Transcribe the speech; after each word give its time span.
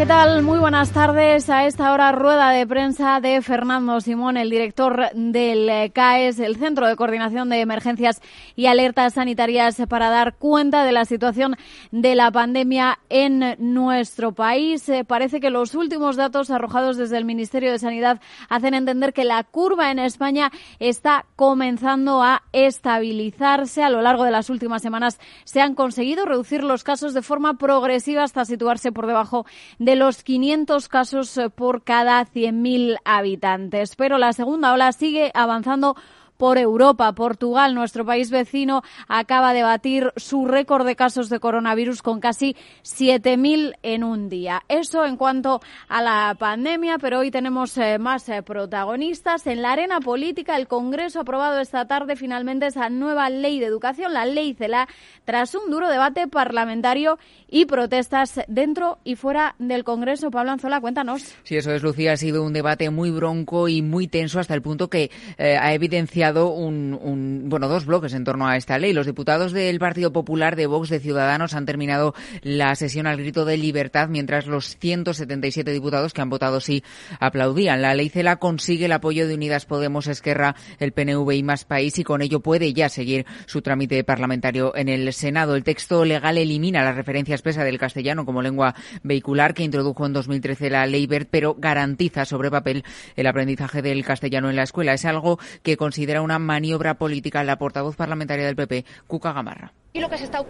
¿Qué 0.00 0.06
tal? 0.06 0.42
Muy 0.42 0.58
buenas 0.58 0.92
tardes. 0.92 1.50
A 1.50 1.66
esta 1.66 1.92
hora 1.92 2.10
rueda 2.10 2.52
de 2.52 2.66
prensa 2.66 3.20
de 3.20 3.42
Fernando 3.42 4.00
Simón, 4.00 4.38
el 4.38 4.48
director 4.48 5.10
del 5.12 5.92
CAES, 5.92 6.38
el 6.38 6.56
Centro 6.56 6.88
de 6.88 6.96
Coordinación 6.96 7.50
de 7.50 7.60
Emergencias 7.60 8.22
y 8.56 8.64
Alertas 8.64 9.12
Sanitarias, 9.12 9.76
para 9.90 10.08
dar 10.08 10.36
cuenta 10.36 10.84
de 10.84 10.92
la 10.92 11.04
situación 11.04 11.54
de 11.90 12.14
la 12.14 12.30
pandemia 12.30 12.98
en 13.10 13.56
nuestro 13.58 14.32
país. 14.32 14.88
Eh, 14.88 15.04
parece 15.04 15.38
que 15.38 15.50
los 15.50 15.74
últimos 15.74 16.16
datos 16.16 16.50
arrojados 16.50 16.96
desde 16.96 17.18
el 17.18 17.26
Ministerio 17.26 17.70
de 17.70 17.78
Sanidad 17.78 18.22
hacen 18.48 18.72
entender 18.72 19.12
que 19.12 19.24
la 19.24 19.44
curva 19.44 19.90
en 19.90 19.98
España 19.98 20.50
está 20.78 21.26
comenzando 21.36 22.22
a 22.22 22.44
estabilizarse. 22.54 23.82
A 23.82 23.90
lo 23.90 24.00
largo 24.00 24.24
de 24.24 24.30
las 24.30 24.48
últimas 24.48 24.80
semanas 24.80 25.20
se 25.44 25.60
han 25.60 25.74
conseguido 25.74 26.24
reducir 26.24 26.64
los 26.64 26.84
casos 26.84 27.12
de 27.12 27.20
forma 27.20 27.58
progresiva 27.58 28.22
hasta 28.22 28.46
situarse 28.46 28.92
por 28.92 29.06
debajo 29.06 29.44
de 29.78 29.89
de 29.90 29.96
los 29.96 30.22
500 30.22 30.86
casos 30.86 31.36
eh, 31.36 31.50
por 31.50 31.82
cada 31.82 32.24
100.000 32.24 32.98
habitantes. 33.04 33.96
Pero 33.96 34.18
la 34.18 34.32
segunda 34.32 34.72
ola 34.72 34.92
sigue 34.92 35.32
avanzando 35.34 35.96
por 36.40 36.56
Europa. 36.56 37.12
Portugal, 37.12 37.74
nuestro 37.74 38.06
país 38.06 38.30
vecino, 38.30 38.82
acaba 39.08 39.52
de 39.52 39.62
batir 39.62 40.10
su 40.16 40.46
récord 40.46 40.86
de 40.86 40.96
casos 40.96 41.28
de 41.28 41.38
coronavirus 41.38 42.00
con 42.00 42.18
casi 42.18 42.56
7.000 42.82 43.74
en 43.82 44.04
un 44.04 44.30
día. 44.30 44.62
Eso 44.66 45.04
en 45.04 45.18
cuanto 45.18 45.60
a 45.86 46.00
la 46.00 46.34
pandemia, 46.38 46.96
pero 46.96 47.18
hoy 47.18 47.30
tenemos 47.30 47.76
eh, 47.76 47.98
más 47.98 48.26
eh, 48.30 48.42
protagonistas. 48.42 49.46
En 49.46 49.60
la 49.60 49.72
arena 49.72 50.00
política, 50.00 50.56
el 50.56 50.66
Congreso 50.66 51.18
ha 51.18 51.22
aprobado 51.22 51.60
esta 51.60 51.84
tarde 51.86 52.16
finalmente 52.16 52.66
esa 52.66 52.88
nueva 52.88 53.28
ley 53.28 53.60
de 53.60 53.66
educación, 53.66 54.14
la 54.14 54.24
ley 54.24 54.54
CELA, 54.54 54.88
tras 55.26 55.54
un 55.54 55.70
duro 55.70 55.90
debate 55.90 56.26
parlamentario 56.26 57.18
y 57.48 57.66
protestas 57.66 58.40
dentro 58.48 58.98
y 59.04 59.16
fuera 59.16 59.56
del 59.58 59.84
Congreso. 59.84 60.30
Pablo 60.30 60.52
Anzola, 60.52 60.80
cuéntanos. 60.80 61.34
Sí, 61.42 61.58
eso 61.58 61.70
es, 61.70 61.82
Lucía. 61.82 62.12
Ha 62.12 62.16
sido 62.16 62.42
un 62.42 62.54
debate 62.54 62.88
muy 62.88 63.10
bronco 63.10 63.68
y 63.68 63.82
muy 63.82 64.08
tenso 64.08 64.40
hasta 64.40 64.54
el 64.54 64.62
punto 64.62 64.88
que 64.88 65.10
eh, 65.36 65.58
ha 65.58 65.74
evidenciado 65.74 66.29
un, 66.34 67.44
bueno, 67.46 67.68
dos 67.68 67.86
bloques 67.86 68.14
en 68.14 68.24
torno 68.24 68.48
a 68.48 68.56
esta 68.56 68.78
ley. 68.78 68.92
Los 68.92 69.06
diputados 69.06 69.52
del 69.52 69.78
Partido 69.78 70.12
Popular 70.12 70.56
de 70.56 70.66
Vox 70.66 70.88
de 70.88 71.00
Ciudadanos 71.00 71.54
han 71.54 71.66
terminado 71.66 72.14
la 72.42 72.74
sesión 72.74 73.06
al 73.06 73.18
grito 73.18 73.44
de 73.44 73.56
libertad, 73.56 74.08
mientras 74.08 74.46
los 74.46 74.76
177 74.76 75.70
diputados 75.72 76.12
que 76.12 76.20
han 76.20 76.30
votado 76.30 76.60
sí 76.60 76.82
aplaudían. 77.18 77.82
La 77.82 77.94
ley 77.94 78.08
CELA 78.08 78.36
consigue 78.36 78.86
el 78.86 78.92
apoyo 78.92 79.26
de 79.26 79.34
Unidas 79.34 79.66
Podemos, 79.66 80.06
Esquerra, 80.06 80.54
el 80.78 80.92
PNV 80.92 81.30
y 81.32 81.42
Más 81.42 81.64
País 81.64 81.98
y 81.98 82.04
con 82.04 82.22
ello 82.22 82.40
puede 82.40 82.72
ya 82.72 82.88
seguir 82.88 83.26
su 83.46 83.62
trámite 83.62 84.04
parlamentario 84.04 84.74
en 84.76 84.88
el 84.88 85.12
Senado. 85.12 85.56
El 85.56 85.64
texto 85.64 86.04
legal 86.04 86.38
elimina 86.38 86.82
la 86.82 86.92
referencia 86.92 87.34
expresa 87.34 87.64
del 87.64 87.78
castellano 87.78 88.24
como 88.24 88.42
lengua 88.42 88.74
vehicular 89.02 89.54
que 89.54 89.62
introdujo 89.62 90.06
en 90.06 90.12
2013 90.12 90.70
la 90.70 90.86
ley 90.86 91.06
BERT, 91.06 91.28
pero 91.30 91.56
garantiza 91.58 92.24
sobre 92.24 92.50
papel 92.50 92.84
el 93.16 93.26
aprendizaje 93.26 93.82
del 93.82 94.04
castellano 94.04 94.50
en 94.50 94.56
la 94.56 94.62
escuela. 94.62 94.94
Es 94.94 95.04
algo 95.04 95.38
que 95.62 95.76
considera 95.76 96.19
una 96.22 96.38
maniobra 96.38 96.94
política 96.94 97.44
la 97.44 97.56
portavoz 97.56 97.96
parlamentaria 97.96 98.46
del 98.46 98.56
PP, 98.56 98.84
Cuca 99.06 99.32
Gamarra. 99.32 99.72
Y 99.92 99.98
lo 99.98 100.08
que, 100.08 100.18
se 100.18 100.24
está, 100.24 100.44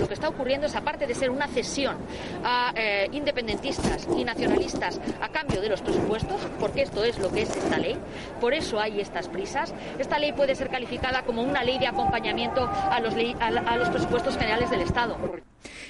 lo 0.00 0.08
que 0.08 0.14
está 0.14 0.28
ocurriendo 0.28 0.66
es, 0.66 0.74
aparte 0.74 1.06
de 1.06 1.14
ser 1.14 1.30
una 1.30 1.46
cesión 1.46 1.96
a 2.42 2.72
eh, 2.74 3.08
independentistas 3.12 4.08
y 4.16 4.24
nacionalistas 4.24 5.00
a 5.20 5.28
cambio 5.28 5.60
de 5.60 5.68
los 5.68 5.80
presupuestos, 5.80 6.40
porque 6.58 6.82
esto 6.82 7.04
es 7.04 7.16
lo 7.20 7.30
que 7.30 7.42
es 7.42 7.50
esta 7.50 7.78
ley, 7.78 7.96
por 8.40 8.52
eso 8.52 8.80
hay 8.80 9.00
estas 9.00 9.28
prisas, 9.28 9.72
esta 10.00 10.18
ley 10.18 10.32
puede 10.32 10.56
ser 10.56 10.70
calificada 10.70 11.22
como 11.22 11.42
una 11.42 11.62
ley 11.62 11.78
de 11.78 11.86
acompañamiento 11.86 12.68
a 12.68 12.98
los, 12.98 13.14
a 13.40 13.76
los 13.76 13.88
presupuestos 13.90 14.36
generales 14.36 14.70
del 14.70 14.80
Estado. 14.80 15.16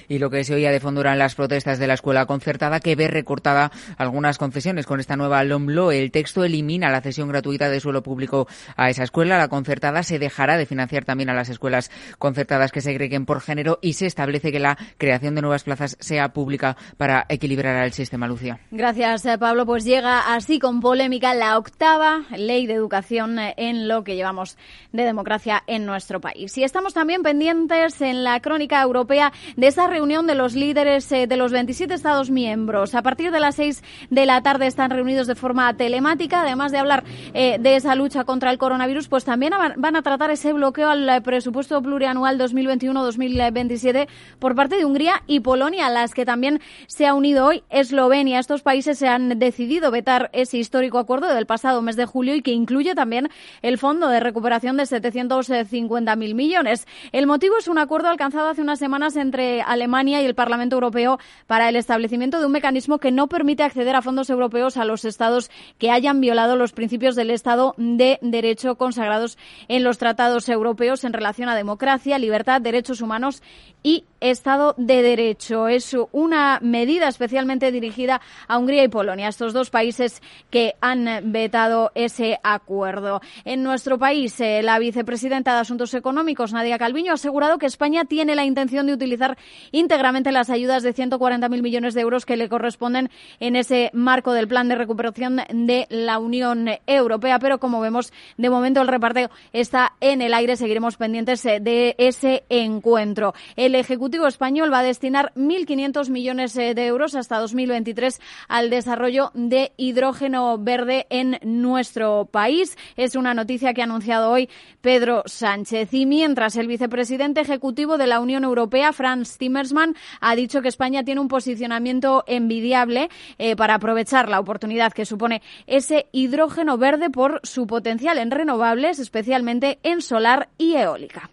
Y 0.07 0.19
lo 0.19 0.29
que 0.29 0.43
se 0.43 0.53
oía 0.53 0.71
de 0.71 0.79
fondo 0.79 1.01
eran 1.01 1.19
las 1.19 1.35
protestas 1.35 1.79
de 1.79 1.87
la 1.87 1.93
escuela 1.93 2.25
concertada 2.25 2.79
que 2.79 2.95
ve 2.95 3.07
recortada 3.07 3.71
algunas 3.97 4.37
concesiones 4.37 4.85
con 4.85 4.99
esta 4.99 5.15
nueva 5.15 5.43
LOMLO. 5.43 5.91
El 5.91 6.11
texto 6.11 6.43
elimina 6.43 6.89
la 6.89 7.01
cesión 7.01 7.29
gratuita 7.29 7.69
de 7.69 7.79
suelo 7.79 8.03
público 8.03 8.47
a 8.75 8.89
esa 8.89 9.03
escuela. 9.03 9.37
La 9.37 9.47
concertada 9.47 10.03
se 10.03 10.19
dejará 10.19 10.57
de 10.57 10.65
financiar 10.65 11.05
también 11.05 11.29
a 11.29 11.33
las 11.33 11.49
escuelas 11.49 11.91
concertadas 12.17 12.71
que 12.71 12.81
segreguen 12.81 13.25
por 13.25 13.41
género 13.41 13.79
y 13.81 13.93
se 13.93 14.05
establece 14.05 14.51
que 14.51 14.59
la 14.59 14.77
creación 14.97 15.35
de 15.35 15.41
nuevas 15.41 15.63
plazas 15.63 15.97
sea 15.99 16.33
pública 16.33 16.77
para 16.97 17.25
equilibrar 17.29 17.75
al 17.75 17.93
sistema, 17.93 18.27
Lucía. 18.27 18.59
Gracias, 18.71 19.25
eh, 19.25 19.37
Pablo. 19.37 19.65
Pues 19.65 19.83
llega 19.83 20.33
así 20.33 20.59
con 20.59 20.79
polémica 20.81 21.33
la 21.33 21.57
octava 21.57 22.23
ley 22.35 22.67
de 22.67 22.73
educación 22.73 23.39
eh, 23.39 23.53
en 23.57 23.87
lo 23.87 24.03
que 24.03 24.15
llevamos 24.15 24.57
de 24.91 25.03
democracia 25.03 25.63
en 25.67 25.85
nuestro 25.85 26.21
país. 26.21 26.57
Y 26.57 26.63
estamos 26.63 26.93
también 26.93 27.23
pendientes 27.23 28.01
en 28.01 28.23
la 28.23 28.39
crónica 28.39 28.81
europea 28.81 29.31
de 29.55 29.67
esa 29.67 29.87
de 30.01 30.33
los 30.33 30.55
líderes 30.55 31.11
eh, 31.11 31.27
de 31.27 31.37
los 31.37 31.51
27 31.51 31.93
Estados 31.93 32.31
miembros. 32.31 32.95
A 32.95 33.03
partir 33.03 33.29
de 33.29 33.39
las 33.39 33.53
6 33.55 33.83
de 34.09 34.25
la 34.25 34.41
tarde 34.41 34.65
están 34.65 34.89
reunidos 34.89 35.27
de 35.27 35.35
forma 35.35 35.71
telemática. 35.77 36.41
Además 36.41 36.71
de 36.71 36.79
hablar 36.79 37.03
eh, 37.35 37.57
de 37.59 37.75
esa 37.75 37.93
lucha 37.93 38.23
contra 38.23 38.49
el 38.49 38.57
coronavirus, 38.57 39.07
pues 39.09 39.25
también 39.25 39.53
van 39.77 39.95
a 39.95 40.01
tratar 40.01 40.31
ese 40.31 40.53
bloqueo 40.53 40.89
al 40.89 41.07
eh, 41.07 41.21
presupuesto 41.21 41.79
plurianual 41.83 42.39
2021-2027 42.39 44.07
por 44.39 44.55
parte 44.55 44.75
de 44.75 44.85
Hungría 44.85 45.21
y 45.27 45.41
Polonia, 45.41 45.85
a 45.85 45.91
las 45.91 46.15
que 46.15 46.25
también 46.25 46.61
se 46.87 47.05
ha 47.05 47.13
unido 47.13 47.45
hoy 47.45 47.63
Eslovenia. 47.69 48.39
Estos 48.39 48.63
países 48.63 48.97
se 48.97 49.07
han 49.07 49.37
decidido 49.37 49.91
vetar 49.91 50.31
ese 50.33 50.57
histórico 50.57 50.97
acuerdo 50.97 51.27
del 51.27 51.45
pasado 51.45 51.83
mes 51.83 51.95
de 51.95 52.07
julio 52.07 52.33
y 52.33 52.41
que 52.41 52.51
incluye 52.51 52.95
también 52.95 53.29
el 53.61 53.77
fondo 53.77 54.07
de 54.07 54.19
recuperación 54.19 54.77
de 54.77 54.83
750.000 54.83 56.33
millones. 56.33 56.87
El 57.11 57.27
motivo 57.27 57.59
es 57.59 57.67
un 57.67 57.77
acuerdo 57.77 58.09
alcanzado 58.09 58.49
hace 58.49 58.63
unas 58.63 58.79
semanas 58.79 59.15
entre 59.15 59.61
Alemania 59.61 59.80
y 60.21 60.25
el 60.25 60.35
Parlamento 60.35 60.75
Europeo 60.75 61.19
para 61.47 61.67
el 61.67 61.75
establecimiento 61.75 62.39
de 62.39 62.45
un 62.45 62.51
mecanismo 62.51 62.99
que 62.99 63.11
no 63.11 63.27
permite 63.27 63.63
acceder 63.63 63.95
a 63.95 64.01
fondos 64.01 64.29
europeos 64.29 64.77
a 64.77 64.85
los 64.85 65.05
Estados 65.05 65.49
que 65.79 65.89
hayan 65.89 66.21
violado 66.21 66.55
los 66.55 66.71
principios 66.71 67.15
del 67.15 67.31
Estado 67.31 67.73
de 67.77 68.19
Derecho 68.21 68.75
consagrados 68.75 69.37
en 69.67 69.83
los 69.83 69.97
tratados 69.97 70.49
europeos 70.49 71.03
en 71.03 71.13
relación 71.13 71.49
a 71.49 71.55
democracia, 71.55 72.19
libertad, 72.19 72.61
derechos 72.61 73.01
humanos 73.01 73.41
y 73.83 74.05
Estado 74.21 74.75
de 74.77 75.01
Derecho. 75.01 75.67
Es 75.67 75.95
una 76.11 76.59
medida 76.61 77.07
especialmente 77.07 77.71
dirigida 77.71 78.21
a 78.47 78.57
Hungría 78.59 78.83
y 78.83 78.87
Polonia, 78.87 79.27
estos 79.27 79.51
dos 79.51 79.71
países 79.71 80.21
que 80.51 80.75
han 80.79 81.31
vetado 81.31 81.91
ese 81.95 82.39
acuerdo. 82.43 83.21
En 83.43 83.63
nuestro 83.63 83.97
país, 83.97 84.39
eh, 84.39 84.61
la 84.61 84.77
vicepresidenta 84.77 85.53
de 85.55 85.61
Asuntos 85.61 85.93
Económicos, 85.95 86.53
Nadia 86.53 86.77
Calviño, 86.77 87.11
ha 87.11 87.15
asegurado 87.15 87.57
que 87.57 87.65
España 87.65 88.05
tiene 88.05 88.35
la 88.35 88.45
intención 88.45 88.85
de 88.85 88.93
utilizar 88.93 89.37
íntegramente 89.71 90.31
las 90.31 90.51
ayudas 90.51 90.83
de 90.83 90.93
140.000 90.93 91.61
millones 91.61 91.95
de 91.95 92.01
euros 92.01 92.25
que 92.25 92.37
le 92.37 92.47
corresponden 92.47 93.09
en 93.39 93.55
ese 93.55 93.89
marco 93.93 94.33
del 94.33 94.47
plan 94.47 94.67
de 94.67 94.75
recuperación 94.75 95.41
de 95.49 95.87
la 95.89 96.19
Unión 96.19 96.69
Europea. 96.85 97.39
Pero 97.39 97.59
como 97.59 97.81
vemos, 97.81 98.13
de 98.37 98.49
momento 98.51 98.81
el 98.81 98.87
reparteo 98.87 99.31
está 99.51 99.93
en 99.99 100.21
el 100.21 100.35
aire. 100.35 100.55
Seguiremos 100.55 100.97
pendientes 100.97 101.43
eh, 101.45 101.59
de 101.59 101.95
ese 101.97 102.43
encuentro. 102.49 103.33
El 103.55 103.73
Ejecutivo 103.73 104.10
español 104.27 104.71
va 104.71 104.79
a 104.79 104.83
destinar 104.83 105.31
1.500 105.35 106.09
millones 106.09 106.55
eh, 106.57 106.73
de 106.73 106.85
euros 106.85 107.15
hasta 107.15 107.39
2023 107.39 108.19
al 108.47 108.69
desarrollo 108.69 109.31
de 109.33 109.71
hidrógeno 109.77 110.57
verde 110.57 111.07
en 111.09 111.39
nuestro 111.43 112.25
país. 112.25 112.77
Es 112.97 113.15
una 113.15 113.33
noticia 113.33 113.73
que 113.73 113.81
ha 113.81 113.85
anunciado 113.85 114.29
hoy 114.29 114.49
Pedro 114.81 115.23
Sánchez. 115.25 115.93
Y 115.93 116.05
mientras 116.05 116.55
el 116.55 116.67
vicepresidente 116.67 117.41
ejecutivo 117.41 117.97
de 117.97 118.07
la 118.07 118.19
Unión 118.19 118.43
Europea, 118.43 118.93
Franz 118.93 119.37
Timmermans, 119.37 119.97
ha 120.19 120.35
dicho 120.35 120.61
que 120.61 120.67
España 120.67 121.03
tiene 121.03 121.21
un 121.21 121.27
posicionamiento 121.27 122.23
envidiable 122.27 123.09
eh, 123.37 123.55
para 123.55 123.75
aprovechar 123.75 124.29
la 124.29 124.39
oportunidad 124.39 124.93
que 124.93 125.05
supone 125.05 125.41
ese 125.67 126.07
hidrógeno 126.11 126.77
verde 126.77 127.09
por 127.09 127.39
su 127.43 127.67
potencial 127.67 128.17
en 128.17 128.31
renovables, 128.31 128.99
especialmente 128.99 129.79
en 129.83 130.01
solar 130.01 130.49
y 130.57 130.75
eólica. 130.75 131.29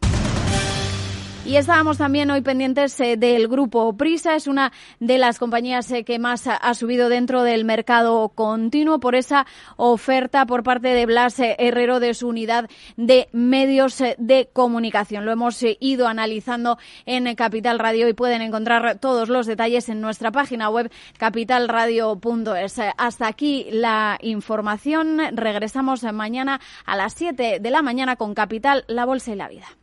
Y 1.48 1.56
estábamos 1.56 1.96
también 1.96 2.30
hoy 2.30 2.42
pendientes 2.42 3.00
eh, 3.00 3.16
del 3.16 3.48
grupo 3.48 3.96
Prisa, 3.96 4.36
es 4.36 4.48
una 4.48 4.70
de 5.00 5.16
las 5.16 5.38
compañías 5.38 5.90
eh, 5.92 6.04
que 6.04 6.18
más 6.18 6.46
ha 6.46 6.74
subido 6.74 7.08
dentro 7.08 7.42
del 7.42 7.64
mercado 7.64 8.28
continuo 8.28 9.00
por 9.00 9.14
esa 9.14 9.46
oferta 9.78 10.44
por 10.44 10.62
parte 10.62 10.88
de 10.88 11.06
Blas 11.06 11.40
eh, 11.40 11.56
Herrero 11.58 12.00
de 12.00 12.12
su 12.12 12.28
unidad 12.28 12.68
de 12.98 13.30
medios 13.32 13.96
de 14.18 14.50
comunicación. 14.52 15.24
Lo 15.24 15.32
hemos 15.32 15.64
ido 15.80 16.06
analizando 16.06 16.76
en 17.06 17.34
Capital 17.34 17.78
Radio 17.78 18.08
y 18.08 18.12
pueden 18.12 18.42
encontrar 18.42 18.98
todos 18.98 19.30
los 19.30 19.46
detalles 19.46 19.88
en 19.88 20.02
nuestra 20.02 20.30
página 20.30 20.68
web 20.68 20.92
capitalradio.es. 21.16 22.78
Hasta 22.98 23.26
aquí 23.26 23.68
la 23.70 24.18
información. 24.20 25.18
Regresamos 25.32 26.02
mañana 26.12 26.60
a 26.84 26.94
las 26.94 27.14
7 27.14 27.58
de 27.58 27.70
la 27.70 27.80
mañana 27.80 28.16
con 28.16 28.34
Capital, 28.34 28.84
la 28.86 29.06
Bolsa 29.06 29.32
y 29.32 29.36
la 29.36 29.48
Vida. 29.48 29.77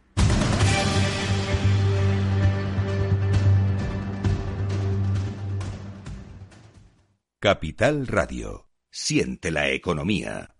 Capital 7.45 8.07
Radio. 8.07 8.71
Siente 8.89 9.51
la 9.51 9.69
economía. 9.69 10.55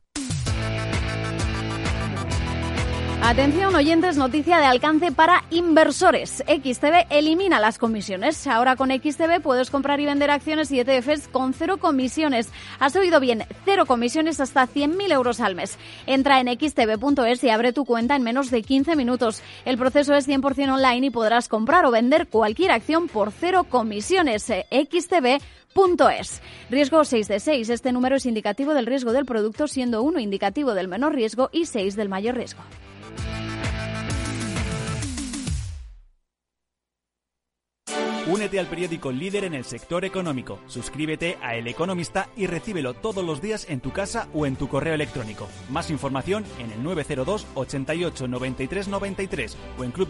Atención 3.24 3.74
oyentes, 3.74 4.18
noticia 4.18 4.60
de 4.60 4.66
alcance 4.66 5.12
para 5.12 5.46
inversores. 5.50 6.44
XTB 6.46 7.08
elimina 7.10 7.60
las 7.60 7.80
comisiones. 7.80 8.46
Ahora 8.46 8.76
con 8.76 8.92
XTB 8.92 9.42
puedes 9.42 9.72
comprar 9.72 10.00
y 10.00 10.06
vender 10.06 10.30
acciones 10.30 10.72
y 10.72 10.80
ETFs 10.80 11.28
con 11.30 11.56
cero 11.56 11.78
comisiones. 11.78 12.52
Has 12.78 12.96
oído 12.96 13.20
bien, 13.20 13.46
cero 13.66 13.88
comisiones 13.88 14.40
hasta 14.40 14.68
100.000 14.68 15.12
euros 15.12 15.40
al 15.40 15.56
mes. 15.56 15.80
Entra 16.06 16.40
en 16.40 16.50
xtb.es 16.56 17.44
y 17.44 17.50
abre 17.50 17.74
tu 17.74 17.86
cuenta 17.86 18.16
en 18.16 18.22
menos 18.22 18.52
de 18.52 18.62
15 18.62 18.96
minutos. 18.96 19.42
El 19.66 19.80
proceso 19.80 20.14
es 20.14 20.28
100% 20.28 20.72
online 20.72 21.08
y 21.08 21.10
podrás 21.10 21.48
comprar 21.48 21.86
o 21.86 21.92
vender 21.92 22.28
cualquier 22.28 22.70
acción 22.70 23.08
por 23.08 23.32
cero 23.32 23.66
comisiones. 23.68 24.52
xtb.es. 25.76 26.42
Riesgo 26.70 27.04
6 27.04 27.28
de 27.28 27.40
6. 27.40 27.70
Este 27.70 27.92
número 27.92 28.16
es 28.16 28.26
indicativo 28.26 28.74
del 28.74 28.86
riesgo 28.86 29.12
del 29.14 29.26
producto, 29.26 29.68
siendo 29.68 30.02
1 30.02 30.20
indicativo 30.20 30.74
del 30.74 30.88
menor 30.88 31.14
riesgo 31.14 31.50
y 31.52 31.66
6 31.66 31.96
del 31.96 32.10
mayor 32.10 32.36
riesgo. 32.36 32.62
Únete 38.28 38.60
al 38.60 38.66
periódico 38.66 39.12
líder 39.12 39.44
en 39.44 39.54
el 39.54 39.66
sector 39.66 40.04
económico. 40.04 40.60
Suscríbete 40.66 41.38
a 41.44 41.56
El 41.56 41.68
Economista 41.68 42.28
y 42.36 42.48
recíbelo 42.48 42.96
todos 42.96 43.24
los 43.24 43.40
días 43.40 43.68
en 43.70 43.82
tu 43.82 43.92
casa 43.92 44.28
o 44.34 44.48
en 44.48 44.56
tu 44.56 44.68
correo 44.68 44.96
electrónico. 44.96 45.48
Más 45.70 45.92
información 45.92 46.44
en 46.58 46.72
el 46.72 46.82
902 46.84 47.46
88 47.54 48.28
93 48.28 48.88
93 48.88 49.58
o 49.78 49.84
en 49.84 49.92
club 49.92 50.10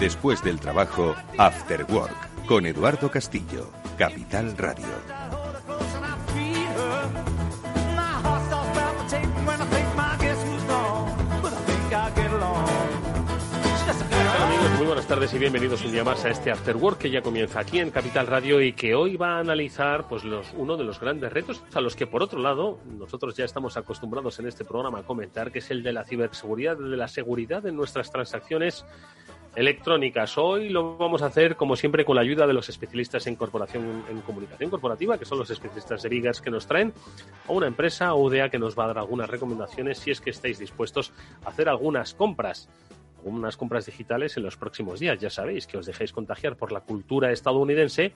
Después 0.00 0.44
del 0.44 0.60
trabajo, 0.60 1.16
After 1.38 1.84
Work, 1.90 2.46
con 2.46 2.66
Eduardo 2.66 3.10
Castillo, 3.10 3.68
Capital 3.98 4.56
Radio. 4.56 4.86
Muy 14.76 14.86
buenas 14.86 15.08
tardes 15.08 15.34
y 15.34 15.38
bienvenidos 15.38 15.84
un 15.84 15.90
día 15.90 16.04
más 16.04 16.24
a 16.24 16.30
este 16.30 16.52
After 16.52 16.76
Work 16.76 16.98
que 16.98 17.10
ya 17.10 17.20
comienza 17.20 17.58
aquí 17.58 17.80
en 17.80 17.90
Capital 17.90 18.28
Radio 18.28 18.60
y 18.62 18.74
que 18.74 18.94
hoy 18.94 19.16
va 19.16 19.38
a 19.38 19.40
analizar 19.40 20.06
pues 20.06 20.22
uno 20.56 20.76
de 20.76 20.84
los 20.84 21.00
grandes 21.00 21.32
retos 21.32 21.64
a 21.74 21.80
los 21.80 21.96
que 21.96 22.06
por 22.06 22.22
otro 22.22 22.38
lado 22.38 22.78
nosotros 22.86 23.36
ya 23.36 23.44
estamos 23.44 23.76
acostumbrados 23.76 24.38
en 24.38 24.46
este 24.46 24.64
programa 24.64 25.00
a 25.00 25.02
comentar 25.02 25.50
que 25.50 25.58
es 25.58 25.72
el 25.72 25.82
de 25.82 25.92
la 25.92 26.04
ciberseguridad, 26.04 26.76
de 26.76 26.96
la 26.96 27.08
seguridad 27.08 27.64
de 27.64 27.72
nuestras 27.72 28.12
transacciones 28.12 28.84
electrónicas. 29.56 30.38
Hoy 30.38 30.68
lo 30.68 30.96
vamos 30.96 31.22
a 31.22 31.26
hacer, 31.26 31.56
como 31.56 31.76
siempre, 31.76 32.04
con 32.04 32.16
la 32.16 32.22
ayuda 32.22 32.46
de 32.46 32.52
los 32.52 32.68
especialistas 32.68 33.26
en 33.26 33.36
corporación, 33.36 34.04
en 34.08 34.20
comunicación 34.20 34.70
corporativa, 34.70 35.18
que 35.18 35.24
son 35.24 35.38
los 35.38 35.50
especialistas 35.50 36.02
de 36.02 36.08
Biggers 36.08 36.40
que 36.40 36.50
nos 36.50 36.66
traen, 36.66 36.92
a 37.46 37.52
una 37.52 37.66
empresa 37.66 38.14
UDA 38.14 38.50
que 38.50 38.58
nos 38.58 38.78
va 38.78 38.84
a 38.84 38.86
dar 38.88 38.98
algunas 38.98 39.28
recomendaciones 39.28 39.98
si 39.98 40.10
es 40.10 40.20
que 40.20 40.30
estáis 40.30 40.58
dispuestos 40.58 41.12
a 41.44 41.50
hacer 41.50 41.68
algunas 41.68 42.14
compras 42.14 42.68
algunas 43.18 43.56
compras 43.56 43.86
digitales 43.86 44.36
en 44.36 44.44
los 44.44 44.56
próximos 44.56 45.00
días. 45.00 45.18
Ya 45.18 45.28
sabéis 45.28 45.66
que 45.66 45.76
os 45.76 45.86
dejéis 45.86 46.12
contagiar 46.12 46.56
por 46.56 46.70
la 46.70 46.80
cultura 46.80 47.32
estadounidense 47.32 48.12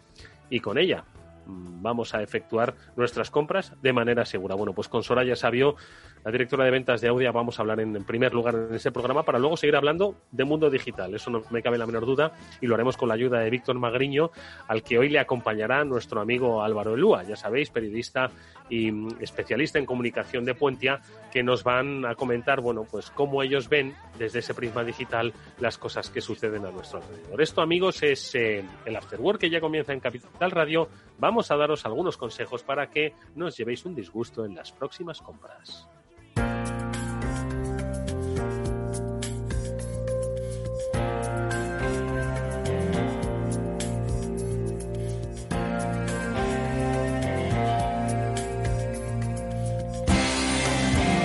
y 0.48 0.60
con 0.60 0.78
ella 0.78 1.04
vamos 1.46 2.14
a 2.14 2.22
efectuar 2.22 2.74
nuestras 2.96 3.30
compras 3.30 3.72
de 3.82 3.92
manera 3.92 4.24
segura. 4.24 4.54
Bueno, 4.54 4.72
pues 4.72 4.88
con 4.88 5.02
Soraya 5.02 5.36
Sabio 5.36 5.76
la 6.24 6.30
directora 6.30 6.64
de 6.64 6.70
ventas 6.70 7.00
de 7.00 7.08
Audia, 7.08 7.32
vamos 7.32 7.58
a 7.58 7.62
hablar 7.62 7.80
en, 7.80 8.04
primer 8.04 8.32
lugar 8.32 8.54
en 8.54 8.74
ese 8.74 8.92
programa 8.92 9.24
para 9.24 9.38
luego 9.38 9.56
seguir 9.56 9.74
hablando 9.74 10.14
de 10.30 10.44
mundo 10.44 10.70
digital. 10.70 11.14
Eso 11.14 11.30
no 11.30 11.42
me 11.50 11.62
cabe 11.62 11.78
la 11.78 11.86
menor 11.86 12.06
duda 12.06 12.32
y 12.60 12.66
lo 12.66 12.74
haremos 12.74 12.96
con 12.96 13.08
la 13.08 13.14
ayuda 13.14 13.40
de 13.40 13.50
Víctor 13.50 13.78
Magriño, 13.78 14.30
al 14.68 14.82
que 14.82 14.98
hoy 14.98 15.08
le 15.08 15.18
acompañará 15.18 15.84
nuestro 15.84 16.20
amigo 16.20 16.62
Álvaro 16.62 16.94
Elúa, 16.94 17.24
ya 17.24 17.34
sabéis, 17.34 17.70
periodista 17.70 18.30
y 18.68 18.92
mm, 18.92 19.16
especialista 19.20 19.78
en 19.78 19.86
comunicación 19.86 20.44
de 20.44 20.54
Puentia, 20.54 21.00
que 21.32 21.42
nos 21.42 21.64
van 21.64 22.06
a 22.06 22.14
comentar, 22.14 22.60
bueno, 22.60 22.86
pues 22.88 23.10
cómo 23.10 23.42
ellos 23.42 23.68
ven 23.68 23.94
desde 24.18 24.38
ese 24.38 24.54
prisma 24.54 24.84
digital 24.84 25.32
las 25.58 25.76
cosas 25.76 26.08
que 26.10 26.20
suceden 26.20 26.64
a 26.66 26.70
nuestro 26.70 27.00
alrededor. 27.00 27.42
Esto, 27.42 27.62
amigos, 27.62 28.02
es 28.02 28.34
eh, 28.34 28.64
el 28.84 28.96
Afterwork 28.96 29.40
que 29.40 29.50
ya 29.50 29.60
comienza 29.60 29.92
en 29.92 30.00
Capital 30.00 30.50
Radio. 30.52 30.88
Vamos 31.18 31.31
a 31.32 31.56
daros 31.56 31.86
algunos 31.86 32.16
consejos 32.18 32.62
para 32.62 32.90
que 32.90 33.14
no 33.34 33.46
os 33.46 33.56
llevéis 33.56 33.86
un 33.86 33.94
disgusto 33.94 34.44
en 34.44 34.54
las 34.54 34.70
próximas 34.70 35.22
compras. 35.22 35.88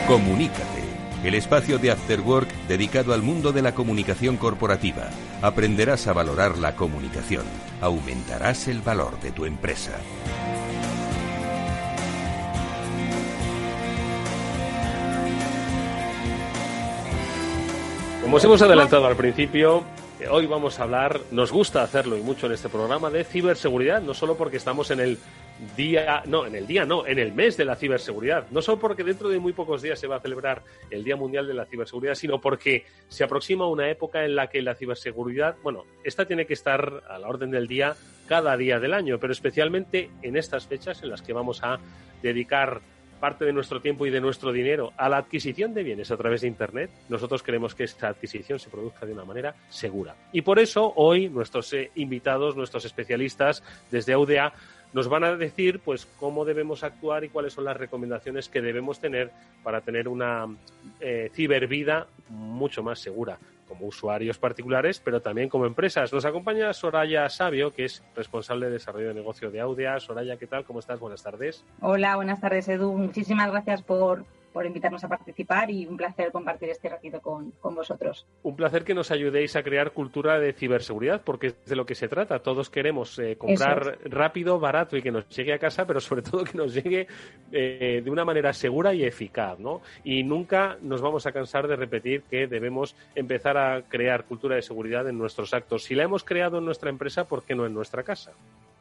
Comunícate, 0.08 0.77
el 1.24 1.34
espacio 1.34 1.80
de 1.80 1.92
After 1.92 2.22
Work 2.22 2.48
dedicado 2.68 3.14
al 3.14 3.22
mundo 3.22 3.52
de 3.52 3.62
la 3.62 3.74
comunicación 3.74 4.38
corporativa. 4.38 5.10
Aprenderás 5.42 6.08
a 6.08 6.14
valorar 6.14 6.58
la 6.58 6.76
comunicación, 6.76 7.44
aumentarás 7.82 8.68
el 8.68 8.82
valor 8.82 9.20
de 9.20 9.32
tu 9.32 9.46
empresa. 9.46 9.94
Como 18.22 18.38
os 18.38 18.44
hemos 18.44 18.62
adelantado 18.62 19.08
al 19.08 19.16
principio, 19.16 19.84
hoy 20.30 20.46
vamos 20.46 20.80
a 20.80 20.84
hablar, 20.84 21.22
nos 21.32 21.52
gusta 21.52 21.82
hacerlo 21.82 22.18
y 22.18 22.22
mucho 22.22 22.48
en 22.48 22.52
este 22.52 22.68
programa, 22.68 23.10
de 23.10 23.24
ciberseguridad, 23.24 24.02
no 24.02 24.14
solo 24.14 24.36
porque 24.36 24.58
estamos 24.58 24.92
en 24.92 25.00
el 25.00 25.18
día, 25.76 26.24
no, 26.26 26.46
en 26.46 26.56
el 26.56 26.68
día 26.68 26.86
no, 26.86 27.06
en 27.06 27.20
el 27.20 27.34
mes 27.34 27.58
de 27.58 27.66
la 27.66 27.76
ciberseguridad. 27.76 28.48
No 28.52 28.62
solo 28.62 28.80
porque 28.80 29.04
dentro 29.04 29.30
de 29.30 29.40
muy 29.40 29.54
pocos 29.54 29.82
días 29.82 30.00
se 30.00 30.08
va 30.08 30.18
a 30.18 30.20
celebrar 30.20 30.64
el 30.90 31.04
Día 31.04 31.16
Mundial 31.16 31.48
de 31.48 31.54
la 31.54 31.66
Ciberseguridad, 31.66 32.16
sino 32.16 32.40
porque 32.40 32.86
se 33.08 33.24
aproxima 33.24 33.68
una 33.68 33.90
época 33.90 34.24
en 34.24 34.36
la 34.36 34.48
que 34.48 34.62
la 34.62 34.76
ciberseguridad, 34.76 35.56
bueno, 35.64 35.86
esta 36.04 36.26
tiene 36.26 36.46
que 36.46 36.54
estar 36.54 37.04
a 37.10 37.18
la 37.20 37.28
orden 37.28 37.52
del 37.52 37.68
día 37.68 37.96
cada 38.28 38.56
día 38.58 38.80
del 38.80 38.94
año, 38.94 39.20
pero 39.20 39.34
especialmente 39.34 40.10
en 40.22 40.38
estas 40.38 40.68
fechas 40.68 41.02
en 41.04 41.10
las 41.10 41.22
que 41.22 41.34
vamos 41.34 41.64
a 41.64 41.80
dedicar 42.22 42.82
parte 43.20 43.46
de 43.46 43.54
nuestro 43.54 43.82
tiempo 43.82 44.06
y 44.06 44.10
de 44.10 44.22
nuestro 44.22 44.52
dinero 44.52 44.94
a 44.98 45.10
la 45.10 45.18
adquisición 45.18 45.74
de 45.74 45.84
bienes 45.84 46.12
a 46.12 46.18
través 46.18 46.42
de 46.42 46.48
Internet, 46.48 46.92
nosotros 47.10 47.44
queremos 47.44 47.76
que 47.76 47.84
esta 47.84 48.10
adquisición 48.10 48.60
se 48.60 48.70
produzca 48.70 49.06
de 49.06 49.14
una 49.14 49.26
manera 49.26 49.56
segura. 49.70 50.16
Y 50.32 50.42
por 50.42 50.60
eso 50.60 50.94
hoy 50.96 51.30
nuestros 51.30 51.74
eh, 51.74 51.92
invitados, 51.96 52.56
nuestros 52.56 52.86
especialistas 52.86 53.64
desde 53.92 54.14
AUDA, 54.14 54.54
nos 54.94 55.08
van 55.08 55.24
a 55.24 55.36
decir 55.36 55.80
pues 55.80 56.06
cómo 56.20 56.46
debemos 56.46 56.84
actuar 56.84 57.24
y 57.24 57.30
cuáles 57.30 57.54
son 57.54 57.66
las 57.66 57.78
recomendaciones 57.78 58.50
que 58.50 58.62
debemos 58.62 59.00
tener 59.00 59.32
para 59.64 59.82
tener 59.82 60.08
una 60.08 60.48
eh, 61.00 61.30
cibervida 61.34 62.08
mucho 62.30 62.84
más 62.84 63.00
segura 63.00 63.38
como 63.68 63.88
usuarios 63.88 64.38
particulares, 64.38 65.02
pero 65.04 65.22
también 65.22 65.50
como 65.50 65.66
empresas. 65.66 66.12
Nos 66.14 66.26
acompaña 66.26 66.74
Soraya 66.74 67.28
Sabio, 67.30 67.74
que 67.74 67.86
es 67.86 68.04
responsable 68.16 68.68
de 68.68 68.74
desarrollo 68.74 69.10
de 69.10 69.14
negocio 69.14 69.52
de 69.52 69.60
Audia. 69.60 70.00
Soraya, 70.00 70.38
¿qué 70.38 70.48
tal? 70.48 70.64
¿Cómo 70.64 70.80
estás? 70.80 71.00
Buenas 71.00 71.22
tardes. 71.22 71.64
Hola, 71.82 72.16
buenas 72.16 72.40
tardes, 72.40 72.68
Edu. 72.70 72.94
Muchísimas 72.94 73.52
gracias 73.52 73.82
por, 73.82 74.26
por 74.58 74.66
invitarnos 74.66 75.04
a 75.04 75.08
participar 75.08 75.70
y 75.70 75.86
un 75.86 75.96
placer 75.96 76.32
compartir 76.32 76.70
este 76.70 76.90
ratito 76.90 77.22
con, 77.22 77.54
vosotros. 77.62 78.26
Un 78.42 78.56
placer 78.56 78.84
que 78.84 78.96
nos 78.96 79.12
ayudéis 79.12 79.56
a 79.56 79.62
crear 79.62 79.92
cultura 79.92 80.40
de 80.40 80.52
ciberseguridad, 80.52 81.22
porque 81.24 81.48
es 81.48 81.66
de 81.66 81.76
lo 81.76 81.86
que 81.86 81.94
se 81.94 82.08
trata. 82.08 82.40
Todos 82.40 82.72
queremos 82.72 83.20
eh, 83.20 83.36
comprar 83.38 84.00
rápido, 84.06 84.60
barato 84.60 84.98
y 84.98 85.04
que 85.04 85.12
nos 85.12 85.30
llegue 85.30 85.54
a 85.54 85.60
casa, 85.60 85.86
pero 85.86 86.00
sobre 86.00 86.22
todo 86.24 86.44
que 86.44 86.58
nos 86.58 86.74
llegue 86.74 87.06
eh, 87.52 88.02
de 88.04 88.10
una 88.10 88.26
manera 88.26 88.52
segura 88.52 88.96
y 88.96 89.04
eficaz, 89.04 89.60
¿no? 89.60 89.82
Y 90.04 90.24
nunca 90.24 90.80
nos 90.82 91.02
vamos 91.04 91.28
a 91.28 91.32
cansar 91.32 91.68
de 91.68 91.76
repetir 91.76 92.24
que 92.24 92.48
debemos 92.48 92.96
empezar 93.14 93.60
a 93.60 93.84
crear 93.84 94.24
cultura 94.24 94.56
de 94.56 94.64
seguridad 94.64 95.08
en 95.08 95.20
nuestros 95.20 95.54
actos. 95.54 95.84
Si 95.84 95.94
la 95.94 96.02
hemos 96.02 96.24
creado 96.24 96.58
en 96.58 96.66
nuestra 96.66 96.90
empresa, 96.90 97.26
¿por 97.26 97.44
qué 97.44 97.54
no 97.54 97.68
en 97.68 97.76
nuestra 97.76 98.02
casa? 98.02 98.32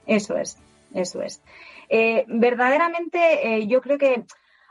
Eso 0.07 0.39
es, 0.39 0.57
eso 0.95 1.21
es. 1.21 1.43
Eh, 1.91 2.25
verdaderamente, 2.29 3.67
yo 3.67 3.83
creo 3.83 3.99
que 3.99 4.25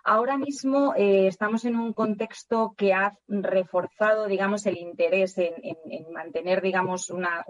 Ahora 0.07 0.38
mismo 0.38 0.93
eh, 0.95 1.25
estamos 1.25 1.65
en 1.65 1.75
un 1.75 1.91
contexto 1.91 2.75
que 2.77 2.93
ha 2.93 3.17
reforzado, 3.27 4.27
digamos, 4.27 4.67
el 4.67 4.77
interés 4.77 5.35
en, 5.39 5.55
mantener, 6.13 6.62
digamos, 6.62 7.09
una, 7.09 7.43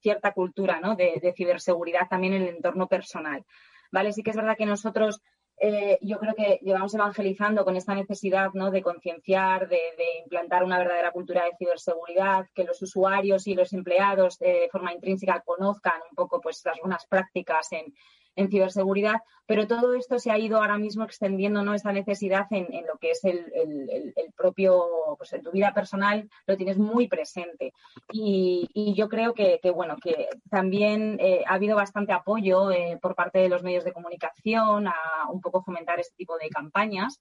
cierta 0.00 0.32
cultura 0.32 0.80
de, 0.96 1.32
ciberseguridad 1.36 2.08
también 2.10 2.32
en 2.32 2.42
el 2.42 2.56
entorno 2.56 2.88
personal. 2.88 3.44
¿Vale? 3.92 4.12
Sí 4.12 4.24
que 4.24 4.30
es 4.30 4.36
verdad 4.36 4.56
que 4.58 4.66
nosotros 4.66 5.20
eh, 5.56 5.98
yo 6.02 6.18
creo 6.18 6.34
que 6.34 6.58
llevamos 6.62 6.92
evangelizando 6.94 7.64
con 7.64 7.76
esta 7.76 7.94
necesidad 7.94 8.50
¿no? 8.54 8.72
de 8.72 8.82
concienciar, 8.82 9.68
de, 9.68 9.78
implantar 10.24 10.64
una 10.64 10.78
verdadera 10.78 11.12
cultura 11.12 11.44
de 11.44 11.56
ciberseguridad, 11.58 12.44
que 12.52 12.64
los 12.64 12.82
usuarios 12.82 13.46
y 13.46 13.54
los 13.54 13.72
empleados 13.72 14.36
eh, 14.40 14.62
de 14.62 14.68
forma 14.68 14.92
intrínseca 14.92 15.42
conozcan 15.46 16.00
un 16.10 16.16
poco 16.16 16.40
pues, 16.40 16.60
las 16.64 16.80
buenas 16.80 17.06
prácticas 17.06 17.70
en, 17.70 17.94
en 18.40 18.48
ciberseguridad, 18.48 19.20
pero 19.46 19.66
todo 19.66 19.94
esto 19.94 20.18
se 20.18 20.30
ha 20.30 20.38
ido 20.38 20.58
ahora 20.58 20.78
mismo 20.78 21.04
extendiendo 21.04 21.62
¿no? 21.62 21.74
esta 21.74 21.92
necesidad 21.92 22.46
en, 22.50 22.66
lo 22.86 22.98
que 22.98 23.10
es 23.10 23.24
el, 23.24 24.14
propio, 24.36 25.16
pues 25.18 25.32
en 25.32 25.42
tu 25.42 25.50
vida 25.50 25.74
personal 25.74 26.28
lo 26.46 26.56
tienes 26.56 26.78
muy 26.78 27.08
presente. 27.08 27.74
Y, 28.12 28.94
yo 28.96 29.08
creo 29.08 29.34
que, 29.34 29.60
bueno, 29.74 29.96
que 30.02 30.28
también 30.50 31.18
eh, 31.20 31.42
ha 31.46 31.54
habido 31.54 31.76
bastante 31.76 32.12
apoyo 32.12 32.70
eh, 32.70 32.98
por 33.00 33.14
parte 33.14 33.38
de 33.38 33.48
los 33.48 33.62
medios 33.62 33.84
de 33.84 33.92
comunicación 33.92 34.88
a 34.88 34.94
un 35.30 35.40
poco 35.40 35.62
fomentar 35.62 36.00
este 36.00 36.16
tipo 36.16 36.36
de 36.38 36.48
campañas. 36.48 37.20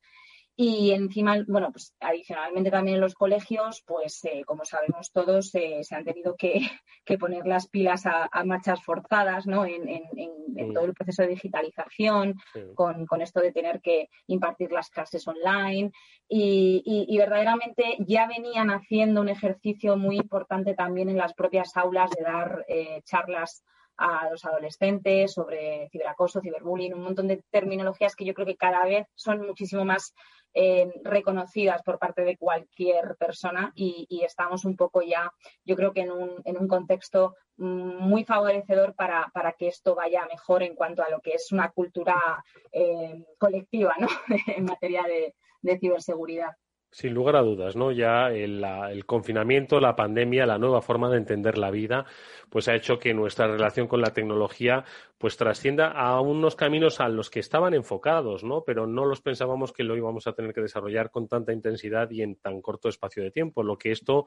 Y 0.62 0.92
encima, 0.92 1.38
bueno, 1.48 1.72
pues 1.72 1.96
adicionalmente 2.02 2.70
también 2.70 2.96
en 2.96 3.02
los 3.02 3.14
colegios, 3.14 3.82
pues 3.88 4.26
eh, 4.26 4.44
como 4.46 4.66
sabemos 4.66 5.10
todos, 5.14 5.56
eh, 5.56 5.86
se 5.86 5.96
han 5.96 6.04
tenido 6.04 6.36
que, 6.36 6.60
poner 7.18 7.48
las 7.48 7.70
pilas 7.70 8.06
a, 8.06 8.30
marchas 8.44 8.84
forzadas, 8.84 9.48
¿no? 9.48 9.66
En, 9.66 9.86
todo 10.74 10.84
el 10.84 10.94
proceso 10.94 11.22
de 11.22 11.30
digitalización, 11.30 12.36
con, 12.76 13.22
esto 13.22 13.40
de 13.40 13.54
tener 13.54 13.80
que 13.80 14.10
impartir 14.28 14.74
las 14.74 14.90
clases 14.90 15.26
online. 15.30 15.94
Y, 16.28 17.18
verdaderamente 17.18 17.96
ya 18.00 18.28
venían 18.28 18.70
haciendo 18.70 19.22
un 19.22 19.30
ejercicio 19.30 19.96
muy 19.96 20.18
importante 20.18 20.74
también 20.74 21.08
en 21.08 21.18
las 21.18 21.34
propias 21.36 21.78
aulas 21.78 22.12
de 22.12 22.22
dar 22.22 22.66
eh, 22.68 23.02
charlas 23.06 23.64
a 24.00 24.30
los 24.30 24.46
adolescentes 24.46 25.34
sobre 25.34 25.90
ciberacoso, 25.92 26.42
ciberbullying, 26.42 26.94
un 26.94 27.04
montón 27.04 27.28
de 27.28 27.44
terminologías 27.52 28.16
que 28.16 28.26
yo 28.26 28.34
creo 28.34 28.48
que 28.48 28.56
cada 28.56 28.86
vez 28.86 29.08
son 29.16 29.46
muchísimo 29.46 29.84
más 29.84 30.14
eh, 30.54 30.92
reconocidas 31.04 31.84
por 31.84 32.00
parte 32.00 32.24
de 32.24 32.38
cualquier 32.38 33.18
persona 33.18 33.72
y, 33.76 34.08
estamos 34.24 34.66
un 34.66 34.76
poco 34.76 35.02
ya, 35.02 35.32
yo 35.66 35.76
creo 35.76 35.92
que 35.94 36.02
en 36.02 36.12
un, 36.12 36.42
en 36.46 36.58
un 36.58 36.68
contexto 36.68 37.36
muy 37.58 38.24
favorecedor 38.24 38.96
para, 38.96 39.32
que 39.58 39.68
esto 39.68 39.96
vaya 39.96 40.26
mejor 40.32 40.64
en 40.64 40.76
cuanto 40.76 41.04
a 41.04 41.10
lo 41.10 41.20
que 41.20 41.34
es 41.34 41.52
una 41.52 41.70
cultura 41.72 42.44
eh, 42.72 43.26
colectiva 43.38 43.94
¿no? 44.00 44.08
en 44.56 44.66
materia 44.66 45.04
de 45.62 45.80
ciberseguridad. 45.80 46.56
Sin 46.92 47.14
lugar 47.14 47.36
a 47.36 47.42
dudas, 47.42 47.76
¿no? 47.76 47.92
Ya 47.92 48.32
el, 48.32 49.06
confinamiento, 49.06 49.80
la 49.80 49.96
pandemia, 49.96 50.48
la 50.48 50.58
nueva 50.58 50.82
forma 50.82 51.08
de 51.10 51.18
entender 51.18 51.60
la 51.60 51.70
vida, 51.70 52.06
pues 52.50 52.68
ha 52.68 52.74
hecho 52.74 52.98
que 52.98 53.14
nuestra 53.14 53.48
relación 53.48 53.88
con 53.88 54.02
la 54.02 54.12
tecnología 54.12 54.86
pues 55.20 55.36
trascienda 55.36 55.90
a 55.92 56.20
unos 56.22 56.56
caminos 56.56 57.02
a 57.02 57.10
los 57.10 57.30
que 57.30 57.42
estaban 57.42 57.74
enfocados, 57.74 58.44
¿no? 58.44 58.64
Pero 58.64 58.88
no 58.88 59.06
los 59.06 59.22
pensábamos 59.22 59.74
que 59.74 59.84
lo 59.84 59.98
íbamos 59.98 60.28
a 60.28 60.34
tener 60.34 60.54
que 60.54 60.62
desarrollar 60.62 61.12
con 61.12 61.28
tanta 61.28 61.52
intensidad 61.52 62.10
y 62.10 62.22
en 62.22 62.36
tan 62.36 62.62
corto 62.62 62.88
espacio 62.88 63.22
de 63.22 63.30
tiempo. 63.30 63.62
Lo 63.62 63.78
que 63.78 63.92
esto, 63.92 64.26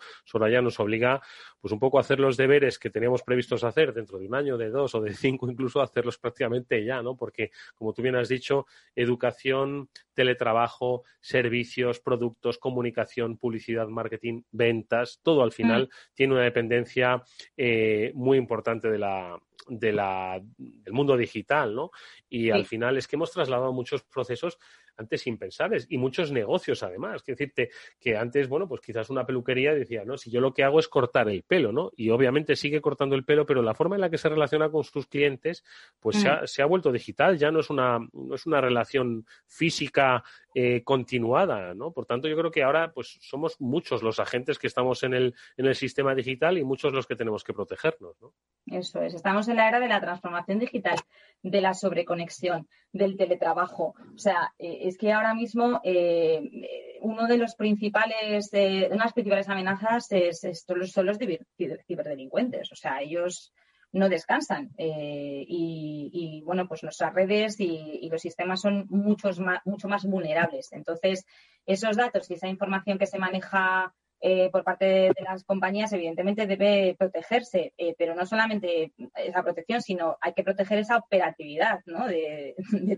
ya 0.51 0.61
nos 0.61 0.79
obliga, 0.79 1.23
pues 1.61 1.73
un 1.73 1.81
poco 1.81 1.97
a 1.97 2.03
hacer 2.03 2.21
los 2.21 2.37
deberes 2.37 2.79
que 2.79 2.91
teníamos 2.91 3.23
previstos 3.23 3.65
hacer 3.65 3.95
dentro 3.95 4.19
de 4.19 4.27
un 4.27 4.35
año, 4.35 4.59
de 4.59 4.69
dos 4.69 4.95
o 4.95 5.01
de 5.01 5.15
cinco, 5.15 5.51
incluso 5.51 5.81
hacerlos 5.81 6.19
prácticamente 6.19 6.85
ya, 6.85 7.03
¿no? 7.03 7.17
Porque, 7.17 7.51
como 7.75 7.95
tú 7.95 8.03
bien 8.03 8.15
has 8.17 8.29
dicho, 8.29 8.67
educación, 8.95 9.89
teletrabajo, 10.13 11.05
servicios, 11.21 12.01
productos, 12.01 12.52
comunicación, 12.59 13.37
publicidad, 13.37 13.89
marketing, 13.89 14.43
ventas, 14.51 15.21
todo 15.23 15.43
al 15.43 15.53
final 15.53 15.85
mm. 15.85 16.15
tiene 16.15 16.35
una 16.35 16.43
dependencia 16.43 17.23
eh, 17.57 18.13
muy 18.15 18.39
importante 18.39 18.91
de 18.91 18.99
la, 18.99 19.41
de 19.69 19.93
la, 19.93 20.41
del 20.57 20.93
mundo 20.93 21.17
digital, 21.17 21.75
¿no? 21.75 21.91
Y 22.29 22.51
al 22.51 22.67
final 22.67 22.97
es 22.97 23.07
que 23.07 23.17
hemos 23.17 23.33
trasladado 23.33 23.73
muchos 23.73 24.03
procesos 24.03 24.59
antes 25.03 25.27
impensables 25.27 25.87
y 25.89 25.99
muchos 25.99 26.33
negocios 26.33 26.83
además. 26.83 27.23
Quiero 27.23 27.37
decirte 27.37 27.71
que 28.01 28.17
antes, 28.17 28.49
bueno, 28.49 28.67
pues 28.67 28.81
quizás 28.81 29.11
una 29.11 29.27
peluquería 29.27 29.75
decía, 29.75 30.05
no, 30.05 30.17
si 30.17 30.31
yo 30.31 30.41
lo 30.41 30.55
que 30.55 30.65
hago 30.65 30.79
es 30.79 30.89
cortar 30.89 31.29
el 31.29 31.43
pelo, 31.43 31.73
¿no? 31.73 31.91
Y 31.97 32.11
obviamente 32.11 32.57
sigue 32.57 32.81
cortando 32.81 33.15
el 33.15 33.25
pelo, 33.25 33.47
pero 33.47 33.63
la 33.63 33.75
forma 33.75 33.97
en 33.97 34.01
la 34.01 34.11
que 34.11 34.19
se 34.19 34.29
relaciona 34.29 34.71
con 34.71 34.85
sus 34.85 35.07
clientes, 35.07 35.65
pues 36.01 36.17
se, 36.17 36.29
ha, 36.29 36.47
se, 36.47 36.63
ha, 36.63 36.67
vuelto 36.67 36.91
digital, 36.91 37.39
ya 37.39 37.51
no 37.51 37.61
es 37.61 37.71
una, 37.71 37.99
no 38.13 38.35
es 38.35 38.47
una 38.47 38.61
relación 38.61 39.27
física 39.47 40.25
eh, 40.55 40.83
continuada, 40.85 41.75
¿no? 41.75 41.93
Por 41.93 42.05
tanto, 42.05 42.29
yo 42.29 42.37
creo 42.37 42.51
que 42.51 42.63
ahora, 42.63 42.93
pues 42.93 43.19
somos 43.23 43.59
muchos 43.59 44.03
los 44.03 44.21
agentes 44.21 44.59
que 44.59 44.67
estamos 44.67 45.03
en 45.03 45.15
el, 45.15 45.35
en 45.57 45.67
el 45.67 45.75
sistema 45.75 46.15
digital 46.15 46.59
y 46.59 46.65
muchos 46.65 46.93
los 46.93 47.07
que 47.07 47.17
tenemos 47.17 47.43
que 47.43 47.55
protegernos, 47.55 48.21
¿no? 48.21 48.35
Eso 48.67 49.01
es, 49.01 49.15
estamos 49.15 49.49
en 49.49 49.57
la 49.57 49.69
era 49.69 49.81
de 49.81 49.89
la 49.89 50.01
transformación 50.01 50.59
digital, 50.59 50.97
de 51.43 51.61
la 51.61 51.75
sobreconexión, 51.75 52.69
del 52.93 53.17
teletrabajo. 53.17 53.95
O 54.15 54.19
sea, 54.19 54.53
eh, 54.59 54.81
es 54.93 54.99
que 54.99 55.13
ahora 55.13 55.35
mismo 55.35 55.81
eh, 55.85 56.99
uno 57.01 57.27
de 57.27 57.39
los 57.39 57.55
principales, 57.55 58.49
eh, 58.53 58.87
una 58.87 58.97
de 58.97 59.05
las 59.05 59.13
principales 59.13 59.49
amenazas 59.49 60.07
es, 60.11 60.47
son 60.87 61.07
los 61.07 61.19
ciberdelincuentes. 61.19 62.71
O 62.73 62.77
sea, 62.77 63.01
ellos 63.01 63.53
no 63.93 64.09
descansan. 64.09 64.71
y, 64.79 66.43
bueno, 66.45 66.67
pues 66.67 66.83
nuestras 66.83 67.13
redes 67.13 67.61
y, 67.61 68.09
los 68.11 68.23
sistemas 68.23 68.61
son 68.61 68.87
muchos 68.89 69.41
mucho 69.65 69.89
más 69.89 70.05
vulnerables. 70.05 70.73
Entonces, 70.73 71.27
esos 71.67 71.97
datos 71.97 72.31
y 72.31 72.35
esa 72.35 72.49
información 72.49 72.99
que 72.99 73.07
se 73.07 73.19
maneja 73.19 73.95
eh, 74.25 74.51
por 74.53 74.63
parte 74.63 74.85
de, 74.85 75.15
las 75.25 75.43
compañías, 75.43 75.93
evidentemente 75.93 76.47
debe 76.47 76.95
protegerse, 76.97 77.75
eh, 77.77 77.97
pero 77.99 78.15
no 78.15 78.25
solamente 78.25 78.93
esa 79.17 79.43
protección, 79.43 79.83
sino 79.83 80.17
hay 80.21 80.33
que 80.33 80.45
proteger 80.45 80.79
esa 80.79 80.99
operatividad 80.99 81.81
¿no? 81.87 82.07
de, 82.07 82.55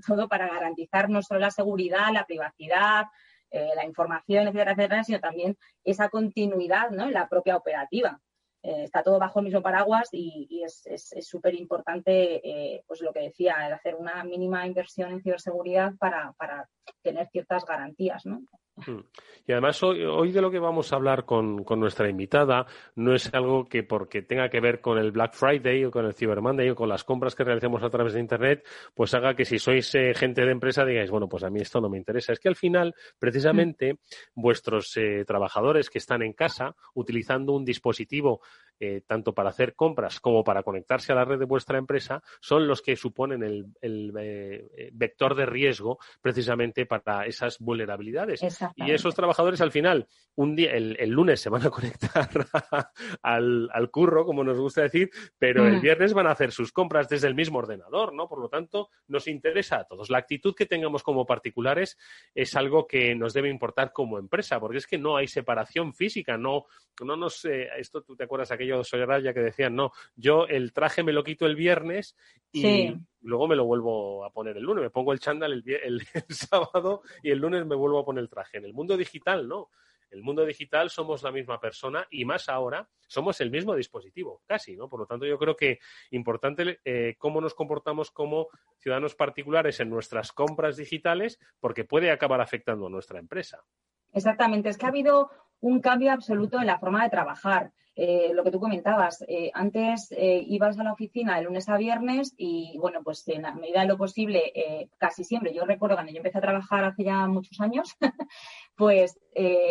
todo 0.07 0.29
para 0.29 0.49
garantizar 0.49 1.09
no 1.09 1.23
solo 1.23 1.41
la 1.41 1.51
seguridad, 1.51 2.13
la 2.13 2.27
privacidad, 2.27 3.07
eh, 3.51 3.71
la 3.75 3.87
información, 3.87 4.49
etcétera, 4.49 4.73
etcétera, 4.73 5.05
sino 5.05 5.21
también 5.21 5.57
esa 5.83 6.11
continuidad 6.11 6.91
¿no? 6.91 7.05
en 7.05 7.15
la 7.15 7.27
propia 7.27 7.57
operativa. 7.57 8.21
está 8.63 9.03
todo 9.03 9.19
bajo 9.19 9.39
el 9.39 9.47
mismo 9.47 9.63
paraguas 9.63 10.11
y, 10.13 10.63
es 10.63 11.09
súper 11.23 11.55
importante, 11.55 12.83
pues 12.87 13.01
lo 13.01 13.13
que 13.13 13.21
decía, 13.29 13.67
el 13.67 13.73
hacer 13.73 13.95
una 13.95 14.25
mínima 14.25 14.67
inversión 14.67 15.11
en 15.13 15.23
ciberseguridad 15.23 15.95
para, 15.99 16.35
para 16.39 16.69
tener 17.03 17.29
ciertas 17.29 17.65
garantías, 17.65 18.27
¿no? 18.27 18.43
Mm. 18.77 19.01
Y 19.47 19.53
además 19.53 19.83
hoy, 19.83 20.33
de 20.33 20.41
lo 20.41 20.51
que 20.51 20.59
vamos 20.59 20.93
a 20.93 20.97
hablar 20.97 21.27
con, 21.27 21.65
nuestra 21.77 22.09
invitada 22.09 22.67
no 22.97 23.15
es 23.15 23.33
algo 23.35 23.67
que 23.67 23.83
porque 23.83 24.23
tenga 24.23 24.49
que 24.49 24.61
ver 24.61 24.81
con 24.81 24.97
el 24.97 25.13
Black 25.13 25.35
Friday 25.35 25.85
o 25.85 25.91
con 25.91 26.07
el 26.07 26.15
Cyber 26.15 26.41
Monday 26.41 26.71
o 26.71 26.75
con 26.75 26.89
las 26.89 27.05
compras 27.05 27.35
que 27.35 27.45
realicemos 27.45 27.83
a 27.83 27.91
través 27.91 28.15
de 28.15 28.21
Internet, 28.21 28.67
pues 28.95 29.13
haga 29.13 29.35
que 29.35 29.45
si 29.45 29.59
sois 29.59 29.95
eh, 29.95 30.15
gente 30.15 30.45
de 30.45 30.51
empresa 30.51 30.85
digáis, 30.85 31.11
bueno, 31.11 31.29
pues 31.29 31.45
a 31.45 31.51
mí 31.51 31.61
esto 31.61 31.81
no 31.81 31.91
me 31.91 31.99
interesa. 31.99 32.33
Es 32.33 32.41
que 32.41 32.49
al 32.49 32.57
final, 32.57 32.95
precisamente, 33.19 33.99
vuestros 34.35 34.97
eh, 34.97 35.25
trabajadores 35.27 35.91
que 35.91 35.99
están 35.99 36.23
en 36.23 36.33
casa 36.33 36.75
utilizando 36.95 37.53
un 37.53 37.65
dispositivo 37.67 38.41
eh, 38.81 39.03
tanto 39.07 39.35
para 39.35 39.51
hacer 39.51 39.75
compras 39.75 40.21
como 40.21 40.43
para 40.43 40.63
conectarse 40.63 41.13
a 41.13 41.15
la 41.15 41.25
red 41.25 41.39
de 41.39 41.45
vuestra 41.45 41.79
empresa, 41.79 42.23
son 42.41 42.67
los 42.67 42.83
que 42.83 42.97
suponen 42.97 43.43
el, 43.43 44.13
eh, 44.19 44.91
vector 44.93 45.35
de 45.35 45.47
riesgo 45.47 45.99
precisamente 46.21 46.85
para 46.85 47.27
esas 47.27 47.59
vulnerabilidades. 47.61 48.41
Y 48.75 48.91
esos 48.91 49.15
trabajadores 49.15 49.61
al 49.61 49.71
final, 49.71 50.09
un 50.35 50.57
día, 50.57 50.73
el, 50.73 51.11
lunes 51.11 51.41
se 51.41 51.51
van 51.51 51.67
a 51.67 51.71
conectar 51.71 52.29
al, 53.23 53.91
curro, 53.91 54.25
como 54.25 54.43
nos 54.43 54.59
gusta 54.59 54.83
decir, 54.83 55.11
pero 55.39 55.67
el 55.67 55.81
viernes 55.81 56.13
van 56.13 56.27
a 56.27 56.33
hacer 56.33 56.51
sus 56.51 56.73
compras 56.73 57.09
desde 57.09 57.29
el 57.29 57.35
mismo 57.35 57.59
ordenador, 57.59 58.13
¿no? 58.13 58.29
Por 58.29 58.41
lo 58.41 58.49
tanto, 58.49 58.91
nos 59.07 59.29
interesa 59.29 59.77
a 59.77 59.85
todos. 59.85 60.11
La 60.11 60.19
actitud 60.19 60.55
que 60.55 60.67
tengamos 60.67 61.03
como 61.03 61.27
particulares 61.27 61.97
es 62.35 62.57
algo 62.57 62.87
que 62.87 63.15
nos 63.15 63.33
debe 63.35 63.49
importar 63.51 63.93
como 63.93 64.19
empresa, 64.19 64.59
porque 64.59 64.79
es 64.79 64.87
que 64.87 64.99
no 64.99 65.17
hay 65.17 65.29
separación 65.29 65.95
física, 65.95 66.37
no, 66.37 66.67
no 67.05 67.17
nos, 67.17 67.45
eh, 67.45 67.69
esto 67.79 68.03
tú 68.03 68.17
te 68.17 68.25
acuerdas 68.25 68.51
de 68.67 69.23
ya 69.23 69.35
que 69.35 69.41
decían, 69.41 69.75
no, 69.75 69.93
yo 70.17 70.47
el 70.47 70.73
traje 70.73 71.03
me 71.03 71.13
lo 71.13 71.25
quito 71.25 71.47
el 71.47 71.57
viernes 71.57 72.17
y, 72.53 72.95
luego 73.21 73.49
me 73.49 73.57
lo 73.57 73.65
vuelvo 73.65 74.25
a 74.25 74.31
poner 74.31 74.57
el 74.57 74.63
lunes. 74.65 74.83
Me 74.83 74.91
pongo 74.91 75.13
el 75.13 75.21
chándal 75.21 75.53
el, 75.53 75.63
el, 76.15 76.25
sábado 76.29 77.03
y 77.23 77.31
el 77.31 77.39
lunes 77.39 77.67
me 77.67 77.75
vuelvo 77.75 77.99
a 77.99 78.05
poner 78.05 78.23
el 78.23 78.31
traje. 78.31 78.59
En 78.59 78.65
el 78.65 78.75
mundo 78.75 78.97
digital, 78.97 79.49
no. 79.49 79.71
En 80.11 80.19
el 80.19 80.25
mundo 80.25 80.45
digital 80.45 80.91
somos 80.91 81.23
la 81.23 81.33
misma 81.33 81.59
persona 81.61 82.07
y 82.11 82.25
más 82.25 82.49
ahora 82.49 82.89
somos 83.09 83.41
el 83.41 83.51
mismo 83.51 83.75
dispositivo, 83.75 84.43
casi, 84.47 84.77
¿no? 84.77 84.89
Por 84.89 85.01
lo 85.01 85.07
tanto, 85.07 85.27
yo 85.27 85.39
creo 85.39 85.57
que 85.57 85.79
importante 86.11 86.81
eh, 86.85 87.17
cómo 87.19 87.41
nos 87.41 87.55
comportamos 87.55 88.11
como 88.11 88.49
ciudadanos 88.79 89.15
particulares 89.15 89.81
en 89.81 89.91
nuestras 89.91 90.33
compras 90.33 90.77
digitales, 90.77 91.39
porque 91.61 91.85
puede 91.85 92.11
acabar 92.11 92.41
afectando 92.41 92.87
a 92.87 92.91
nuestra 92.91 93.19
empresa. 93.19 93.65
Exactamente, 94.13 94.69
es 94.69 94.79
que 94.79 94.87
ha 94.87 94.91
habido 94.91 95.31
un 95.61 95.81
cambio 95.81 96.13
absoluto 96.13 96.61
en 96.61 96.67
la 96.67 96.79
forma 96.79 97.03
de 97.03 97.11
trabajar. 97.11 97.73
Eh, 97.97 98.33
lo 98.35 98.43
que 98.43 98.51
tú 98.51 98.59
comentabas, 98.59 99.25
eh, 99.29 99.53
antes 99.55 100.11
eh, 100.11 100.43
ibas 100.49 100.77
a 100.79 100.83
la 100.83 100.93
oficina 100.93 101.37
de 101.37 101.45
lunes 101.45 101.69
a 101.69 101.77
viernes 101.77 102.35
y, 102.37 102.77
bueno, 102.79 103.03
pues 103.05 103.27
en 103.29 103.43
la 103.43 103.55
medida 103.55 103.83
de 103.83 103.87
lo 103.87 103.97
posible, 103.97 104.53
casi 104.99 105.23
siempre, 105.23 105.55
yo 105.55 105.65
recuerdo 105.65 105.95
cuando 105.95 106.11
yo 106.11 106.19
empecé 106.19 106.39
a 106.39 106.41
trabajar 106.41 106.85
hace 106.85 107.05
ya 107.05 107.27
muchos 107.29 107.61
años, 107.61 107.97
pues 108.77 109.17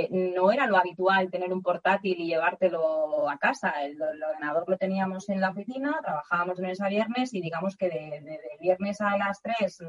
no 0.09 0.51
era 0.51 0.67
lo 0.67 0.77
habitual 0.77 1.31
tener 1.31 1.51
un 1.51 1.61
portátil 1.61 2.19
y 2.19 2.27
llevártelo 2.27 3.29
a 3.29 3.37
casa. 3.37 3.83
El, 3.83 4.01
ordenador 4.01 4.65
lo 4.67 4.77
teníamos 4.77 5.27
en 5.29 5.41
la 5.41 5.49
oficina, 5.49 5.99
trabajábamos 6.01 6.57
de 6.57 6.63
lunes 6.63 6.81
a 6.81 6.89
viernes 6.89 7.33
y 7.33 7.41
digamos 7.41 7.75
que 7.75 7.89
de, 7.89 8.39
viernes 8.61 9.01
a 9.01 9.17
las 9.17 9.41
3, 9.41 9.79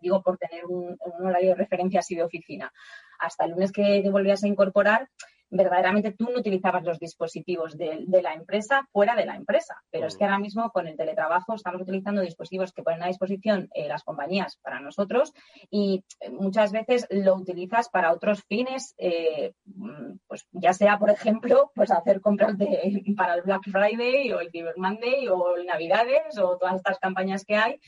digo 0.00 0.22
por 0.22 0.38
tener 0.38 0.64
un, 0.66 0.96
horario 1.20 1.50
de 1.50 1.56
referencia 1.56 2.00
así 2.00 2.14
de 2.14 2.22
oficina, 2.22 2.72
hasta 3.18 3.44
el 3.44 3.52
lunes 3.52 3.72
que 3.72 4.00
te 4.02 4.10
volvías 4.10 4.44
a 4.44 4.48
incorporar, 4.48 5.08
verdaderamente 5.50 6.12
tú 6.12 6.30
no 6.30 6.38
utilizabas 6.38 6.84
los 6.84 6.98
dispositivos 6.98 7.76
de, 7.76 8.06
la 8.22 8.34
empresa 8.34 8.88
fuera 8.92 9.14
de 9.14 9.26
la 9.26 9.36
empresa. 9.36 9.82
Pero 9.90 10.06
es 10.06 10.16
que 10.16 10.24
ahora 10.24 10.38
mismo 10.38 10.70
con 10.70 10.86
el 10.86 10.96
teletrabajo 10.96 11.54
estamos 11.54 11.82
utilizando 11.82 12.20
dispositivos 12.20 12.72
que 12.72 12.82
ponen 12.82 13.02
a 13.02 13.08
disposición 13.08 13.68
eh, 13.74 13.88
las 13.88 14.04
compañías 14.04 14.58
para 14.62 14.80
nosotros 14.80 15.32
y 15.70 16.04
eh, 16.20 16.30
muchas 16.30 16.72
veces 16.72 17.06
lo 17.10 17.34
utilizas 17.34 17.88
para 17.88 18.12
otros 18.12 18.44
fines, 18.44 18.94
eh, 18.98 19.52
pues 20.26 20.46
ya 20.52 20.72
sea, 20.72 20.98
por 20.98 21.10
ejemplo, 21.10 21.72
pues 21.74 21.90
hacer 21.90 22.20
compras 22.20 22.56
de, 22.56 23.02
para 23.16 23.34
el 23.34 23.42
Black 23.42 23.62
Friday 23.70 24.32
o 24.32 24.40
el 24.40 24.50
Cyber 24.50 24.76
Monday 24.76 25.28
o 25.28 25.56
el 25.56 25.66
Navidades 25.66 26.38
o 26.38 26.56
todas 26.58 26.76
estas 26.76 26.98
campañas 26.98 27.44
que 27.44 27.56
hay 27.56 27.80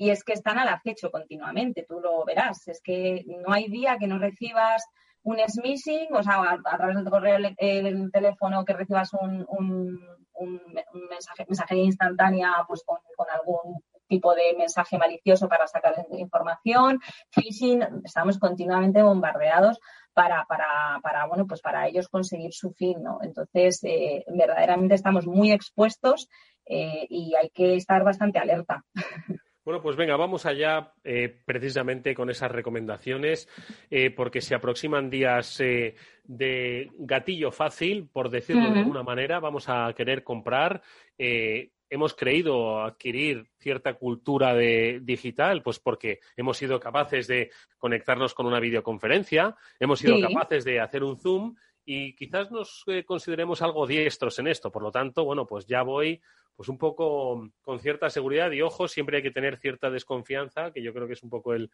y 0.00 0.10
es 0.10 0.22
que 0.22 0.32
están 0.32 0.58
al 0.60 0.68
acecho 0.68 1.10
continuamente, 1.10 1.84
tú 1.86 2.00
lo 2.00 2.24
verás, 2.24 2.68
es 2.68 2.80
que 2.80 3.24
no 3.26 3.52
hay 3.52 3.68
día 3.68 3.98
que 3.98 4.06
no 4.06 4.18
recibas 4.18 4.84
un 5.22 5.38
smishing, 5.46 6.12
o 6.14 6.22
sea, 6.22 6.58
a, 6.64 6.76
través 6.76 6.96
del 6.96 7.10
correo 7.10 7.38
el 7.56 8.10
teléfono 8.12 8.64
que 8.64 8.72
recibas 8.72 9.12
un, 9.12 9.44
un, 9.48 9.98
un 10.38 11.08
mensaje, 11.08 11.44
mensajería 11.48 11.84
instantánea 11.84 12.52
pues 12.66 12.82
con, 12.84 12.98
algún 13.30 13.82
tipo 14.06 14.34
de 14.34 14.54
mensaje 14.56 14.96
malicioso 14.96 15.48
para 15.48 15.66
sacar 15.66 16.06
información, 16.12 16.98
phishing, 17.30 17.82
estamos 18.04 18.38
continuamente 18.38 19.02
bombardeados 19.02 19.78
para, 20.14 20.46
para, 20.46 20.98
para, 21.02 21.26
bueno, 21.26 21.46
pues 21.46 21.60
para 21.60 21.86
ellos 21.86 22.08
conseguir 22.08 22.52
su 22.54 22.72
fin, 22.72 23.02
¿no? 23.02 23.18
Entonces, 23.22 23.80
eh, 23.84 24.24
verdaderamente 24.28 24.94
estamos 24.94 25.26
muy 25.26 25.52
expuestos 25.52 26.28
eh, 26.64 27.06
y 27.10 27.34
hay 27.34 27.50
que 27.50 27.76
estar 27.76 28.02
bastante 28.02 28.38
alerta. 28.38 28.82
Bueno, 29.68 29.82
pues 29.82 29.96
venga, 29.96 30.16
vamos 30.16 30.46
allá 30.46 30.94
eh, 31.04 31.28
precisamente 31.44 32.14
con 32.14 32.30
esas 32.30 32.50
recomendaciones, 32.50 33.50
eh, 33.90 34.08
porque 34.08 34.40
se 34.40 34.54
aproximan 34.54 35.10
días 35.10 35.60
eh, 35.60 35.94
de 36.24 36.90
gatillo 36.96 37.52
fácil, 37.52 38.08
por 38.10 38.30
decirlo 38.30 38.70
de 38.70 38.78
alguna 38.78 39.02
manera. 39.02 39.40
Vamos 39.40 39.68
a 39.68 39.92
querer 39.94 40.24
comprar. 40.24 40.80
hemos 41.18 42.14
creído 42.14 42.80
adquirir 42.80 43.46
cierta 43.58 43.92
cultura 43.92 44.54
de 44.54 45.00
digital, 45.02 45.62
pues 45.62 45.78
porque 45.78 46.20
hemos 46.34 46.56
sido 46.56 46.80
capaces 46.80 47.26
de 47.26 47.50
conectarnos 47.76 48.32
con 48.32 48.46
una 48.46 48.60
videoconferencia, 48.60 49.54
hemos 49.78 49.98
sido 49.98 50.18
capaces 50.18 50.64
de 50.64 50.80
hacer 50.80 51.04
un 51.04 51.18
Zoom 51.18 51.54
y 51.90 52.12
quizás 52.12 52.50
nos 52.50 52.84
consideremos 53.06 53.62
algo 53.62 53.86
diestros 53.86 54.38
en 54.38 54.46
esto. 54.46 54.70
Por 54.70 54.82
lo 54.82 54.90
tanto, 54.90 55.24
bueno, 55.24 55.46
pues 55.46 55.64
ya 55.64 55.80
voy 55.80 56.20
pues 56.54 56.68
un 56.68 56.76
poco 56.76 57.50
con 57.62 57.80
cierta 57.80 58.10
seguridad 58.10 58.50
y 58.50 58.60
ojo, 58.60 58.88
siempre 58.88 59.16
hay 59.16 59.22
que 59.22 59.30
tener 59.30 59.56
cierta 59.56 59.88
desconfianza, 59.88 60.70
que 60.70 60.82
yo 60.82 60.92
creo 60.92 61.06
que 61.06 61.14
es 61.14 61.22
un 61.22 61.30
poco 61.30 61.54
el, 61.54 61.70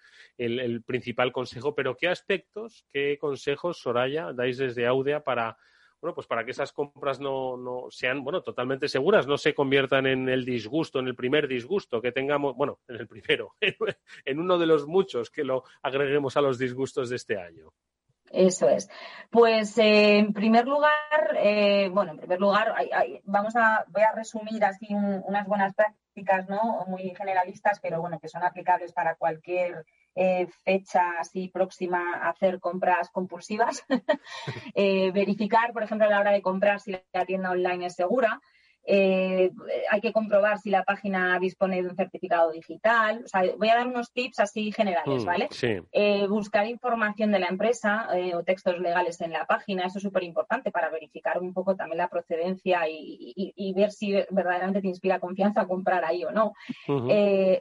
principal 0.87 1.33
consejo, 1.33 1.75
pero 1.75 1.97
¿qué 1.97 2.06
aspectos, 2.06 2.87
qué 2.92 3.18
consejos, 3.21 3.78
Soraya, 3.78 4.33
dais 4.33 4.56
desde 4.56 4.87
Audia 4.87 5.25
para, 5.25 5.59
bueno, 6.00 6.14
pues 6.14 6.28
para 6.28 6.44
que 6.44 6.52
esas 6.52 6.73
compras 6.73 7.18
no, 7.18 7.56
no 7.56 7.87
sean, 7.90 8.23
bueno, 8.23 8.40
totalmente 8.40 8.87
seguras, 8.87 9.26
no 9.26 9.37
se 9.37 9.52
conviertan 9.52 10.06
en 10.06 10.28
el 10.28 10.44
disgusto, 10.44 11.00
en 11.00 11.08
el 11.08 11.17
primer 11.17 11.49
disgusto 11.49 12.00
que 12.00 12.12
tengamos, 12.12 12.54
bueno, 12.54 12.78
en 12.86 12.97
el 12.97 13.08
primero, 13.08 13.56
en 14.25 14.39
uno 14.39 14.58
de 14.58 14.67
los 14.67 14.86
muchos 14.86 15.28
que 15.28 15.43
lo 15.43 15.65
agreguemos 15.82 16.36
a 16.36 16.41
los 16.41 16.56
disgustos 16.56 17.10
de 17.10 17.17
este 17.17 17.36
año? 17.36 17.73
Eso 18.30 18.69
es. 18.69 18.89
Pues 19.30 19.76
eh, 19.78 20.19
en 20.19 20.32
primer 20.32 20.67
lugar, 20.67 20.93
eh, 21.37 21.89
bueno, 21.93 22.13
en 22.13 22.19
primer 22.19 22.41
lugar, 22.41 22.75
vamos 23.25 23.54
a, 23.56 23.84
voy 23.89 24.02
a 24.02 24.13
resumir 24.13 24.65
así 24.65 24.89
unas 24.93 25.47
buenas 25.47 25.75
prácticas, 25.75 26.49
¿no? 26.49 26.84
Muy 26.87 27.15
generalistas, 27.17 27.80
pero 27.80 28.00
bueno, 28.00 28.19
que 28.21 28.28
son 28.28 28.43
aplicables 28.43 28.93
para 28.93 29.17
cualquier 29.17 29.84
eh, 30.15 30.47
fecha 30.65 31.19
así 31.19 31.49
próxima 31.49 32.17
a 32.17 32.30
hacer 32.30 32.60
compras 32.60 33.10
compulsivas. 33.10 33.84
verificar, 34.75 35.73
por 35.73 35.82
ejemplo, 35.82 36.06
a 36.06 36.10
la 36.10 36.21
hora 36.21 36.32
de 36.32 36.43
comprar 36.43 36.80
si 36.80 36.93
la 37.13 37.25
tienda 37.26 37.50
online 37.50 37.87
es 37.87 37.95
segura. 37.95 38.41
Eh, 38.86 39.50
hay 39.90 40.00
que 40.00 40.12
comprobar 40.12 40.58
si 40.58 40.70
la 40.70 40.84
página 40.84 41.38
dispone 41.38 41.82
de 41.82 41.88
un 41.88 41.97
certificado 41.97 42.50
digital. 42.50 43.23
O 43.25 43.28
sea, 43.28 43.42
voy 43.56 43.68
a 43.68 43.76
dar 43.76 43.86
unos 43.86 44.12
tips 44.12 44.40
así 44.40 44.73
generales, 44.73 45.23
mm, 45.23 45.26
¿vale? 45.26 45.49
Eh, 45.92 46.26
buscar 46.26 46.66
información 46.66 47.32
de 47.32 47.38
la 47.38 47.47
empresa 47.47 48.08
eh, 48.14 48.34
o 48.34 48.42
textos 48.42 48.78
legales 48.78 49.20
en 49.20 49.32
la 49.32 49.47
página, 49.47 49.86
eso 49.86 49.99
es 49.99 50.02
súper 50.02 50.23
importante 50.23 50.70
para 50.70 50.90
verificar 50.90 51.40
un 51.40 51.54
poco 51.54 51.75
también 51.76 51.99
la 51.99 52.08
procedencia 52.08 52.82
y, 52.88 53.73
ver 53.75 53.90
si 53.90 54.12
verdaderamente 54.30 54.80
te 54.80 54.88
inspira 54.88 55.18
confianza 55.18 55.66
comprar 55.66 56.04
ahí 56.04 56.25
o 56.25 56.30
no. 56.30 56.52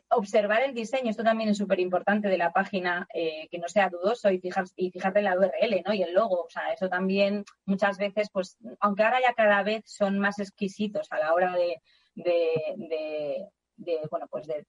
observar 0.10 0.62
el 0.62 0.76
diseño, 0.76 1.10
esto 1.10 1.24
también 1.24 1.50
es 1.50 1.58
súper 1.58 1.80
importante 1.80 2.28
de 2.28 2.38
la 2.38 2.52
página, 2.52 3.08
que 3.12 3.58
no 3.58 3.68
sea 3.68 3.90
dudoso 3.90 4.30
y, 4.30 4.40
fijar, 4.40 4.66
y 4.76 4.92
fijarte 4.92 5.20
en 5.20 5.26
la 5.26 5.38
URL 5.38 5.82
¿no? 5.86 5.94
y 5.94 6.04
el 6.04 6.14
logo. 6.14 6.44
O 6.44 6.50
sea, 6.50 6.72
eso 6.72 6.88
también 6.88 7.46
muchas 7.66 7.98
veces, 7.98 8.30
pues, 8.32 8.58
aunque 8.80 9.04
ahora 9.04 9.22
ya 9.22 9.34
cada 9.34 9.64
vez 9.64 9.84
son 9.86 10.20
más 10.20 10.40
exquisitos 10.40 11.10
a 11.14 11.20
la 11.20 11.34
hora 11.34 11.56
de, 11.56 11.82
de, 12.16 14.08
bueno, 14.10 14.28
pues 14.30 14.48
de 14.48 14.66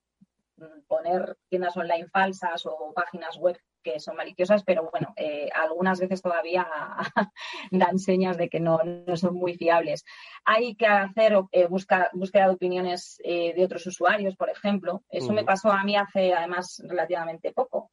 poner 0.87 1.37
tiendas 1.49 1.75
online 1.75 2.07
falsas 2.07 2.65
o 2.65 2.93
páginas 2.93 3.37
web 3.37 3.57
que 3.85 3.99
son 3.99 4.15
maliciosas, 4.15 4.63
pero 4.63 4.89
bueno, 4.91 5.13
eh, 5.15 5.47
algunas 5.53 5.99
veces 5.99 6.19
todavía 6.19 6.67
dan 7.71 7.99
señas 7.99 8.35
de 8.35 8.49
que 8.49 8.59
no, 8.59 8.79
son 9.13 9.35
muy 9.35 9.53
fiables. 9.53 10.03
Hay 10.43 10.75
que 10.75 10.87
hacer 10.87 11.37
eh, 11.51 11.67
busca, 11.67 12.09
búsqueda 12.13 12.47
de 12.47 12.55
opiniones 12.55 13.21
eh, 13.23 13.53
de 13.53 13.63
otros 13.63 13.85
usuarios, 13.85 14.35
por 14.35 14.49
ejemplo. 14.49 15.03
Eso 15.07 15.33
me 15.33 15.43
pasó 15.43 15.71
a 15.71 15.83
mí 15.83 15.95
hace 15.95 16.33
además 16.33 16.81
relativamente 16.83 17.51
poco. 17.51 17.89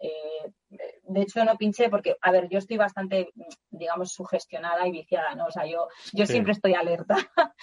de 1.02 1.20
hecho, 1.20 1.44
no 1.44 1.58
pinché 1.58 1.90
porque, 1.90 2.16
a 2.22 2.30
ver, 2.30 2.48
yo 2.48 2.58
estoy 2.58 2.78
bastante, 2.78 3.28
digamos, 3.68 4.12
sugestionada 4.12 4.86
y 4.88 4.92
viciada, 4.92 5.34
¿no? 5.34 5.46
O 5.46 5.50
sea, 5.50 5.66
yo, 5.66 5.88
yo 6.14 6.24
siempre 6.24 6.52
estoy 6.52 6.72
alerta. 6.72 7.16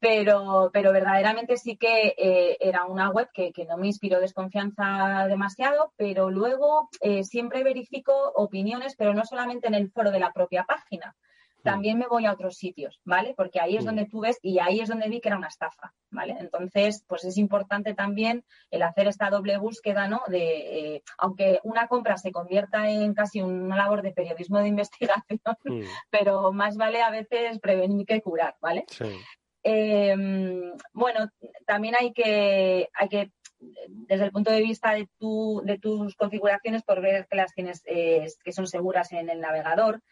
pero, 0.00 0.70
pero 0.72 0.92
verdaderamente 0.92 1.56
sí 1.56 1.76
que 1.76 2.14
era 2.60 2.84
una 2.84 3.10
web 3.10 3.28
que, 3.32 3.52
que, 3.52 3.64
no 3.64 3.76
me 3.76 3.86
inspiró 3.86 4.20
desconfianza 4.20 5.26
demasiado, 5.28 5.92
pero 5.96 6.30
luego 6.30 6.88
siempre 7.22 7.62
verifico 7.76 8.32
opiniones, 8.34 8.94
pero 8.96 9.12
no 9.12 9.24
solamente 9.24 9.68
en 9.68 9.74
el 9.74 9.90
foro 9.90 10.10
de 10.10 10.20
la 10.20 10.32
propia 10.32 10.64
página. 10.64 11.14
También 11.62 11.98
me 11.98 12.06
voy 12.06 12.26
a 12.26 12.32
otros 12.32 12.56
sitios, 12.56 13.00
¿vale? 13.04 13.34
Porque 13.36 13.60
ahí 13.60 13.76
es 13.76 13.84
donde 13.84 14.06
tú 14.06 14.20
ves 14.20 14.38
y 14.40 14.60
ahí 14.60 14.78
es 14.78 14.88
donde 14.88 15.08
vi 15.08 15.20
que 15.20 15.28
era 15.28 15.36
una 15.36 15.48
estafa, 15.48 15.92
¿vale? 16.12 16.36
Entonces, 16.38 17.04
pues 17.08 17.24
es 17.24 17.36
importante 17.38 17.92
también 17.92 18.44
el 18.70 18.84
hacer 18.84 19.08
esta 19.08 19.30
doble 19.30 19.58
búsqueda, 19.58 20.06
¿no? 20.06 20.22
De, 20.28 20.94
eh, 20.94 21.02
aunque 21.18 21.58
una 21.64 21.88
compra 21.88 22.18
se 22.18 22.30
convierta 22.30 22.88
en 22.88 23.14
casi 23.14 23.42
una 23.42 23.76
labor 23.76 24.02
de 24.02 24.12
periodismo 24.12 24.60
de 24.60 24.68
investigación, 24.76 25.40
pero 26.08 26.52
más 26.52 26.76
vale 26.76 27.02
a 27.02 27.10
veces 27.10 27.58
prevenir 27.58 28.06
que 28.06 28.22
curar, 28.22 28.54
¿vale? 28.60 28.84
Em, 29.64 30.72
bueno, 30.92 31.28
también 31.66 31.96
hay 31.98 32.12
que, 32.12 32.88
hay 32.94 33.08
que 33.08 33.32
desde 33.88 34.24
el 34.24 34.32
punto 34.32 34.50
de 34.50 34.62
vista 34.62 34.92
de, 34.92 35.08
tu, 35.18 35.62
de 35.64 35.78
tus 35.78 36.14
configuraciones, 36.16 36.82
por 36.82 37.00
ver 37.00 37.26
que 37.28 37.36
las 37.36 37.54
tienes, 37.54 37.82
eh, 37.86 38.26
que 38.44 38.52
son 38.52 38.66
seguras 38.66 39.12
en 39.12 39.28
el 39.28 39.40
navegador. 39.40 40.02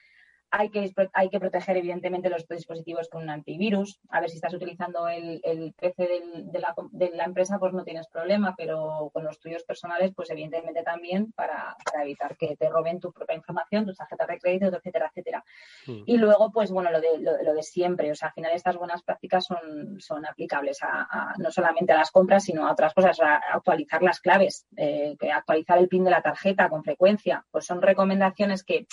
Hay 0.56 0.70
que, 0.70 0.94
hay 1.12 1.28
que 1.30 1.40
proteger, 1.40 1.76
evidentemente, 1.76 2.30
los 2.30 2.46
dispositivos 2.46 3.08
con 3.08 3.24
un 3.24 3.30
antivirus. 3.30 3.98
A 4.08 4.20
ver 4.20 4.30
si 4.30 4.36
estás 4.36 4.54
utilizando 4.54 5.08
el, 5.08 5.40
el 5.42 5.72
PC 5.72 6.06
de, 6.06 6.58
la, 6.60 6.72
de, 6.92 7.10
la, 7.10 7.24
empresa, 7.24 7.58
pues 7.58 7.72
no 7.72 7.82
tienes 7.82 8.06
problema, 8.06 8.54
pero 8.56 9.10
con 9.12 9.24
los 9.24 9.40
tuyos 9.40 9.64
personales, 9.64 10.12
pues 10.14 10.30
evidentemente 10.30 10.84
también 10.84 11.32
para, 11.32 11.76
evitar 12.00 12.36
que 12.36 12.56
te 12.56 12.68
roben 12.68 13.00
tu 13.00 13.12
propia 13.12 13.34
información, 13.34 13.84
tus 13.84 13.96
tarjetas 13.96 14.28
de 14.28 14.38
crédito, 14.38 14.76
etcétera, 14.76 15.08
etcétera. 15.08 15.44
Mm. 15.88 16.02
Y 16.06 16.18
luego, 16.18 16.52
pues 16.52 16.70
bueno, 16.70 16.92
lo 16.92 17.00
de, 17.00 17.18
lo, 17.18 17.52
de 17.52 17.62
siempre. 17.62 18.12
O 18.12 18.14
sea, 18.14 18.28
al 18.28 18.34
final 18.34 18.52
estas 18.52 18.76
buenas 18.76 19.02
prácticas 19.02 19.44
son, 19.44 20.00
son 20.00 20.24
aplicables 20.24 20.78
a, 20.82 21.34
no 21.38 21.50
solamente 21.50 21.92
a 21.92 21.98
las 21.98 22.12
compras, 22.12 22.44
sino 22.44 22.68
a 22.68 22.72
otras 22.72 22.94
cosas, 22.94 23.18
a 23.20 23.40
actualizar 23.54 24.04
las 24.04 24.20
claves, 24.20 24.66
eh, 24.76 25.16
actualizar 25.34 25.78
el 25.78 25.88
PIN 25.88 26.04
de 26.04 26.12
la 26.12 26.22
tarjeta 26.22 26.68
con 26.68 26.84
frecuencia. 26.84 27.44
Pues 27.50 27.66
son 27.66 27.82
recomendaciones 27.82 28.62
que 28.62 28.86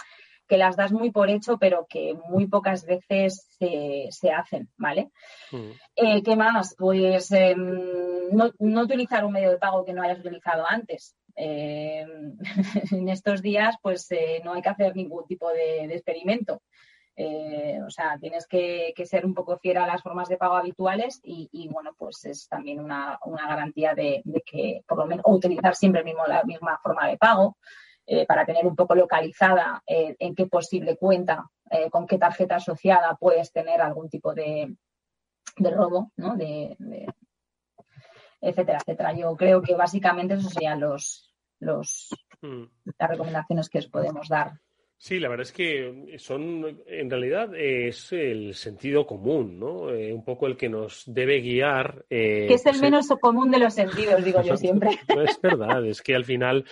que 0.52 0.58
las 0.58 0.76
das 0.76 0.92
muy 0.92 1.12
por 1.12 1.30
hecho, 1.30 1.58
pero 1.58 1.88
que 1.88 2.14
muy 2.28 2.46
pocas 2.46 2.86
veces 2.86 3.48
se, 3.58 4.32
hacen, 4.32 4.68
¿vale? 4.76 5.10
Mm. 5.50 5.70
Eh, 5.96 6.24
¿Qué 6.24 6.36
más? 6.36 6.76
Pues 6.78 7.32
em, 7.32 8.34
no, 8.34 8.82
utilizar 8.82 9.24
un 9.24 9.32
medio 9.32 9.50
de 9.50 9.58
pago 9.58 9.86
que 9.86 9.94
no 9.94 10.04
hayas 10.04 10.20
utilizado 10.20 10.66
antes. 10.68 11.16
Em, 11.38 12.38
en 12.92 13.08
estos 13.08 13.42
días, 13.42 13.78
pues 13.82 14.12
eh, 14.12 14.42
no 14.44 14.52
hay 14.52 14.62
que 14.62 14.68
hacer 14.68 14.94
ningún 14.94 15.26
tipo 15.26 15.48
de, 15.54 15.86
experimento. 15.86 16.62
Eh, 17.16 17.80
o 17.88 17.90
sea, 17.90 18.18
tienes 18.20 18.46
que, 18.46 18.94
ser 19.06 19.26
un 19.26 19.34
poco 19.34 19.58
fiera 19.58 19.86
a 19.86 19.88
las 19.88 20.04
formas 20.04 20.28
de 20.28 20.36
pago 20.36 20.56
habituales 20.56 21.22
y, 21.24 21.70
bueno, 21.72 21.94
pues 21.98 22.26
es 22.26 22.50
también 22.50 22.82
una, 22.82 23.18
garantía 23.48 23.94
de, 23.96 24.22
que 24.46 24.82
por 24.86 24.98
lo 24.98 25.06
menos, 25.06 25.24
o 25.24 25.34
utilizar 25.34 25.76
siempre 25.76 26.04
mismo 26.04 26.26
la 26.28 26.44
misma 26.44 26.78
forma 26.84 27.08
de 27.08 27.18
pago. 27.18 27.56
Eh, 28.08 28.26
para 28.26 28.46
tener 28.46 28.66
un 28.66 28.76
poco 28.76 28.96
localizada 28.96 29.84
eh, 29.86 30.16
en 30.18 30.34
qué 30.34 30.48
posible 30.48 30.98
cuenta, 30.98 31.50
eh, 31.70 31.90
con 31.90 32.08
qué 32.08 32.18
tarjeta 32.18 32.56
asociada 32.56 33.16
puedes 33.16 33.52
tener 33.52 33.80
algún 33.80 34.10
tipo 34.10 34.34
de, 34.34 34.76
robo, 35.58 36.12
¿no? 36.18 36.36
De, 36.36 36.76
etcétera, 38.42 38.80
etcétera. 38.80 39.14
Yo 39.14 39.36
creo 39.38 39.62
que 39.62 39.76
básicamente 39.76 40.34
esos 40.34 40.52
serían 40.52 40.80
los, 40.80 41.32
los, 41.60 42.10
hmm. 42.42 42.64
las 42.98 43.10
recomendaciones 43.10 43.70
que 43.70 43.80
os 43.80 43.88
podemos 43.88 44.28
dar. 44.28 44.54
Sí, 45.04 45.20
la 45.20 45.30
verdad 45.30 45.48
es 45.48 45.52
que 45.52 46.16
son, 46.20 46.84
en 46.86 47.10
realidad, 47.10 47.56
es 47.56 48.14
el 48.14 48.54
sentido 48.54 49.08
común, 49.08 49.60
¿no? 49.60 49.90
Eh, 49.90 50.14
un 50.14 50.24
poco 50.24 50.46
el 50.46 50.56
que 50.56 50.70
nos 50.70 51.06
debe 51.08 51.42
guiar. 51.42 52.06
Eh, 52.08 52.46
que 52.48 52.54
es 52.54 52.66
el 52.68 52.74
pues, 52.74 52.82
menos 52.84 53.08
común 53.20 53.50
de 53.50 53.58
los 53.58 53.74
sentidos, 53.74 54.24
digo 54.24 54.44
yo 54.44 54.56
siempre. 54.58 54.92
es 55.08 55.42
verdad, 55.42 55.84
es 55.88 56.04
que 56.04 56.14
al 56.14 56.24
final 56.24 56.66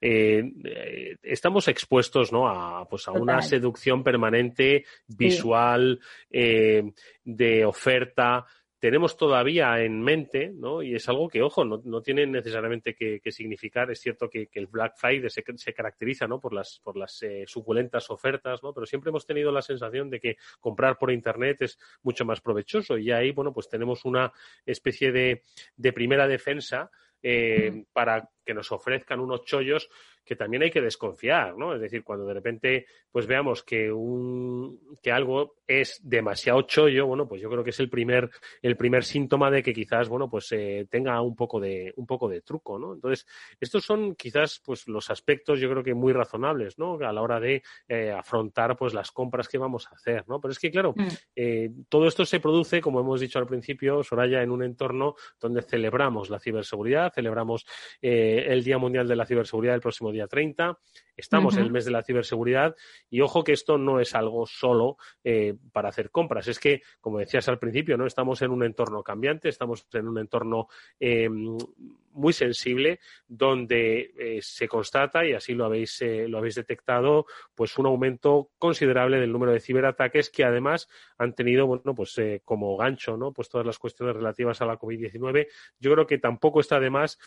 eh, 0.00 1.18
estamos 1.22 1.68
expuestos, 1.68 2.32
¿no? 2.32 2.48
A, 2.48 2.88
pues 2.88 3.08
a 3.08 3.12
una 3.12 3.42
seducción 3.42 4.02
permanente, 4.02 4.86
visual, 5.06 6.00
de 6.30 7.64
oferta 7.66 8.46
tenemos 8.86 9.16
todavía 9.16 9.80
en 9.82 10.00
mente, 10.00 10.52
¿no? 10.54 10.80
Y 10.80 10.94
es 10.94 11.08
algo 11.08 11.28
que, 11.28 11.42
ojo, 11.42 11.64
no, 11.64 11.82
no 11.84 12.02
tiene 12.02 12.24
necesariamente 12.24 12.94
que, 12.94 13.20
significar. 13.32 13.90
Es 13.90 13.98
cierto 13.98 14.30
que, 14.30 14.48
el 14.52 14.68
Black 14.68 14.94
Friday 14.96 15.28
se, 15.28 15.74
caracteriza, 15.74 16.28
¿no? 16.28 16.38
Por 16.38 16.52
las, 16.52 16.80
por 16.84 16.96
las 16.96 17.20
eh, 17.24 17.42
suculentas 17.48 18.08
ofertas, 18.10 18.62
¿no? 18.62 18.72
Pero 18.72 18.86
siempre 18.86 19.08
hemos 19.08 19.26
tenido 19.26 19.50
la 19.50 19.60
sensación 19.60 20.08
de 20.08 20.20
que 20.20 20.36
comprar 20.60 20.98
por 20.98 21.10
Internet 21.10 21.62
es 21.62 21.80
mucho 22.04 22.24
más 22.24 22.40
provechoso. 22.40 22.96
Y 22.96 23.10
ahí, 23.10 23.32
bueno, 23.32 23.52
pues 23.52 23.68
tenemos 23.68 24.04
una 24.04 24.32
especie 24.64 25.10
de, 25.10 25.42
de 25.76 25.92
primera 25.92 26.28
defensa 26.28 26.88
eh, 27.28 27.84
para 27.92 28.30
que 28.44 28.54
nos 28.54 28.70
ofrezcan 28.70 29.18
unos 29.18 29.44
chollos 29.44 29.90
que 30.24 30.36
también 30.36 30.64
hay 30.64 30.70
que 30.72 30.80
desconfiar, 30.80 31.56
¿no? 31.56 31.72
Es 31.74 31.80
decir, 31.80 32.02
cuando 32.02 32.26
de 32.26 32.34
repente 32.34 32.86
pues 33.12 33.26
veamos 33.26 33.62
que 33.62 33.92
un 33.92 34.78
que 35.00 35.12
algo 35.12 35.54
es 35.66 36.00
demasiado 36.02 36.62
chollo, 36.62 37.06
bueno, 37.06 37.28
pues 37.28 37.40
yo 37.40 37.48
creo 37.48 37.62
que 37.62 37.70
es 37.70 37.80
el 37.80 37.88
primer 37.88 38.30
el 38.60 38.76
primer 38.76 39.04
síntoma 39.04 39.50
de 39.50 39.62
que 39.62 39.72
quizás, 39.72 40.08
bueno, 40.08 40.28
pues 40.28 40.50
eh, 40.50 40.86
tenga 40.90 41.20
un 41.22 41.36
poco 41.36 41.60
de 41.60 41.92
un 41.96 42.06
poco 42.06 42.28
de 42.28 42.42
truco, 42.42 42.76
¿no? 42.78 42.94
Entonces, 42.94 43.26
estos 43.60 43.84
son 43.84 44.16
quizás 44.16 44.60
pues 44.64 44.88
los 44.88 45.10
aspectos 45.10 45.60
yo 45.60 45.70
creo 45.70 45.84
que 45.84 45.94
muy 45.94 46.12
razonables, 46.12 46.76
¿no? 46.76 46.94
A 46.94 47.12
la 47.12 47.22
hora 47.22 47.38
de 47.38 47.62
eh, 47.88 48.10
afrontar 48.10 48.76
pues 48.76 48.94
las 48.94 49.12
compras 49.12 49.48
que 49.48 49.58
vamos 49.58 49.86
a 49.86 49.94
hacer, 49.94 50.24
¿no? 50.28 50.40
Pero 50.40 50.52
es 50.52 50.58
que 50.58 50.72
claro, 50.72 50.92
mm. 50.96 51.06
eh, 51.36 51.70
todo 51.88 52.08
esto 52.08 52.24
se 52.24 52.40
produce, 52.40 52.80
como 52.80 53.00
hemos 53.00 53.20
dicho 53.20 53.38
al 53.38 53.46
principio, 53.46 54.02
Soraya, 54.02 54.42
en 54.42 54.50
un 54.50 54.64
entorno 54.64 55.14
donde 55.40 55.62
celebramos 55.62 56.30
la 56.30 56.40
ciberseguridad, 56.40 57.12
celebramos 57.16 57.66
el 58.00 58.62
Día 58.62 58.78
Mundial 58.78 59.08
de 59.08 59.16
la 59.16 59.26
Ciberseguridad 59.26 59.74
el 59.74 59.80
próximo 59.80 60.12
día 60.12 60.26
30. 60.26 60.78
Estamos 61.16 61.56
en 61.56 61.62
el 61.62 61.70
mes 61.70 61.86
de 61.86 61.90
la 61.90 62.02
ciberseguridad 62.02 62.76
y 63.08 63.22
ojo 63.22 63.42
que 63.42 63.52
esto 63.52 63.78
no 63.78 64.00
es 64.00 64.14
algo 64.14 64.46
solo 64.46 64.98
eh, 65.24 65.54
para 65.72 65.88
hacer 65.88 66.10
compras. 66.10 66.46
Es 66.48 66.58
que, 66.58 66.82
como 67.00 67.18
decías 67.18 67.48
al 67.48 67.58
principio, 67.58 67.96
no 67.96 68.06
estamos 68.06 68.42
en 68.42 68.50
un 68.50 68.62
entorno 68.62 69.02
cambiante, 69.02 69.48
estamos 69.48 69.86
en 69.92 70.08
un 70.08 70.18
entorno 70.18 70.68
eh, 71.00 71.28
muy 72.16 72.32
sensible 72.32 73.00
donde 73.26 74.12
eh, 74.18 74.40
se 74.42 74.68
constata 74.68 75.24
y 75.24 75.32
así 75.32 75.54
lo 75.54 75.64
habéis 75.64 76.02
lo 76.28 76.38
habéis 76.38 76.56
detectado, 76.56 77.26
pues 77.54 77.78
un 77.78 77.86
aumento 77.86 78.50
considerable 78.58 79.20
del 79.20 79.32
número 79.32 79.52
de 79.52 79.60
ciberataques 79.60 80.30
que 80.30 80.44
además 80.44 80.88
han 81.18 81.34
tenido, 81.34 81.66
bueno, 81.66 81.94
pues 81.94 82.20
como 82.44 82.76
gancho, 82.76 83.16
¿no? 83.16 83.32
Pues 83.32 83.48
todas 83.48 83.66
las 83.66 83.78
cuestiones 83.78 84.16
relativas 84.16 84.60
a 84.60 84.66
la 84.66 84.78
COVID-19. 84.78 85.46
Yo 85.78 85.92
creo 85.92 86.06
que 86.06 86.18
tampoco 86.18 86.60
está 86.60 86.80
de 86.80 86.90
más 86.90 87.18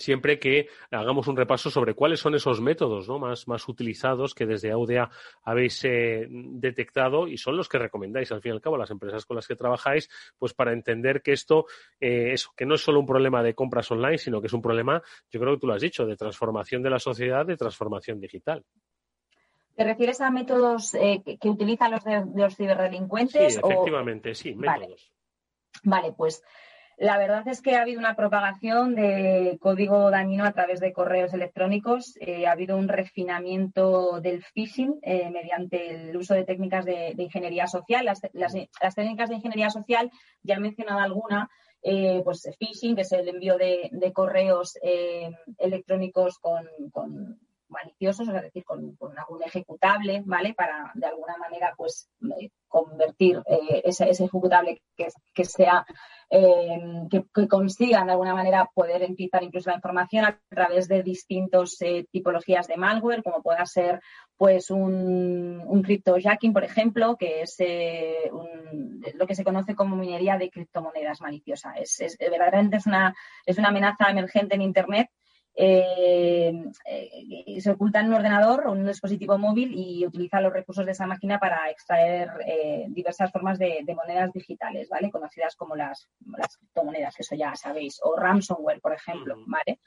siempre 0.00 0.38
que 0.38 0.68
hagamos 0.90 1.28
un 1.28 1.36
repaso 1.36 1.70
sobre 1.70 1.94
cuáles 1.94 2.20
son 2.20 2.34
esos 2.34 2.60
métodos 2.60 3.08
más, 3.20 3.46
más 3.46 3.68
utilizados 3.68 4.34
que 4.34 4.46
desde 4.46 4.70
Audea 4.72 5.10
habéis 5.44 5.84
eh, 5.84 6.26
detectado 6.28 7.28
y 7.28 7.36
son 7.36 7.56
los 7.56 7.68
que 7.68 7.78
recomendáis 7.78 8.32
al 8.32 8.40
fin 8.40 8.52
y 8.52 8.54
al 8.54 8.60
cabo 8.60 8.76
a 8.76 8.80
las 8.80 8.90
empresas 8.90 9.24
con 9.24 9.36
las 9.36 9.46
que 9.46 9.56
trabajáis, 9.56 10.10
pues 10.38 10.54
para 10.54 10.72
entender 10.72 11.22
que 11.22 11.32
esto 11.32 11.66
eh, 12.00 12.34
que 12.56 12.66
no 12.66 12.74
es 12.74 12.80
solo 12.80 13.00
un 13.00 13.06
problema 13.06 13.42
de 13.42 13.54
compras 13.54 13.90
online, 13.90 14.18
sino 14.18 14.40
que 14.40 14.46
es 14.46 14.52
un 14.52 14.62
problema, 14.62 15.02
yo 15.30 15.40
creo 15.40 15.54
que 15.54 15.60
tú 15.60 15.66
lo 15.66 15.74
has 15.74 15.82
dicho, 15.82 16.06
de 16.06 16.16
transformación 16.16 16.82
de 16.82 16.90
la 16.90 16.98
sociedad, 16.98 17.46
de 17.46 17.56
transformación 17.56 18.20
digital. 18.20 18.64
¿Te 19.74 19.84
refieres 19.84 20.20
a 20.20 20.30
métodos 20.30 20.94
eh, 20.94 21.22
que, 21.24 21.48
utilizan 21.48 21.90
los, 21.90 22.04
de, 22.04 22.24
los 22.34 22.56
ciberdelincuentes? 22.56 23.54
Sí, 23.54 23.60
efectivamente, 23.62 24.34
sí, 24.34 24.54
métodos. 24.54 25.12
vale 25.84 26.12
pues 26.12 26.42
la 27.00 27.16
verdad 27.16 27.48
es 27.48 27.62
que 27.62 27.76
ha 27.76 27.80
habido 27.80 27.98
una 27.98 28.14
propagación 28.14 28.94
de 28.94 29.56
código 29.58 30.10
dañino 30.10 30.44
a 30.44 30.52
través 30.52 30.80
de 30.80 30.92
correos 30.92 31.32
electrónicos. 31.32 32.14
Eh, 32.20 32.46
ha 32.46 32.52
habido 32.52 32.76
un 32.76 32.88
refinamiento 32.88 34.20
del 34.20 34.44
phishing 34.44 34.98
eh, 35.00 35.30
mediante 35.30 35.94
el 35.94 36.14
uso 36.14 36.34
de 36.34 36.44
técnicas 36.44 36.84
de, 36.84 37.14
ingeniería 37.16 37.66
social. 37.68 38.04
Las, 38.04 38.20
técnicas 38.94 39.30
de 39.30 39.34
ingeniería 39.34 39.70
social, 39.70 40.10
ya 40.42 40.56
he 40.56 40.60
mencionado 40.60 41.00
alguna, 41.00 41.48
eh, 41.82 42.20
pues 42.22 42.46
phishing, 42.58 42.94
que 42.94 43.00
es 43.00 43.12
el 43.12 43.26
envío 43.30 43.56
de, 43.56 44.12
correos 44.12 44.78
electrónicos 45.56 46.38
con, 46.38 46.68
maliciosos, 47.70 48.28
es 48.28 48.42
decir, 48.42 48.64
con, 48.64 48.96
algún 49.16 49.42
ejecutable, 49.42 50.22
¿vale? 50.26 50.54
Para 50.54 50.90
de 50.94 51.06
alguna 51.06 51.36
manera, 51.36 51.74
pues, 51.76 52.10
convertir 52.68 53.42
ese, 53.84 54.10
ejecutable 54.10 54.82
que 55.34 55.44
sea 55.44 55.84
eh, 56.32 57.08
que, 57.10 57.48
consigan 57.48 58.06
de 58.06 58.12
alguna 58.12 58.34
manera 58.34 58.70
poder 58.72 59.02
empezar 59.02 59.42
incluso 59.42 59.68
la 59.68 59.76
información 59.76 60.24
a 60.24 60.40
través 60.48 60.86
de 60.86 61.02
distintas 61.02 61.76
eh, 61.80 62.06
tipologías 62.12 62.68
de 62.68 62.76
malware, 62.76 63.24
como 63.24 63.42
pueda 63.42 63.66
ser 63.66 64.00
pues 64.36 64.70
un, 64.70 65.60
un 65.66 65.82
cryptojacking, 65.82 66.52
por 66.52 66.62
ejemplo, 66.62 67.16
que 67.16 67.42
es 67.42 67.56
eh, 67.58 68.30
lo 69.14 69.26
que 69.26 69.34
se 69.34 69.42
conoce 69.42 69.74
como 69.74 69.96
minería 69.96 70.38
de 70.38 70.50
criptomonedas 70.50 71.20
maliciosa. 71.20 71.72
Es, 71.72 72.00
es, 72.00 72.16
verdaderamente 72.16 72.76
es 72.76 72.86
una, 72.86 73.12
es 73.44 73.58
una 73.58 73.68
amenaza 73.68 74.08
emergente 74.08 74.54
en 74.54 74.62
Internet 74.62 75.08
eh, 75.54 76.52
eh, 76.86 77.60
se 77.60 77.70
oculta 77.70 78.00
en 78.00 78.06
un 78.06 78.14
ordenador 78.14 78.66
o 78.66 78.72
en 78.72 78.80
un 78.80 78.86
dispositivo 78.86 79.36
móvil 79.36 79.72
y 79.74 80.06
utiliza 80.06 80.40
los 80.40 80.52
recursos 80.52 80.86
de 80.86 80.92
esa 80.92 81.06
máquina 81.06 81.38
para 81.38 81.68
extraer 81.70 82.30
eh, 82.46 82.86
diversas 82.88 83.30
formas 83.32 83.58
de, 83.58 83.84
monedas 83.94 84.32
digitales, 84.32 84.88
¿vale? 84.88 85.10
Conocidas 85.10 85.56
como 85.56 85.76
las, 85.76 86.08
las 86.38 86.56
criptomonedas, 86.56 87.14
que 87.16 87.22
eso 87.22 87.34
ya 87.34 87.54
sabéis, 87.56 88.00
o 88.02 88.16
ransomware, 88.16 88.80
por 88.80 88.94
ejemplo, 88.94 89.36
¿vale? 89.46 89.80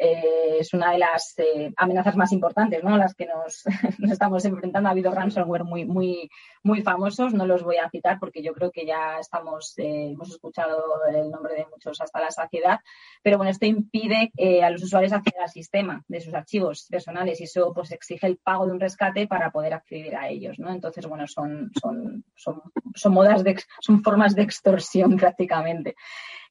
Es 0.00 0.72
una 0.72 0.92
de 0.92 0.98
las 0.98 1.34
amenazas 1.76 2.16
más 2.16 2.32
importantes, 2.32 2.82
¿no? 2.82 2.96
Las 2.96 3.14
que 3.14 3.26
nos, 3.26 3.64
estamos 4.10 4.44
enfrentando. 4.44 4.88
Ha 4.88 4.92
habido 4.92 5.12
ransomware 5.12 5.64
muy, 5.64 5.84
muy, 5.84 6.30
muy 6.62 6.82
famosos, 6.82 7.34
no 7.34 7.46
los 7.46 7.62
voy 7.62 7.76
a 7.76 7.90
citar 7.90 8.18
porque 8.18 8.42
yo 8.42 8.54
creo 8.54 8.70
que 8.70 8.86
ya 8.86 9.18
estamos, 9.18 9.74
hemos 9.76 10.30
escuchado 10.30 10.82
el 11.12 11.30
nombre 11.30 11.54
de 11.54 11.66
muchos 11.70 12.00
hasta 12.00 12.20
la 12.20 12.30
saciedad, 12.30 12.80
pero 13.22 13.36
bueno, 13.36 13.50
esto 13.50 13.66
impide 13.66 14.32
a 14.62 14.70
los 14.70 14.82
usuarios 14.82 15.12
acceder 15.12 15.42
al 15.42 15.50
sistema 15.50 16.02
de 16.08 16.20
sus 16.20 16.32
archivos 16.32 16.86
personales 16.88 17.40
y 17.40 17.44
eso 17.44 17.72
pues 17.74 17.92
exige 17.92 18.26
el 18.26 18.38
pago 18.38 18.66
de 18.66 18.72
un 18.72 18.80
rescate 18.80 19.26
para 19.26 19.50
poder 19.50 19.74
acceder 19.74 20.16
a 20.16 20.28
ellos, 20.28 20.58
¿no? 20.58 20.70
Entonces, 20.70 21.06
bueno, 21.06 21.26
son, 21.26 21.70
son, 21.80 22.24
son, 22.34 22.62
son 22.94 23.12
modas 23.12 23.44
de, 23.44 23.56
son 23.80 24.02
formas 24.02 24.34
de 24.34 24.42
extorsión 24.42 25.16
prácticamente. 25.16 25.94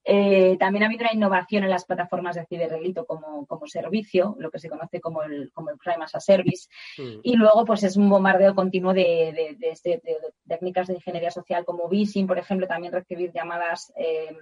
Eh, 0.04 0.58
también 0.58 0.84
ha 0.84 0.86
habido 0.88 1.02
una 1.02 1.14
innovación 1.14 1.64
en 1.64 1.70
las 1.70 1.86
plataformas 1.86 2.36
de 2.36 2.46
ciberdelito 2.46 3.06
como, 3.06 3.46
como 3.46 3.68
servicio, 3.68 4.36
lo 4.40 4.50
que 4.50 4.60
se 4.60 4.70
conoce 4.70 5.00
como 5.00 5.24
el, 5.24 5.52
como 5.54 5.70
el 5.70 5.78
Crime 5.78 6.04
as 6.04 6.16
a 6.16 6.20
Service. 6.20 6.68
Mm. 6.98 7.20
Y 7.24 7.36
luego, 7.36 7.66
pues 7.66 7.84
es 7.84 7.98
un 7.98 8.10
bombardeo 8.10 8.56
continuo 8.56 8.94
de, 8.94 9.58
técnicas 10.48 10.88
de 10.88 10.96
ingeniería 10.96 11.32
social 11.32 11.66
como 11.66 11.88
Vising, 11.90 12.28
por 12.28 12.40
ejemplo, 12.40 12.68
también 12.68 12.94
recibir 12.94 13.32
llamadas 13.32 13.94
eh, 13.96 14.36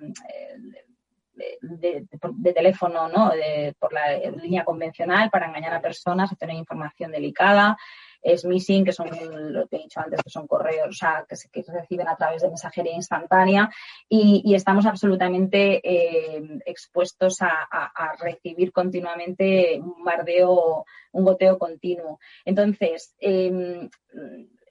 de, 1.61 2.53
teléfono, 2.53 3.09
¿no? 3.09 3.31
por 3.79 3.93
la 3.93 4.17
línea 4.41 4.63
convencional 4.63 5.29
para 5.29 5.47
engañar 5.47 5.73
a 5.73 5.81
personas, 5.81 6.31
obtener 6.31 6.55
información 6.55 7.11
delicada 7.11 7.77
es 8.21 8.45
missing, 8.45 8.83
que 8.83 8.91
son 8.91 9.09
lo 9.53 9.67
que 9.67 9.77
he 9.77 9.83
dicho 9.83 9.99
antes, 9.99 10.21
que 10.23 10.29
son 10.29 10.47
correos, 10.47 10.89
o 10.89 10.93
sea, 10.93 11.25
que 11.27 11.35
se, 11.35 11.49
reciben 11.71 12.07
a 12.07 12.15
través 12.15 12.41
de 12.41 12.49
mensajería 12.49 12.93
instantánea 12.93 13.69
y, 14.09 14.53
estamos 14.53 14.85
absolutamente 14.85 15.79
eh, 15.83 16.59
expuestos 16.65 17.37
a, 17.41 18.15
recibir 18.19 18.71
continuamente 18.71 19.79
un 19.79 20.03
bardeo, 20.03 20.85
un 21.11 21.23
goteo 21.23 21.57
continuo. 21.57 22.19
Entonces, 22.43 23.15
em, 23.19 23.89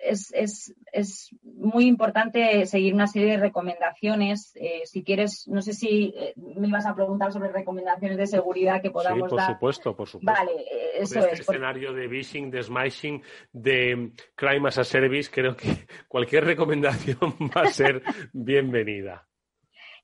es, 0.09 0.33
es, 0.33 0.75
es, 0.93 1.35
muy 1.43 1.87
importante 1.87 2.67
seguir 2.67 2.95
una 2.95 3.07
serie 3.07 3.33
de 3.33 3.37
recomendaciones. 3.39 4.53
Eh, 4.57 4.83
si 4.85 5.03
quieres, 5.03 5.47
no 5.49 5.63
sé 5.63 5.73
si 5.73 6.15
eh, 6.17 6.35
me 6.37 6.69
ibas 6.69 6.87
a 6.87 6.95
preguntar 6.95 7.33
sobre 7.33 7.51
recomendaciones 7.51 8.17
de 8.17 8.27
seguridad 8.27 8.81
que 8.81 8.91
podamos 8.91 9.31
dar. 9.31 9.47
Sí, 9.47 9.53
por 9.53 9.55
supuesto, 9.55 9.97
por 9.97 10.09
supuesto. 10.09 10.41
Vale, 10.41 10.53
eh, 10.61 10.91
eso 11.01 11.19
este 11.21 11.35
es. 11.35 11.41
escenario 11.41 11.93
de 11.93 12.09
phishing, 12.09 12.51
de 12.51 12.63
smashing, 12.63 13.23
de 13.53 14.13
crime 14.35 14.69
as 14.69 14.79
a 14.79 14.85
service, 14.85 15.31
creo 15.31 15.57
que 15.57 15.87
cualquier 16.09 16.45
recomendación 16.45 17.19
va 17.57 17.63
a 17.63 17.67
ser 17.67 18.03
bienvenida. 18.33 19.27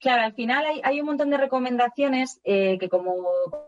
Claro, 0.00 0.22
al 0.22 0.34
final 0.34 0.64
hay, 0.82 1.00
un 1.00 1.06
montón 1.06 1.30
de 1.30 1.36
recomendaciones 1.36 2.40
que, 2.42 2.88
como 2.90 3.24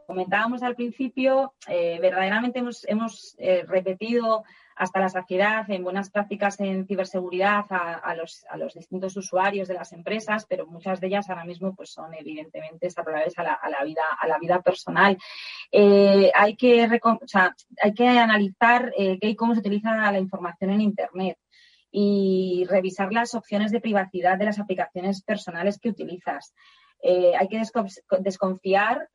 comentábamos 0.08 0.64
al 0.64 0.74
principio, 0.74 1.54
verdaderamente 1.68 2.58
hemos, 2.58 2.84
hemos 2.88 3.36
repetido 3.68 4.42
hasta 4.76 5.00
la 5.00 5.08
saciedad 5.08 5.70
en 5.70 5.84
buenas 5.84 6.10
prácticas 6.10 6.58
en 6.60 6.86
ciberseguridad 6.86 7.64
a, 7.70 8.14
los, 8.14 8.44
a, 8.50 8.56
los, 8.56 8.74
distintos 8.74 9.16
usuarios 9.16 9.68
de 9.68 9.74
las 9.74 9.92
empresas, 9.92 10.46
pero 10.48 10.66
muchas 10.66 11.00
de 11.00 11.06
ellas 11.06 11.30
ahora 11.30 11.44
mismo 11.44 11.74
pues, 11.74 11.90
son 11.90 12.12
evidentemente 12.14 12.86
extrapolables 12.86 13.38
a 13.38 13.44
la, 13.44 13.52
a 13.54 13.70
la 13.70 13.84
vida, 13.84 14.02
a 14.20 14.26
la 14.26 14.38
vida 14.38 14.60
personal. 14.62 15.16
Eh, 15.70 16.30
hay, 16.34 16.56
que 16.56 16.88
hay 17.82 17.94
que 17.94 18.08
analizar 18.08 18.92
eh, 18.96 19.18
qué 19.20 19.28
y 19.28 19.36
cómo 19.36 19.54
se 19.54 19.60
utiliza 19.60 20.10
la 20.10 20.18
información 20.18 20.70
en 20.70 20.80
Internet 20.80 21.38
y 21.90 22.66
revisar 22.68 23.12
las 23.12 23.34
opciones 23.34 23.70
de 23.70 23.80
privacidad 23.80 24.36
de 24.36 24.46
las 24.46 24.58
aplicaciones 24.58 25.22
personales 25.22 25.78
que 25.78 25.90
utilizas. 25.90 26.52
Eh, 27.00 27.32
hay 27.38 27.48
que 27.48 27.60
desconfiar 28.20 29.08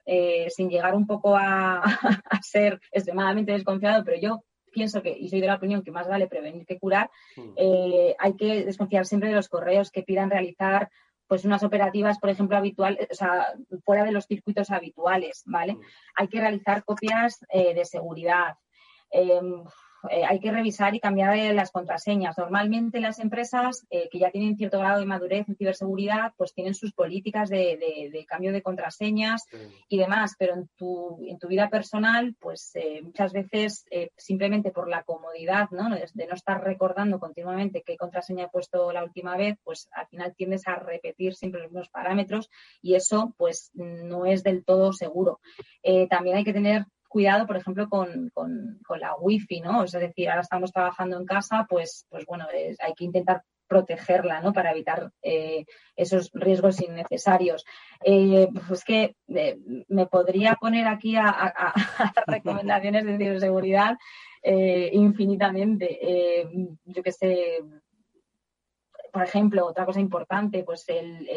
sin 0.49 0.69
llegar 0.69 0.95
un 0.95 1.07
poco 1.07 1.35
a, 1.37 1.83
ser 2.41 2.79
extremadamente 2.91 3.51
desconfiado, 3.51 4.03
pero 4.05 4.17
yo 4.21 4.43
pienso 4.71 5.01
que, 5.01 5.11
y 5.11 5.29
soy 5.29 5.41
de 5.41 5.47
la 5.47 5.55
opinión 5.55 5.83
que 5.83 5.91
más 5.91 6.07
vale 6.07 6.27
prevenir 6.27 6.65
que 6.65 6.79
curar, 6.79 7.09
mm. 7.35 7.53
eh, 7.55 8.15
hay 8.17 8.35
que 8.35 8.65
desconfiar 8.65 9.05
siempre 9.05 9.29
de 9.29 9.35
los 9.35 9.49
correos 9.49 9.91
que 9.91 10.03
pidan 10.03 10.29
realizar 10.29 10.89
pues 11.27 11.45
unas 11.45 11.61
operativas, 11.63 12.17
por 12.17 12.31
ejemplo, 12.31 12.57
habituales, 12.57 13.07
o 13.11 13.13
sea, 13.13 13.53
fuera 13.85 14.03
de 14.03 14.11
los 14.11 14.25
circuitos 14.25 14.71
habituales, 14.71 15.43
¿vale? 15.45 15.75
Mm. 15.75 15.81
Hay 16.15 16.27
que 16.27 16.39
realizar 16.39 16.83
copias 16.83 17.45
eh, 17.49 17.75
de 17.75 17.85
seguridad. 17.85 18.55
Em, 19.11 19.63
eh, 20.09 20.23
hay 20.25 20.39
que 20.39 20.51
revisar 20.51 20.95
y 20.95 20.99
cambiar 20.99 21.37
eh, 21.37 21.53
las 21.53 21.71
contraseñas. 21.71 22.37
Normalmente 22.37 22.99
las 22.99 23.19
empresas 23.19 23.85
eh, 23.89 24.07
que 24.09 24.19
ya 24.19 24.31
tienen 24.31 24.55
cierto 24.55 24.79
grado 24.79 24.99
de 24.99 25.05
madurez 25.05 25.47
en 25.49 25.55
ciberseguridad, 25.55 26.33
pues 26.37 26.53
tienen 26.53 26.73
sus 26.73 26.93
políticas 26.93 27.49
de, 27.49 28.25
cambio 28.27 28.51
de 28.51 28.61
contraseñas 28.61 29.45
y 29.87 29.97
demás, 29.97 30.35
pero 30.37 30.53
en 30.53 30.69
tu, 30.75 31.19
en 31.27 31.39
tu 31.39 31.47
vida 31.47 31.69
personal, 31.69 32.35
pues 32.39 32.73
muchas 33.01 33.33
veces 33.33 33.85
simplemente 34.17 34.71
por 34.71 34.87
la 34.87 35.03
comodidad 35.03 35.69
¿no? 35.71 35.89
de 35.89 36.27
no 36.27 36.35
estar 36.35 36.63
recordando 36.63 37.19
continuamente 37.19 37.83
qué 37.83 37.97
contraseña 37.97 38.45
he 38.45 38.49
puesto 38.49 38.91
la 38.91 39.03
última 39.03 39.35
vez, 39.35 39.57
pues 39.63 39.89
al 39.91 40.07
final 40.07 40.35
tiendes 40.35 40.67
a 40.67 40.75
repetir 40.75 41.35
siempre 41.35 41.61
los 41.61 41.71
mismos 41.71 41.89
parámetros 41.89 42.49
y 42.81 42.95
eso 42.95 43.33
pues 43.37 43.71
no 43.73 44.25
es 44.25 44.43
del 44.43 44.63
todo 44.63 44.93
seguro. 44.93 45.39
también 46.09 46.37
hay 46.37 46.43
que 46.43 46.53
tener 46.53 46.85
cuidado, 47.09 47.45
por 47.45 47.57
ejemplo, 47.57 47.89
con, 47.89 48.29
con, 48.33 48.79
la 48.99 49.15
wifi, 49.15 49.59
¿no? 49.59 49.83
Es 49.83 49.91
decir, 49.91 50.29
ahora 50.29 50.41
estamos 50.41 50.71
trabajando 50.71 51.17
en 51.17 51.25
casa, 51.25 51.65
pues, 51.67 52.05
pues 52.09 52.25
bueno, 52.25 52.47
hay 52.51 52.93
que 52.93 53.03
intentar 53.03 53.43
protegerla, 53.67 54.41
¿no? 54.41 54.51
Para 54.51 54.71
evitar 54.71 55.11
eh, 55.21 55.65
esos 55.95 56.31
riesgos 56.33 56.81
innecesarios. 56.81 57.65
Eh, 58.03 58.47
pues 58.67 58.83
que 58.83 59.15
eh, 59.27 59.57
me 59.87 60.07
podría 60.07 60.55
poner 60.55 60.87
aquí 60.87 61.15
a, 61.15 61.27
a, 61.27 61.73
recomendaciones 62.27 63.05
de 63.05 63.17
ciberseguridad 63.17 63.97
infinitamente. 64.41 65.99
yo 66.85 67.03
que 67.03 67.11
sé, 67.11 67.59
por 69.11 69.23
ejemplo, 69.23 69.65
otra 69.65 69.85
cosa 69.85 69.99
importante, 69.99 70.63
pues 70.63 70.87
el, 70.87 71.27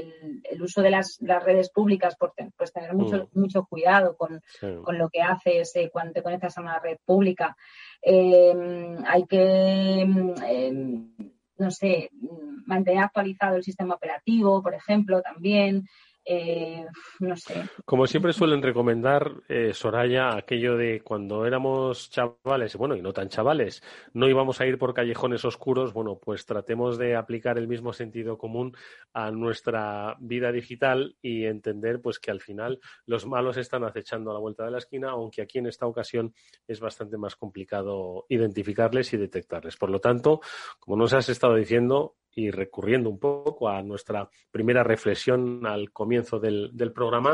el, 0.44 0.62
uso 0.62 0.82
de 0.82 0.90
las, 0.90 1.18
las, 1.20 1.42
redes 1.42 1.70
públicas, 1.70 2.16
por 2.16 2.32
pues 2.56 2.72
tener 2.72 2.94
mucho, 2.94 3.28
mm. 3.32 3.40
mucho 3.40 3.64
cuidado 3.64 4.16
con, 4.16 4.40
con, 4.84 4.98
lo 4.98 5.08
que 5.08 5.20
haces 5.20 5.74
eh, 5.76 5.90
cuando 5.92 6.12
te 6.12 6.22
conectas 6.22 6.56
a 6.56 6.60
una 6.60 6.78
red 6.78 6.98
pública. 7.04 7.56
Em, 8.00 8.96
hay 9.06 9.24
que, 9.26 10.00
em, 10.00 11.14
no 11.58 11.70
sé, 11.70 12.10
mantener 12.66 13.04
actualizado 13.04 13.56
el 13.56 13.64
sistema 13.64 13.94
operativo, 13.94 14.62
por 14.62 14.74
ejemplo, 14.74 15.22
también. 15.22 15.86
Eh, 16.24 16.86
no 17.20 17.36
sé. 17.36 17.64
Como 17.84 18.06
siempre 18.06 18.32
suelen 18.32 18.62
recomendar, 18.62 19.32
eh, 19.48 19.72
Soraya, 19.74 20.36
aquello 20.36 20.76
de 20.76 21.00
cuando 21.00 21.46
éramos 21.46 22.10
chavales, 22.10 22.76
bueno, 22.76 22.94
y 22.94 23.02
no 23.02 23.12
tan 23.12 23.28
chavales, 23.28 23.82
no 24.12 24.28
íbamos 24.28 24.60
a 24.60 24.66
ir 24.66 24.78
por 24.78 24.94
callejones 24.94 25.44
oscuros, 25.44 25.92
bueno, 25.92 26.20
pues 26.22 26.46
tratemos 26.46 26.96
de 26.96 27.16
aplicar 27.16 27.58
el 27.58 27.66
mismo 27.66 27.92
sentido 27.92 28.38
común 28.38 28.76
a 29.12 29.32
nuestra 29.32 30.16
vida 30.20 30.52
digital 30.52 31.16
y 31.20 31.44
entender 31.44 32.00
pues 32.00 32.20
que 32.20 32.30
al 32.30 32.40
final 32.40 32.78
los 33.04 33.26
malos 33.26 33.56
están 33.56 33.82
acechando 33.82 34.30
a 34.30 34.34
la 34.34 34.40
vuelta 34.40 34.64
de 34.64 34.70
la 34.70 34.78
esquina, 34.78 35.10
aunque 35.10 35.42
aquí 35.42 35.58
en 35.58 35.66
esta 35.66 35.86
ocasión 35.86 36.34
es 36.68 36.78
bastante 36.78 37.18
más 37.18 37.34
complicado 37.34 38.26
identificarles 38.28 39.12
y 39.12 39.16
detectarles. 39.16 39.76
Por 39.76 39.90
lo 39.90 39.98
tanto, 39.98 40.40
como 40.78 40.96
nos 40.96 41.12
has 41.14 41.28
estado 41.28 41.56
diciendo, 41.56 42.14
y 42.34 42.50
recurriendo 42.50 43.10
un 43.10 43.18
poco 43.18 43.68
a 43.68 43.82
nuestra 43.82 44.28
primera 44.50 44.82
reflexión 44.82 45.66
al 45.66 45.90
comienzo 45.90 46.40
del, 46.40 46.92
programa, 46.94 47.32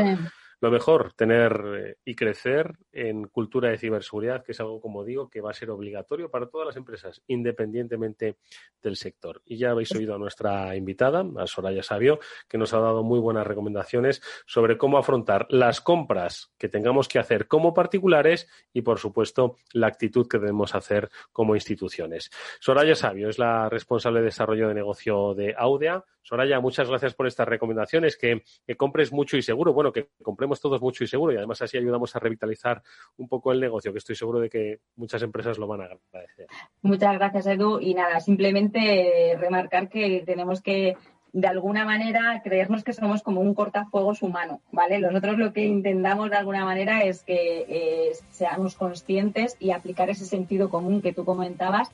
lo 0.60 0.70
mejor, 0.70 1.12
tener 1.12 1.62
eh, 1.76 1.96
y 2.04 2.14
crecer 2.14 2.72
en 2.92 3.28
cultura 3.28 3.70
de 3.70 3.78
ciberseguridad, 3.78 4.42
que 4.42 4.52
es 4.52 4.60
algo, 4.60 4.80
como 4.80 5.04
digo, 5.04 5.28
que 5.28 5.40
va 5.40 5.50
a 5.50 5.54
ser 5.54 5.70
obligatorio 5.70 6.30
para 6.30 6.48
todas 6.48 6.66
las 6.66 6.76
empresas, 6.76 7.22
independientemente 7.28 8.36
del 8.82 8.96
sector. 8.96 9.40
Y 9.44 9.56
ya 9.58 9.70
habéis 9.70 9.92
oído 9.94 10.14
a 10.14 10.18
nuestra 10.18 10.74
invitada, 10.74 11.24
a 11.36 11.46
Soraya 11.46 11.82
Sabio, 11.82 12.18
que 12.48 12.58
nos 12.58 12.74
ha 12.74 12.80
dado 12.80 13.02
muy 13.02 13.20
buenas 13.20 13.46
recomendaciones 13.46 14.20
sobre 14.46 14.78
cómo 14.78 14.98
afrontar 14.98 15.46
las 15.50 15.80
compras 15.80 16.52
que 16.58 16.68
tengamos 16.68 17.08
que 17.08 17.18
hacer 17.18 17.46
como 17.46 17.72
particulares 17.72 18.48
y, 18.72 18.82
por 18.82 18.98
supuesto, 18.98 19.56
la 19.72 19.86
actitud 19.86 20.26
que 20.28 20.38
debemos 20.38 20.74
hacer 20.74 21.08
como 21.32 21.54
instituciones. 21.54 22.30
Soraya 22.60 22.94
Sabio 22.94 23.28
es 23.28 23.38
la 23.38 23.68
responsable 23.68 24.20
de 24.20 24.26
desarrollo 24.26 24.68
de 24.68 24.74
negocio 24.74 25.34
de 25.34 25.54
Audea. 25.56 26.04
Soraya, 26.22 26.60
muchas 26.60 26.88
gracias 26.88 27.14
por 27.14 27.26
estas 27.26 27.48
recomendaciones, 27.48 28.16
que, 28.16 28.42
que 28.66 28.76
compres 28.76 29.12
mucho 29.12 29.36
y 29.36 29.42
seguro, 29.42 29.72
bueno, 29.72 29.92
que 29.92 30.10
compremos 30.22 30.47
todos 30.56 30.80
mucho 30.80 31.04
y 31.04 31.06
seguro 31.06 31.32
y 31.32 31.36
además 31.36 31.62
así 31.62 31.76
ayudamos 31.76 32.14
a 32.16 32.18
revitalizar 32.18 32.82
un 33.16 33.28
poco 33.28 33.52
el 33.52 33.60
negocio, 33.60 33.92
que 33.92 33.98
estoy 33.98 34.16
seguro 34.16 34.40
de 34.40 34.48
que 34.48 34.80
muchas 34.96 35.22
empresas 35.22 35.58
lo 35.58 35.66
van 35.66 35.82
a 35.82 35.84
agradecer. 35.84 36.46
Muchas 36.82 37.14
gracias, 37.14 37.46
Edu. 37.46 37.80
Y 37.80 37.94
nada, 37.94 38.20
simplemente 38.20 39.36
remarcar 39.38 39.88
que 39.88 40.22
tenemos 40.24 40.60
que 40.60 40.96
de 41.32 41.46
alguna 41.46 41.84
manera 41.84 42.40
creernos 42.42 42.84
que 42.84 42.92
somos 42.92 43.22
como 43.22 43.40
un 43.40 43.54
cortafuegos 43.54 44.22
humano, 44.22 44.60
¿vale? 44.72 44.98
Nosotros 44.98 45.38
lo 45.38 45.52
que 45.52 45.64
intentamos 45.64 46.30
de 46.30 46.36
alguna 46.36 46.64
manera 46.64 47.04
es 47.04 47.22
que 47.22 47.66
eh, 47.68 48.12
seamos 48.30 48.74
conscientes 48.74 49.56
y 49.60 49.70
aplicar 49.70 50.10
ese 50.10 50.24
sentido 50.24 50.70
común 50.70 51.02
que 51.02 51.12
tú 51.12 51.24
comentabas 51.24 51.90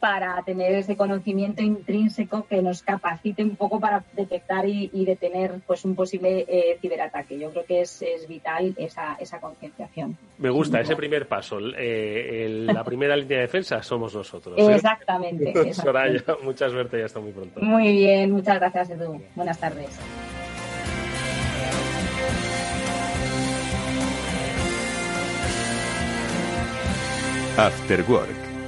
para 0.00 0.42
tener 0.42 0.72
ese 0.72 0.96
conocimiento 0.96 1.62
intrínseco 1.62 2.46
que 2.46 2.62
nos 2.62 2.82
capacite 2.82 3.44
un 3.44 3.54
poco 3.54 3.78
para 3.78 4.02
detectar 4.14 4.66
y, 4.66 4.88
detener 5.04 5.60
pues 5.66 5.84
un 5.84 5.94
posible 5.94 6.46
eh, 6.48 6.78
ciberataque. 6.80 7.38
Yo 7.38 7.50
creo 7.50 7.64
que 7.64 7.82
es, 7.82 8.02
vital 8.28 8.74
esa, 8.78 9.16
esa 9.20 9.40
concienciación. 9.40 10.16
Me 10.38 10.50
gusta 10.50 10.80
ese 10.80 10.96
primer 10.96 11.28
paso. 11.28 11.58
Eh, 11.76 12.64
la 12.66 12.82
primera 12.82 13.14
línea 13.16 13.38
de 13.38 13.42
defensa 13.42 13.82
somos 13.82 14.14
nosotros. 14.14 14.56
¿eh? 14.58 14.74
Exactamente. 14.74 15.74
Soraya, 15.74 16.24
mucha 16.42 16.70
suerte 16.70 16.98
y 16.98 17.02
hasta 17.02 17.20
muy 17.20 17.32
pronto. 17.32 17.60
Muy 17.60 17.92
bien, 17.92 18.30
muchas 18.30 18.58
gracias 18.58 18.90
Edu. 18.90 19.20
Buenas 19.34 19.58
tardes. 19.58 19.98
After 27.58 28.02
Work 28.08 28.49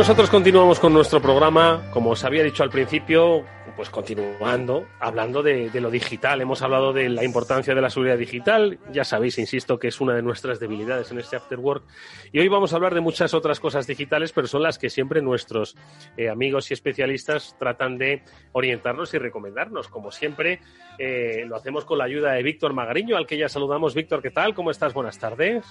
Nosotros 0.00 0.30
continuamos 0.30 0.80
con 0.80 0.94
nuestro 0.94 1.20
programa, 1.20 1.90
como 1.92 2.12
os 2.12 2.24
había 2.24 2.42
dicho 2.42 2.62
al 2.62 2.70
principio, 2.70 3.44
pues 3.76 3.90
continuando, 3.90 4.86
hablando 4.98 5.42
de, 5.42 5.70
lo 5.78 5.90
digital. 5.90 6.40
Hemos 6.40 6.62
hablado 6.62 6.94
de 6.94 7.10
la 7.10 7.22
importancia 7.22 7.74
de 7.74 7.82
la 7.82 7.90
seguridad 7.90 8.16
digital. 8.16 8.78
Ya 8.90 9.04
sabéis, 9.04 9.38
insisto, 9.38 9.78
que 9.78 9.88
es 9.88 10.00
una 10.00 10.14
de 10.14 10.22
nuestras 10.22 10.58
debilidades 10.58 11.10
en 11.10 11.18
este 11.18 11.36
After 11.36 11.58
Work. 11.58 11.84
Y 12.32 12.38
hoy 12.38 12.48
vamos 12.48 12.72
a 12.72 12.76
hablar 12.76 12.94
de 12.94 13.02
muchas 13.02 13.34
otras 13.34 13.60
cosas 13.60 13.86
digitales, 13.86 14.32
pero 14.32 14.46
son 14.46 14.62
las 14.62 14.78
que 14.78 14.88
siempre 14.88 15.20
nuestros 15.20 15.76
eh, 16.16 16.30
amigos 16.30 16.70
y 16.70 16.74
especialistas 16.74 17.54
tratan 17.58 17.98
de 17.98 18.22
orientarnos 18.52 19.12
y 19.12 19.18
recomendarnos. 19.18 19.88
Como 19.88 20.10
siempre, 20.10 20.60
eh, 20.98 21.44
lo 21.46 21.56
hacemos 21.56 21.84
con 21.84 21.98
la 21.98 22.04
ayuda 22.04 22.32
de 22.32 22.42
Víctor 22.42 22.72
Magariño, 22.72 23.18
al 23.18 23.26
que 23.26 23.36
ya 23.36 23.50
saludamos. 23.50 23.94
Víctor, 23.94 24.22
¿qué 24.22 24.30
tal? 24.30 24.54
¿Cómo 24.54 24.70
estás? 24.70 24.94
Buenas 24.94 25.18
tardes. 25.18 25.66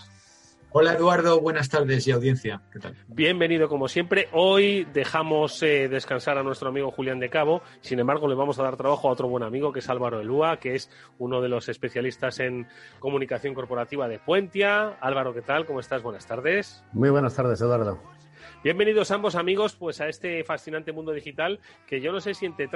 Hola 0.72 0.94
Eduardo, 0.94 1.42
buenas 1.42 1.68
tardes 1.68 2.08
y 2.08 2.12
audiencia. 2.12 2.62
¿Qué 2.72 2.78
tal? 2.78 2.96
Bienvenido 3.08 3.68
como 3.68 3.88
siempre. 3.88 4.30
Hoy 4.34 4.86
dejamos 4.94 5.64
eh, 5.64 5.90
descansar 5.90 6.38
a 6.38 6.44
nuestro 6.44 6.70
amigo 6.70 6.92
Julián 6.92 7.20
de 7.20 7.32
Cabo. 7.32 7.64
Sin 7.82 7.98
embargo, 7.98 8.28
le 8.28 8.36
vamos 8.36 8.60
a 8.60 8.64
dar 8.64 8.78
trabajo 8.78 9.10
a 9.10 9.12
otro 9.12 9.28
buen 9.28 9.42
amigo 9.42 9.74
que 9.74 9.80
es 9.80 9.90
Álvaro 9.90 10.22
Elúa, 10.22 10.58
que 10.58 10.76
es 10.76 10.92
uno 11.18 11.42
de 11.42 11.50
los 11.50 11.70
especialistas 11.70 12.40
en 12.40 12.68
comunicación 13.00 13.56
corporativa 13.56 14.08
de 14.08 14.20
Puentia. 14.20 14.90
Álvaro, 15.02 15.34
¿qué 15.34 15.42
tal? 15.42 15.66
¿Cómo 15.66 15.80
estás? 15.80 16.04
Buenas 16.04 16.28
tardes. 16.28 16.84
Muy 16.94 17.10
buenas 17.10 17.36
tardes, 17.36 17.60
Eduardo. 17.62 18.00
Bienvenidos 18.64 19.10
ambos 19.10 19.36
amigos 19.36 19.76
pues 19.76 20.02
a 20.02 20.08
este 20.08 20.44
fascinante 20.44 20.92
mundo 20.92 21.14
digital 21.14 21.60
que 21.88 22.02
yo 22.02 22.12
no 22.12 22.20
sé 22.20 22.34
si 22.34 22.46
entre, 22.46 22.68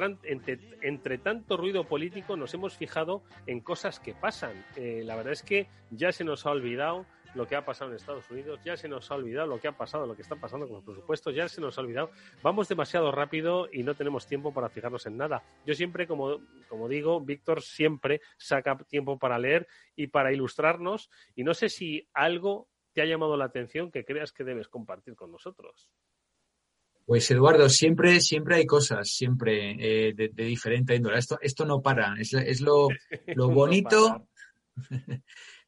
entre, 0.81 1.17
tanto 1.17 1.57
ruido 1.57 1.83
político 1.83 2.37
nos 2.37 2.53
hemos 2.53 2.75
fijado 2.75 3.21
en 3.45 3.59
cosas 3.59 3.99
que 3.99 4.13
pasan. 4.13 4.65
Eh, 4.77 5.03
la 5.05 5.15
verdad 5.15 5.33
es 5.33 5.43
que 5.43 5.67
ya 5.91 6.11
se 6.11 6.23
nos 6.23 6.45
ha 6.45 6.51
olvidado 6.51 7.05
lo 7.35 7.47
que 7.47 7.55
ha 7.55 7.65
pasado 7.65 7.89
en 7.89 7.97
Estados 7.97 8.29
Unidos, 8.29 8.59
ya 8.63 8.77
se 8.77 8.87
nos 8.87 9.09
ha 9.09 9.15
olvidado 9.15 9.47
lo 9.47 9.59
que 9.59 9.67
ha 9.67 9.77
pasado, 9.77 10.05
lo 10.05 10.15
que 10.15 10.21
está 10.21 10.35
pasando 10.35 10.67
con 10.67 10.75
los 10.77 10.85
presupuestos, 10.85 11.35
ya 11.35 11.47
se 11.47 11.61
nos 11.61 11.77
ha 11.77 11.81
olvidado. 11.81 12.11
Vamos 12.41 12.67
demasiado 12.67 13.11
rápido 13.11 13.67
y 13.71 13.83
no 13.83 13.95
tenemos 13.95 14.27
tiempo 14.27 14.53
para 14.53 14.69
fijarnos 14.69 15.05
en 15.05 15.17
nada. 15.17 15.43
Yo 15.65 15.73
siempre, 15.73 16.07
como, 16.07 16.39
como 16.67 16.87
digo, 16.87 17.19
Víctor 17.21 17.61
siempre 17.61 18.21
saca 18.37 18.77
tiempo 18.77 19.17
para 19.17 19.39
leer 19.39 19.67
y 19.95 20.07
para 20.07 20.31
ilustrarnos 20.31 21.09
y 21.35 21.43
no 21.43 21.53
sé 21.53 21.69
si 21.69 22.07
algo 22.13 22.69
te 22.93 23.01
ha 23.01 23.05
llamado 23.05 23.35
la 23.37 23.45
atención 23.45 23.91
que 23.91 24.05
creas 24.05 24.31
que 24.31 24.43
debes 24.43 24.67
compartir 24.67 25.15
con 25.15 25.31
nosotros. 25.31 25.89
Pues 27.05 27.29
Eduardo, 27.31 27.67
siempre, 27.67 28.21
siempre 28.21 28.55
hay 28.55 28.65
cosas, 28.65 29.09
siempre 29.09 29.75
eh, 29.79 30.13
de, 30.13 30.29
diferente 30.29 30.95
índole. 30.95 31.17
Esto, 31.17 31.37
esto 31.41 31.65
no 31.65 31.81
para, 31.81 32.15
es, 32.17 32.33
es 32.33 32.61
lo, 32.61 32.87
lo 33.35 33.49
bonito. 33.49 34.27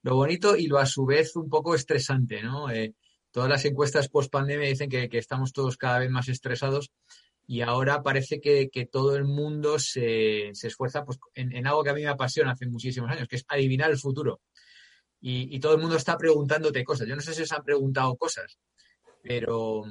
lo 0.06 0.16
bonito 0.16 0.56
y 0.56 0.68
lo 0.68 0.78
a 0.78 0.86
su 0.86 1.04
vez 1.04 1.36
un 1.36 1.50
poco 1.50 1.74
estresante, 1.74 2.44
¿no? 2.44 2.70
Eh, 2.70 2.94
todas 3.32 3.50
las 3.50 3.66
encuestas 3.66 4.08
post 4.08 4.32
pandemia 4.32 4.70
dicen 4.70 4.88
que, 4.88 5.10
estamos 5.14 5.52
todos 5.52 5.78
cada 5.78 5.98
vez 5.98 6.12
más 6.12 6.30
estresados 6.30 6.92
y 7.48 7.62
ahora 7.62 8.04
parece 8.04 8.40
que, 8.40 8.70
todo 8.92 9.16
el 9.16 9.24
mundo 9.24 9.80
se, 9.80 10.50
esfuerza 10.50 11.04
pues, 11.04 11.18
en, 11.34 11.66
algo 11.66 11.84
que 11.84 11.90
a 11.90 11.96
mí 11.96 12.04
me 12.04 12.10
apasiona 12.10 12.52
hace 12.52 12.68
muchísimos 12.68 13.10
años, 13.10 13.28
que 13.28 13.38
es 13.38 13.46
adivinar 13.48 13.90
el 13.90 13.98
futuro. 13.98 14.42
Y, 15.20 15.60
todo 15.60 15.74
el 15.74 15.82
mundo 15.82 15.96
está 15.96 16.16
preguntándote 16.20 16.84
cosas. 16.84 17.08
Yo 17.08 17.16
no 17.16 17.22
sé 17.24 17.34
si 17.34 17.42
os 17.42 17.52
han 17.52 17.64
preguntado 17.64 18.16
cosas, 18.16 18.60
pero, 19.24 19.86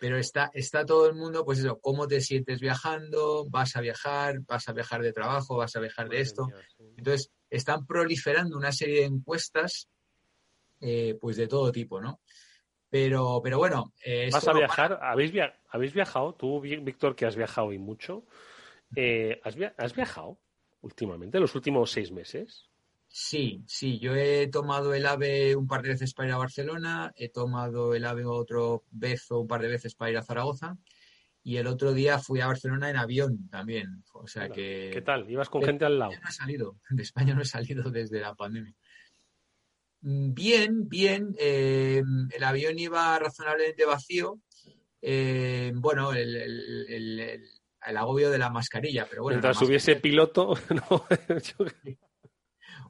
pero 0.00 0.16
está, 0.16 0.50
está 0.54 0.86
todo 0.86 1.06
el 1.06 1.16
mundo, 1.16 1.44
pues 1.44 1.58
eso, 1.58 1.78
¿cómo 1.82 2.08
te 2.08 2.22
sientes 2.22 2.60
viajando? 2.60 3.44
¿Vas 3.50 3.76
a 3.76 3.82
viajar? 3.82 4.40
¿Vas 4.46 4.70
a 4.70 4.72
viajar 4.72 5.02
de 5.02 5.12
trabajo? 5.12 5.58
¿Vas 5.58 5.76
a 5.76 5.80
viajar 5.80 6.08
de 6.08 6.20
esto? 6.20 6.48
Entonces, 6.96 7.30
están 7.56 7.86
proliferando 7.86 8.56
una 8.56 8.72
serie 8.72 9.00
de 9.00 9.06
encuestas, 9.06 9.88
eh, 10.80 11.16
pues 11.20 11.36
de 11.36 11.46
todo 11.46 11.70
tipo, 11.70 12.00
¿no? 12.00 12.20
Pero, 12.90 13.40
pero 13.42 13.58
bueno. 13.58 13.92
Eh, 14.04 14.28
¿Vas 14.32 14.46
a 14.46 14.52
viajar? 14.52 14.98
¿Habéis, 15.02 15.32
¿Habéis 15.68 15.94
viajado? 15.94 16.34
Tú, 16.34 16.60
Víctor, 16.60 17.16
que 17.16 17.26
has 17.26 17.36
viajado 17.36 17.72
y 17.72 17.78
mucho. 17.78 18.24
Eh, 18.94 19.40
¿has, 19.42 19.56
¿Has 19.76 19.94
viajado 19.94 20.38
últimamente, 20.82 21.40
los 21.40 21.54
últimos 21.54 21.90
seis 21.90 22.12
meses? 22.12 22.68
Sí, 23.08 23.62
sí, 23.66 23.98
yo 24.00 24.14
he 24.16 24.48
tomado 24.48 24.92
el 24.92 25.06
AVE 25.06 25.54
un 25.54 25.68
par 25.68 25.82
de 25.82 25.90
veces 25.90 26.12
para 26.14 26.28
ir 26.28 26.34
a 26.34 26.38
Barcelona, 26.38 27.12
he 27.16 27.28
tomado 27.28 27.94
el 27.94 28.04
AVE 28.04 28.24
otro 28.24 28.84
vez 28.90 29.30
o 29.30 29.38
un 29.38 29.46
par 29.46 29.62
de 29.62 29.68
veces 29.68 29.94
para 29.94 30.10
ir 30.10 30.18
a 30.18 30.22
Zaragoza 30.22 30.76
y 31.46 31.58
el 31.58 31.66
otro 31.66 31.92
día 31.92 32.18
fui 32.18 32.40
a 32.40 32.46
Barcelona 32.46 32.88
en 32.88 32.96
avión 32.96 33.48
también. 33.50 34.02
O 34.14 34.26
sea 34.26 34.48
que. 34.48 34.90
¿Qué 34.92 35.02
tal? 35.02 35.30
¿Ibas 35.30 35.50
con 35.50 35.62
gente 35.62 35.84
al 35.84 35.98
lado? 35.98 36.12
No 36.12 36.28
he 36.28 36.32
salido, 36.32 36.78
de 36.88 37.02
España 37.02 37.34
no 37.34 37.42
he 37.42 37.44
salido 37.44 37.90
desde 37.90 38.18
la 38.20 38.34
pandemia. 38.34 38.74
Mm, 40.00 40.32
bien, 40.32 40.88
bien. 40.88 41.36
Eh, 41.38 42.02
el 42.30 42.44
avión 42.44 42.78
iba 42.78 43.18
razonablemente 43.18 43.84
vacío. 43.84 44.40
Eh, 45.02 45.70
bueno, 45.74 46.14
el, 46.14 46.34
el, 46.34 47.96
agobio 47.98 48.30
de 48.30 48.38
la 48.38 48.48
mascarilla, 48.48 49.06
pero 49.08 49.22
bueno. 49.22 49.36
Mientras 49.36 49.60
hubiese 49.60 49.96
piloto, 49.96 50.54
no, 50.70 51.04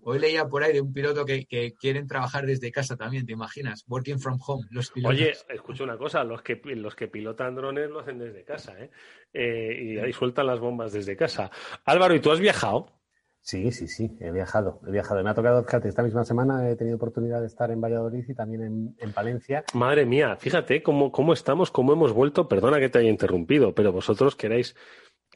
Hoy 0.04 0.18
leía 0.18 0.46
por 0.46 0.62
ahí 0.62 0.72
de 0.72 0.80
un 0.80 0.92
piloto 0.92 1.24
que, 1.24 1.46
quieren 1.78 2.06
trabajar 2.06 2.46
desde 2.46 2.70
casa 2.70 2.96
también, 2.96 3.26
¿te 3.26 3.32
imaginas? 3.32 3.84
Working 3.88 4.18
from 4.18 4.38
home, 4.46 4.64
los 4.70 4.90
pilotos. 4.90 5.18
Oye, 5.18 5.32
escucha 5.48 5.84
una 5.84 5.96
cosa, 5.96 6.24
los 6.24 6.42
que, 6.42 6.60
los 6.64 6.94
que 6.94 7.08
pilotan 7.08 7.54
drones 7.54 7.88
lo 7.90 8.00
hacen 8.00 8.18
desde 8.18 8.44
casa, 8.44 8.78
¿eh? 8.78 8.90
¿eh? 9.32 9.82
y 9.82 9.98
ahí 9.98 10.12
sueltan 10.12 10.46
las 10.46 10.60
bombas 10.60 10.92
desde 10.92 11.16
casa. 11.16 11.50
Álvaro, 11.84 12.14
¿y 12.14 12.20
tú 12.20 12.30
has 12.30 12.40
viajado? 12.40 12.92
Sí, 13.40 13.72
sí, 13.72 13.88
sí, 13.88 14.16
he 14.20 14.30
viajado. 14.30 14.80
He 14.86 14.90
viajado. 14.90 15.22
Me 15.22 15.28
ha 15.28 15.34
tocado, 15.34 15.62
fíjate, 15.64 15.88
esta 15.88 16.02
misma 16.02 16.24
semana 16.24 16.70
he 16.70 16.76
tenido 16.76 16.96
oportunidad 16.96 17.40
de 17.40 17.46
estar 17.46 17.70
en 17.70 17.80
Valladolid 17.80 18.24
y 18.26 18.34
también 18.34 18.62
en, 18.62 18.96
en 18.98 19.12
Palencia. 19.12 19.64
Madre 19.74 20.06
mía, 20.06 20.36
fíjate 20.36 20.82
cómo, 20.82 21.12
cómo 21.12 21.34
estamos, 21.34 21.70
cómo 21.70 21.92
hemos 21.92 22.14
vuelto. 22.14 22.48
Perdona 22.48 22.80
que 22.80 22.88
te 22.88 23.00
haya 23.00 23.10
interrumpido, 23.10 23.74
pero 23.74 23.92
vosotros 23.92 24.34
queréis 24.34 24.74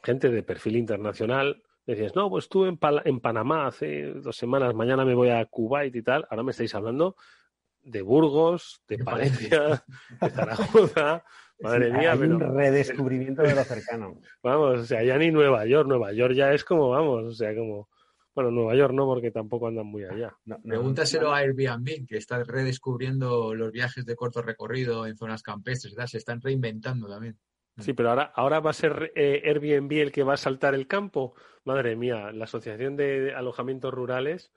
gente 0.03 0.29
de 0.29 0.41
perfil 0.41 0.77
internacional, 0.77 1.61
decías, 1.91 2.15
no, 2.15 2.29
pues 2.29 2.45
estuve 2.45 2.69
en, 2.69 2.79
en 3.05 3.19
Panamá 3.19 3.67
hace 3.67 4.13
dos 4.13 4.35
semanas, 4.35 4.73
mañana 4.75 5.05
me 5.05 5.15
voy 5.15 5.29
a 5.29 5.45
Kuwait 5.45 5.95
y 5.95 6.01
tal. 6.01 6.25
Ahora 6.29 6.43
me 6.43 6.51
estáis 6.51 6.73
hablando 6.75 7.15
de 7.83 8.01
Burgos, 8.01 8.81
de, 8.87 8.99
Palencia, 8.99 9.83
de 10.21 10.29
Zaragoza. 10.29 11.23
Madre 11.61 11.91
mía, 11.91 12.13
hay 12.13 12.19
un 12.19 12.39
redescubrimiento 12.39 13.41
de 13.41 13.53
lo 13.53 13.63
cercano. 13.63 14.21
Vamos, 14.43 14.79
o 14.79 14.85
sea, 14.85 15.03
ya 15.03 15.17
ni 15.17 15.31
Nueva 15.31 15.65
York, 15.65 15.87
Nueva 15.87 16.13
York 16.13 16.33
ya 16.33 16.53
es 16.53 16.63
como, 16.63 16.89
vamos, 16.89 17.25
o 17.25 17.31
sea, 17.31 17.53
como. 17.55 17.89
Bueno, 18.33 18.51
Nueva 18.51 18.75
York 18.75 18.93
no, 18.93 19.05
porque 19.05 19.31
tampoco 19.31 19.67
andan 19.67 19.87
muy 19.87 20.05
allá. 20.05 20.33
Pregúntaselo 20.63 21.33
a 21.33 21.39
Airbnb, 21.39 22.07
que 22.07 22.15
está 22.15 22.41
redescubriendo 22.43 23.53
los 23.53 23.71
viajes 23.71 24.05
de 24.05 24.15
corto 24.15 24.41
recorrido 24.41 25.05
en 25.05 25.17
zonas 25.17 25.41
campestres, 25.41 25.93
¿verdad? 25.93 26.07
se 26.07 26.19
están 26.19 26.39
reinventando 26.39 27.09
también. 27.09 27.37
Sí, 27.79 27.93
pero 27.93 28.09
ahora, 28.09 28.31
ahora 28.35 28.59
va 28.59 28.71
a 28.71 28.73
ser 28.73 29.11
eh, 29.15 29.41
Airbnb 29.45 29.91
el 29.93 30.11
que 30.11 30.23
va 30.23 30.33
a 30.33 30.37
saltar 30.37 30.75
el 30.75 30.87
campo. 30.87 31.33
Madre 31.63 31.95
mía, 31.95 32.31
la 32.31 32.45
Asociación 32.45 32.95
de 32.95 33.33
Alojamientos 33.33 33.93
Rurales. 33.93 34.51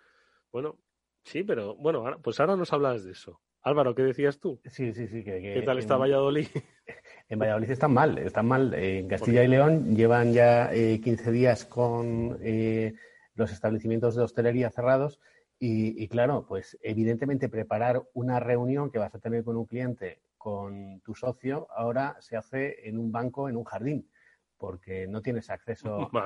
Bueno, 0.50 0.78
sí, 1.24 1.42
pero 1.42 1.76
bueno, 1.76 2.18
pues 2.22 2.40
ahora 2.40 2.56
nos 2.56 2.72
hablas 2.72 3.04
de 3.04 3.12
eso. 3.12 3.40
Álvaro, 3.62 3.94
¿qué 3.94 4.02
decías 4.02 4.40
tú? 4.40 4.60
Sí, 4.64 4.92
sí, 4.92 5.06
sí. 5.06 5.22
¿Qué 5.22 5.62
tal 5.64 5.78
está 5.78 5.96
Valladolid? 5.96 6.48
En 7.28 7.38
Valladolid 7.38 7.70
están 7.70 7.94
mal, 7.94 8.18
están 8.18 8.46
mal. 8.46 8.74
En 8.74 9.08
Castilla 9.08 9.42
y 9.42 9.48
León 9.48 9.96
llevan 9.96 10.34
ya 10.34 10.70
15 10.70 11.30
eh, 11.30 11.32
días 11.32 11.64
con 11.64 12.36
eh, 12.42 12.92
los 13.34 13.52
establecimientos 13.52 14.16
de 14.16 14.22
hostelería 14.22 14.68
cerrados 14.68 15.18
y, 15.64 16.08
claro, 16.08 16.44
pues 16.46 16.76
evidentemente 16.82 17.48
preparar 17.48 18.02
una 18.14 18.40
reunión 18.40 18.90
que 18.90 18.98
vas 18.98 19.14
a 19.14 19.20
tener 19.20 19.44
con 19.44 19.56
un 19.56 19.64
cliente, 19.64 20.20
con 20.42 21.00
tu 21.02 21.14
socio, 21.14 21.68
ahora 21.70 22.16
se 22.18 22.36
hace 22.36 22.88
en 22.88 22.98
un 22.98 23.12
banco, 23.12 23.48
en 23.48 23.56
un 23.56 23.62
jardín, 23.62 24.10
porque 24.56 25.06
no 25.06 25.22
tienes 25.22 25.50
acceso 25.50 26.10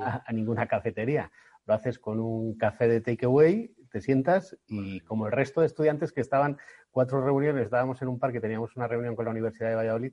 a, 0.00 0.32
ninguna 0.32 0.68
cafetería. 0.68 1.32
Lo 1.66 1.74
haces 1.74 1.98
con 1.98 2.20
un 2.20 2.56
café 2.56 2.86
de 2.86 3.00
takeaway, 3.00 3.74
te 3.90 4.00
sientas 4.00 4.56
y 4.68 5.00
como 5.00 5.26
el 5.26 5.32
resto 5.32 5.60
de 5.60 5.66
estudiantes 5.66 6.12
que 6.12 6.20
estaban 6.20 6.56
cuatro 6.92 7.20
reuniones, 7.20 7.64
estábamos 7.64 8.00
en 8.00 8.06
un 8.06 8.20
parque, 8.20 8.40
teníamos 8.40 8.76
una 8.76 8.86
reunión 8.86 9.16
con 9.16 9.24
la 9.24 9.32
Universidad 9.32 9.70
de 9.70 9.74
Valladolid 9.74 10.12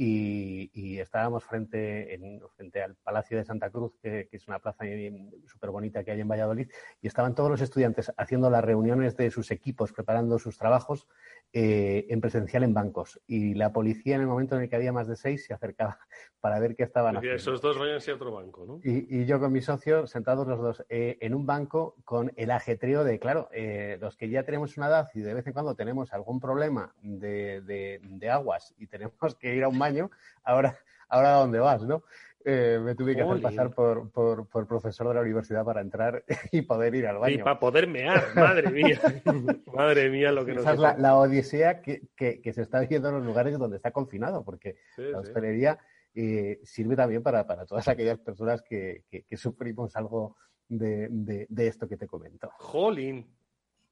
y, 0.00 1.00
estábamos 1.00 1.44
frente, 1.44 2.14
en, 2.14 2.40
frente 2.56 2.82
al 2.82 2.94
Palacio 2.94 3.36
de 3.36 3.44
Santa 3.44 3.70
Cruz, 3.70 3.96
que, 4.00 4.28
es 4.30 4.46
una 4.46 4.60
plaza 4.60 4.84
súper 5.46 5.70
bonita 5.70 6.04
que 6.04 6.12
hay 6.12 6.20
en 6.20 6.28
Valladolid, 6.28 6.70
y 7.00 7.08
estaban 7.08 7.34
todos 7.34 7.50
los 7.50 7.60
estudiantes 7.60 8.12
haciendo 8.16 8.48
las 8.48 8.64
reuniones 8.64 9.16
de 9.16 9.30
sus 9.30 9.50
equipos, 9.50 9.92
preparando 9.92 10.38
sus 10.38 10.56
trabajos 10.56 11.08
eh, 11.52 12.06
en 12.10 12.20
presencial 12.20 12.62
en 12.62 12.74
bancos. 12.74 13.20
Y 13.26 13.54
la 13.54 13.72
policía, 13.72 14.16
en 14.16 14.20
el 14.20 14.26
momento 14.26 14.56
en 14.56 14.62
el 14.62 14.68
que 14.68 14.76
había 14.76 14.92
más 14.92 15.08
de 15.08 15.16
seis, 15.16 15.46
se 15.46 15.54
acercaba 15.54 15.98
para 16.40 16.58
ver 16.60 16.76
qué 16.76 16.82
estaban 16.82 17.16
haciendo. 17.16 17.36
Esos 17.36 17.62
dos 17.62 17.78
vayan 17.78 17.98
a 17.98 18.14
otro 18.14 18.32
banco, 18.32 18.66
¿no? 18.66 18.80
Y, 18.84 19.24
yo 19.24 19.40
con 19.40 19.52
mi 19.52 19.60
socio, 19.62 20.06
sentados 20.06 20.46
los 20.46 20.60
dos 20.60 20.84
eh, 20.88 21.16
en 21.20 21.34
un 21.34 21.46
banco, 21.46 21.96
con 22.04 22.32
el 22.36 22.50
ajetreo 22.50 23.02
de, 23.02 23.18
claro, 23.18 23.48
eh, 23.52 23.98
los 24.00 24.16
que 24.16 24.28
ya 24.28 24.44
tenemos 24.44 24.76
una 24.76 24.88
edad 24.88 25.08
y 25.14 25.20
de 25.20 25.34
vez 25.34 25.46
en 25.46 25.52
cuando 25.52 25.74
tenemos 25.74 26.12
algún 26.12 26.38
problema 26.38 26.94
de, 27.02 27.60
de 28.00 28.30
aguas 28.30 28.74
y 28.78 28.86
tenemos 28.86 29.34
que 29.38 29.54
ir 29.54 29.64
a 29.64 29.68
un 29.68 29.78
banco, 29.78 30.10
ahora, 30.44 30.78
ahora 31.08 31.36
a 31.36 31.40
dónde 31.40 31.58
vas, 31.58 31.82
¿no? 31.82 32.02
Eh, 32.50 32.80
me 32.82 32.94
tuve 32.94 33.14
que 33.14 33.20
hacer 33.20 33.42
pasar 33.42 33.74
por, 33.74 34.10
por, 34.10 34.66
profesor 34.66 35.08
de 35.08 35.14
la 35.14 35.20
universidad 35.20 35.66
para 35.66 35.82
entrar 35.82 36.24
y 36.50 36.62
poder 36.62 36.94
ir 36.94 37.06
al 37.06 37.18
baño. 37.18 37.34
Y 37.34 37.38
para 37.42 37.60
poder 37.60 37.86
mear, 37.86 38.24
madre 38.34 38.70
mía. 38.70 38.98
madre 39.74 40.08
mía 40.08 40.32
lo 40.32 40.46
que 40.46 40.54
nos 40.54 40.62
Esa 40.62 40.72
es 40.72 40.98
la, 40.98 41.18
odisea 41.18 41.82
que, 41.82 42.08
que, 42.16 42.52
se 42.54 42.62
está 42.62 42.80
viendo 42.80 43.10
en 43.10 43.16
los 43.16 43.26
lugares 43.26 43.58
donde 43.58 43.76
está 43.76 43.90
confinado, 43.90 44.46
porque 44.46 44.76
la 44.96 45.18
hostelería 45.18 45.78
eh, 46.14 46.58
sirve 46.62 46.96
también 46.96 47.22
para, 47.22 47.46
para, 47.46 47.66
todas 47.66 47.86
aquellas 47.86 48.18
personas 48.18 48.62
que, 48.62 49.04
que 49.10 49.36
sufrimos 49.36 49.94
algo 49.94 50.36
de, 50.68 51.08
de, 51.10 51.46
de, 51.50 51.66
esto 51.66 51.86
que 51.86 51.98
te 51.98 52.06
comento. 52.06 52.50
Jolín, 52.56 53.26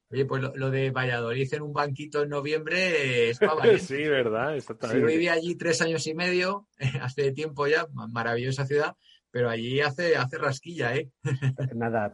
Oye, 0.08 0.24
pues 0.24 0.42
lo, 0.54 0.70
de 0.70 0.90
Valladolid 0.90 1.52
en 1.52 1.62
un 1.62 1.72
banquito 1.72 2.22
en 2.22 2.28
noviembre 2.28 3.30
es 3.30 3.40
sí, 3.80 4.04
verdad, 4.04 4.56
exactamente. 4.56 5.00
Yo 5.00 5.06
viví 5.06 5.28
allí 5.28 5.56
tres 5.56 5.82
años 5.82 6.06
y 6.06 6.14
medio, 6.14 6.68
hace 7.00 7.32
tiempo 7.32 7.66
ya, 7.66 7.86
maravillosa 7.92 8.66
ciudad, 8.66 8.94
pero 9.32 9.50
allí 9.50 9.80
hace, 9.80 10.16
hace 10.16 10.38
rasquilla, 10.38 10.94
¿eh? 10.94 11.10
Nada, 11.74 12.12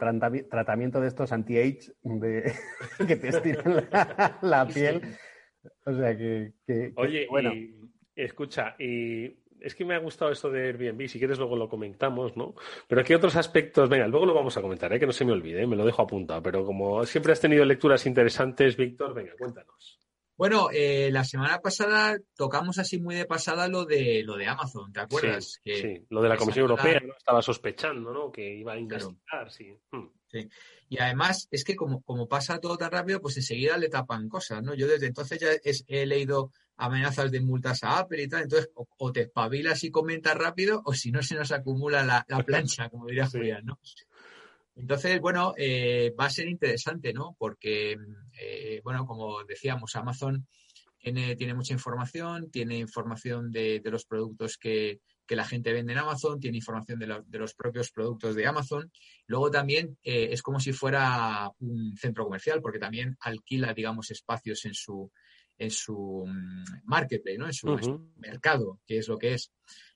tratamiento 0.50 1.00
de 1.00 1.08
estos 1.08 1.32
anti-age 1.32 1.92
que 3.06 3.16
te 3.16 3.28
estiran 3.28 3.86
la, 4.40 4.66
piel. 4.66 5.02
O 5.84 5.94
sea 5.94 6.16
que. 6.16 6.52
Oye, 6.96 7.26
bueno. 7.28 7.52
escucha, 8.16 8.74
y 8.78 9.41
es 9.62 9.74
que 9.74 9.84
me 9.84 9.94
ha 9.94 9.98
gustado 9.98 10.30
esto 10.30 10.50
de 10.50 10.66
Airbnb, 10.66 11.08
si 11.08 11.18
quieres 11.18 11.38
luego 11.38 11.56
lo 11.56 11.68
comentamos, 11.68 12.36
¿no? 12.36 12.54
Pero 12.88 13.00
aquí 13.00 13.14
otros 13.14 13.36
aspectos, 13.36 13.88
venga, 13.88 14.06
luego 14.06 14.26
lo 14.26 14.34
vamos 14.34 14.56
a 14.56 14.62
comentar, 14.62 14.92
¿eh? 14.92 15.00
que 15.00 15.06
no 15.06 15.12
se 15.12 15.24
me 15.24 15.32
olvide, 15.32 15.62
¿eh? 15.62 15.66
me 15.66 15.76
lo 15.76 15.84
dejo 15.84 16.02
apuntado, 16.02 16.42
pero 16.42 16.64
como 16.64 17.04
siempre 17.06 17.32
has 17.32 17.40
tenido 17.40 17.64
lecturas 17.64 18.06
interesantes, 18.06 18.76
Víctor, 18.76 19.14
venga, 19.14 19.32
cuéntanos. 19.38 19.98
Bueno, 20.36 20.70
eh, 20.72 21.10
la 21.12 21.24
semana 21.24 21.60
pasada 21.60 22.18
tocamos 22.34 22.78
así 22.78 22.98
muy 22.98 23.14
de 23.14 23.26
pasada 23.26 23.68
lo 23.68 23.84
de 23.84 24.22
lo 24.24 24.36
de 24.36 24.48
Amazon, 24.48 24.92
¿te 24.92 25.00
acuerdas? 25.00 25.60
Sí, 25.62 25.76
sí. 25.76 26.06
lo 26.08 26.22
de 26.22 26.28
la 26.28 26.36
Comisión 26.36 26.62
Europea, 26.62 27.00
¿no? 27.00 27.14
Estaba 27.16 27.42
sospechando, 27.42 28.12
¿no? 28.12 28.32
Que 28.32 28.56
iba 28.56 28.72
a 28.72 28.78
investigar, 28.78 29.50
sí. 29.50 29.76
Hmm. 29.92 30.08
sí. 30.26 30.48
Y 30.88 30.98
además 30.98 31.48
es 31.50 31.64
que 31.64 31.76
como, 31.76 32.02
como 32.02 32.26
pasa 32.26 32.58
todo 32.58 32.76
tan 32.76 32.90
rápido, 32.90 33.20
pues 33.20 33.36
enseguida 33.36 33.76
le 33.76 33.88
tapan 33.88 34.28
cosas, 34.28 34.62
¿no? 34.62 34.74
Yo 34.74 34.88
desde 34.88 35.06
entonces 35.06 35.38
ya 35.38 35.48
he 35.86 36.06
leído 36.06 36.50
amenazas 36.76 37.30
de 37.30 37.40
multas 37.40 37.82
a 37.84 37.98
Apple 37.98 38.22
y 38.22 38.28
tal. 38.28 38.42
Entonces, 38.42 38.70
o, 38.74 39.12
te 39.12 39.22
espabilas 39.22 39.84
y 39.84 39.90
comentas 39.90 40.36
rápido, 40.36 40.82
o 40.84 40.94
si 40.94 41.10
no, 41.10 41.22
se 41.22 41.34
nos 41.34 41.52
acumula 41.52 42.04
la, 42.04 42.24
plancha, 42.46 42.88
como 42.88 43.06
diría 43.06 43.26
Julián, 43.26 43.64
¿no? 43.64 43.78
Entonces, 44.74 45.20
bueno, 45.20 45.54
eh, 45.56 46.14
va 46.18 46.26
a 46.26 46.30
ser 46.30 46.48
interesante, 46.48 47.12
¿no? 47.12 47.36
Porque, 47.38 47.96
eh, 48.40 48.80
bueno, 48.82 49.06
como 49.06 49.44
decíamos, 49.44 49.94
Amazon 49.96 50.46
tiene, 50.98 51.36
tiene 51.36 51.54
mucha 51.54 51.74
información, 51.74 52.50
tiene 52.50 52.78
información 52.78 53.50
de, 53.50 53.82
los 53.84 54.06
productos 54.06 54.56
que, 54.56 55.00
la 55.28 55.46
gente 55.46 55.72
vende 55.72 55.94
en 55.94 55.98
Amazon, 55.98 56.38
tiene 56.38 56.58
información 56.58 56.98
de, 56.98 57.22
de, 57.26 57.38
los 57.38 57.54
propios 57.54 57.90
productos 57.90 58.34
de 58.34 58.46
Amazon. 58.46 58.92
Luego 59.26 59.50
también 59.50 59.96
eh, 60.02 60.28
es 60.30 60.42
como 60.42 60.60
si 60.60 60.74
fuera 60.74 61.50
un 61.58 61.96
centro 61.96 62.24
comercial, 62.24 62.60
porque 62.60 62.78
también 62.78 63.16
alquila, 63.18 63.72
digamos, 63.72 64.10
espacios 64.10 64.62
en 64.66 64.74
su, 64.74 65.10
en 65.62 65.70
su 65.70 66.24
mm, 66.26 66.64
marketplace, 66.84 67.38
¿no? 67.38 67.46
En 67.46 67.52
su, 67.52 68.10
mercado, 68.16 68.80
que 68.86 68.98
es 68.98 69.08
lo 69.08 69.18
que 69.18 69.34
es. 69.34 69.52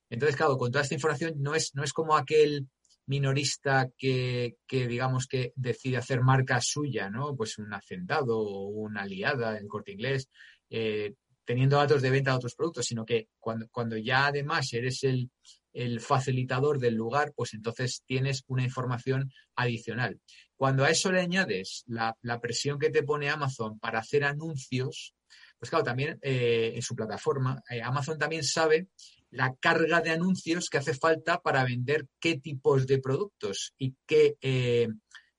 Entonces, 0.08 0.36
claro, 0.36 0.56
con 0.56 0.70
toda 0.70 0.82
esta 0.82 0.94
información 0.94 1.34
no 1.38 1.54
es, 1.54 1.74
no 1.74 1.82
es 1.82 1.92
como 1.92 2.16
aquel 2.16 2.68
minorista 3.06 3.88
que, 3.96 4.56
que, 4.66 4.86
digamos 4.86 5.26
que 5.26 5.52
decide 5.56 5.96
hacer 5.96 6.22
marca 6.22 6.60
suya, 6.60 7.10
¿no? 7.10 7.34
Pues 7.36 7.58
un 7.58 7.72
hacendado 7.74 8.38
o 8.38 8.68
una 8.68 9.02
aliada 9.02 9.58
en 9.58 9.66
corte 9.66 9.92
inglés, 9.92 10.28
eh, 10.70 11.14
teniendo 11.44 11.76
datos 11.76 12.02
de 12.02 12.10
venta 12.10 12.30
de 12.30 12.36
otros 12.36 12.54
productos, 12.54 12.86
sino 12.86 13.04
que 13.04 13.28
cuando, 13.38 13.68
cuando 13.70 13.96
ya 13.96 14.26
además 14.26 14.72
eres 14.72 15.02
el, 15.04 15.30
el 15.72 16.00
facilitador 16.00 16.78
del 16.78 16.94
lugar, 16.94 17.32
pues 17.34 17.54
entonces 17.54 18.02
tienes 18.06 18.44
una 18.46 18.62
información 18.62 19.32
adicional. 19.56 20.20
Cuando 20.56 20.84
a 20.84 20.90
eso 20.90 21.12
le 21.12 21.20
añades 21.20 21.84
la, 21.86 22.16
la 22.22 22.40
presión 22.40 22.78
que 22.78 22.90
te 22.90 23.02
pone 23.02 23.28
Amazon 23.28 23.78
para 23.78 23.98
hacer 23.98 24.24
anuncios, 24.24 25.14
pues 25.58 25.70
claro, 25.70 25.84
también 25.84 26.18
eh, 26.22 26.72
en 26.74 26.82
su 26.82 26.94
plataforma, 26.94 27.62
eh, 27.70 27.80
Amazon 27.82 28.18
también 28.18 28.44
sabe 28.44 28.88
la 29.30 29.54
carga 29.56 30.00
de 30.00 30.10
anuncios 30.10 30.68
que 30.68 30.78
hace 30.78 30.94
falta 30.94 31.40
para 31.40 31.64
vender 31.64 32.06
qué 32.20 32.38
tipos 32.38 32.86
de 32.86 32.98
productos 33.00 33.74
y 33.78 33.94
qué 34.06 34.36
eh, 34.40 34.88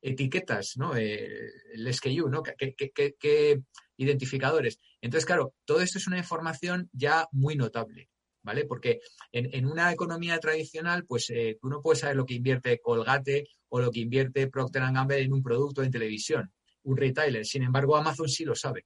etiquetas, 0.01 0.74
¿no? 0.78 0.95
el 0.95 1.93
SKU, 1.93 2.30
¿no? 2.30 2.43
¿Qué, 2.43 3.61
identificadores. 3.99 4.80
Entonces, 5.01 5.26
claro, 5.26 5.55
todo 5.65 5.82
esto 5.82 5.97
es 5.97 6.07
una 6.07 6.20
información 6.20 6.89
ya 6.93 7.28
muy 7.32 7.55
notable. 7.55 8.09
¿Vale? 8.43 8.63
Porque 8.63 9.01
en, 9.34 9.65
una 9.65 9.91
economía 9.91 10.39
tradicional, 10.39 11.05
pues 11.05 11.34
tú 11.59 11.68
no 11.68 11.82
puedes 11.82 11.99
saber 11.99 12.15
lo 12.15 12.26
que 12.26 12.36
invierte 12.36 12.80
Colgate 12.80 13.49
o 13.68 13.82
lo 13.82 13.91
que 13.91 13.99
invierte 13.99 14.47
Procter 14.47 14.84
Gamble 14.84 15.20
en 15.20 15.34
un 15.34 15.43
producto 15.43 15.84
en 15.84 15.91
televisión, 15.91 16.53
un 16.84 16.95
retailer. 16.95 17.45
Sin 17.45 17.63
embargo, 17.63 17.97
Amazon 17.97 18.30
sí 18.30 18.45
lo 18.45 18.55
sabe 18.55 18.86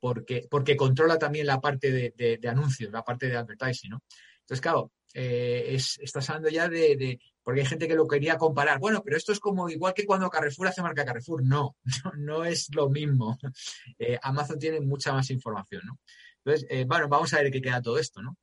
porque, 0.00 0.46
porque 0.50 0.76
controla 0.76 1.18
también 1.18 1.46
la 1.46 1.60
parte 1.60 1.90
de, 1.90 2.48
anuncios, 2.48 2.92
la 2.92 3.02
parte 3.02 3.28
de 3.28 3.36
advertising, 3.36 3.90
¿no? 3.90 4.02
Entonces, 4.40 4.60
claro, 4.60 4.92
eh, 5.14 5.74
es, 5.74 5.98
estás 5.98 6.28
hablando 6.30 6.50
ya 6.50 6.68
de, 6.68 7.18
porque 7.42 7.60
hay 7.60 7.66
gente 7.66 7.88
que 7.88 7.94
lo 7.94 8.06
quería 8.06 8.36
comparar. 8.36 8.78
Bueno, 8.78 9.02
pero 9.02 9.16
esto 9.16 9.32
es 9.32 9.40
como 9.40 9.68
igual 9.68 9.94
que 9.94 10.06
cuando 10.06 10.30
Carrefour 10.30 10.68
hace 10.68 10.82
marca 10.82 11.04
Carrefour. 11.04 11.42
No, 11.42 11.76
no, 12.18 12.44
es 12.44 12.74
lo 12.74 12.88
mismo. 12.88 13.38
Eh, 13.98 14.18
Amazon 14.22 14.58
tiene 14.58 14.80
mucha 14.80 15.12
más 15.12 15.30
información, 15.30 15.82
¿no? 15.86 15.98
Entonces, 16.44 16.66
eh, 16.70 16.84
bueno, 16.86 17.08
vamos 17.08 17.32
a 17.32 17.38
ver 17.38 17.50
qué 17.50 17.62
queda 17.62 17.80
todo 17.80 17.98
esto, 17.98 18.20
¿no? 18.20 18.36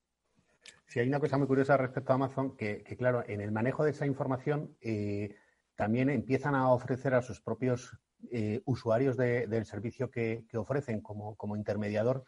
Sí, 0.88 1.00
hay 1.00 1.08
una 1.08 1.20
cosa 1.20 1.38
muy 1.38 1.48
curiosa 1.48 1.78
respecto 1.78 2.12
a 2.12 2.16
Amazon, 2.16 2.58
que, 2.58 2.84
claro, 2.98 3.24
en 3.28 3.40
el 3.40 3.52
manejo 3.52 3.84
de 3.84 3.92
esa 3.92 4.06
información 4.06 4.76
también 5.76 6.10
empiezan 6.10 6.56
a 6.56 6.72
ofrecer 6.72 7.14
a 7.14 7.22
sus 7.22 7.40
propios 7.40 7.98
eh, 8.32 8.62
usuarios 8.66 9.18
del 9.18 9.66
servicio 9.66 10.10
que, 10.10 10.46
ofrecen 10.56 11.02
como, 11.02 11.56
intermediador, 11.56 12.26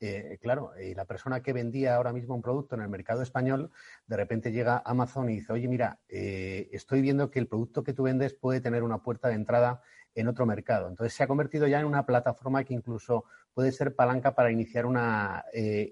eh, 0.00 0.38
claro, 0.40 0.74
eh, 0.76 0.94
la 0.94 1.06
persona 1.06 1.42
que 1.42 1.52
vendía 1.52 1.96
ahora 1.96 2.12
mismo 2.12 2.34
un 2.34 2.42
producto 2.42 2.76
en 2.76 2.82
el 2.82 2.88
mercado 2.88 3.22
español, 3.22 3.70
de 4.06 4.16
repente 4.16 4.52
llega 4.52 4.76
a 4.76 4.82
Amazon 4.84 5.28
y 5.28 5.36
dice, 5.36 5.52
oye, 5.52 5.66
mira, 5.66 5.98
estoy 6.08 7.00
viendo 7.00 7.30
que 7.30 7.38
el 7.40 7.48
producto 7.48 7.82
que 7.82 7.92
tú 7.92 8.04
vendes 8.04 8.34
puede 8.34 8.60
tener 8.60 8.82
una 8.82 9.02
puerta 9.02 9.28
de 9.28 9.34
entrada 9.34 9.82
en 10.14 10.28
otro 10.28 10.46
mercado. 10.46 10.88
Entonces 10.88 11.14
se 11.14 11.22
ha 11.22 11.28
convertido 11.28 11.66
ya 11.66 11.80
en 11.80 11.86
una 11.86 12.06
plataforma 12.06 12.64
que 12.64 12.74
incluso 12.74 13.24
puede 13.52 13.72
ser 13.72 13.94
palanca 13.94 14.34
para 14.34 14.52
iniciar 14.52 14.86
una 14.86 15.44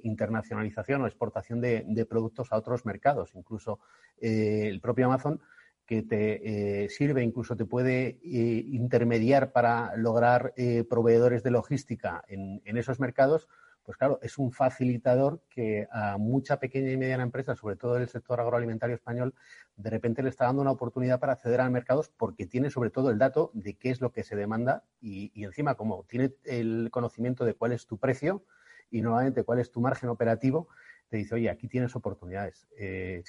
internacionalización 0.03 1.03
o 1.03 1.07
exportación 1.07 1.61
de, 1.61 2.07
productos 2.09 2.53
a 2.53 2.57
otros 2.57 2.87
mercados. 2.87 3.35
Incluso 3.35 3.81
el 4.19 4.81
propio 4.81 5.07
Amazon 5.07 5.41
que 5.87 6.03
te 6.03 6.85
eh, 6.85 6.89
sirve, 6.91 7.23
incluso 7.23 7.57
te 7.57 7.65
puede 7.65 8.19
eh, 8.23 8.65
intermediar 8.73 9.53
para 9.53 9.97
lograr 9.97 10.53
eh, 10.57 10.85
proveedores 10.89 11.43
de 11.45 11.53
logística 11.53 12.25
en, 12.27 12.61
esos 12.77 12.99
mercados, 12.99 13.49
pues 13.85 13.97
claro, 13.97 14.19
es 14.21 14.37
un 14.37 14.51
facilitador 14.51 15.41
que 15.49 15.87
a 15.93 16.19
mucha 16.19 16.59
pequeña 16.59 16.91
y 16.91 16.97
mediana 16.97 17.23
empresa, 17.23 17.55
sobre 17.55 17.77
todo 17.77 17.97
el 17.97 18.09
sector 18.09 18.41
agroalimentario 18.41 18.97
español, 18.97 19.33
de 19.77 19.91
repente 19.91 20.25
le 20.25 20.29
está 20.29 20.47
dando 20.47 20.63
una 20.63 20.73
oportunidad 20.73 21.21
para 21.21 21.35
acceder 21.35 21.61
a 21.61 21.71
mercados 21.71 22.11
porque 22.17 22.47
tiene 22.47 22.69
sobre 22.71 22.91
todo 22.91 23.11
el 23.11 23.19
dato 23.19 23.53
de 23.55 23.75
qué 23.75 23.91
es 23.91 24.01
lo 24.01 24.11
que 24.11 24.25
se 24.25 24.35
demanda 24.35 24.83
y, 25.01 25.31
encima 25.45 25.77
como 25.77 26.05
tiene 26.05 26.33
el 26.45 26.89
conocimiento 26.91 27.45
de 27.45 27.55
cuál 27.55 27.71
es 27.73 27.87
tu 27.87 27.99
precio 27.99 28.45
y 28.91 29.03
nuevamente 29.03 29.45
cuál 29.45 29.61
es 29.61 29.71
tu 29.71 29.81
margen 29.81 30.09
operativo, 30.09 30.69
te 31.09 31.19
dice, 31.19 31.37
oye, 31.37 31.49
aquí 31.49 31.69
tienes 31.69 31.95
oportunidades. 31.95 32.67
Eh, 32.77 33.23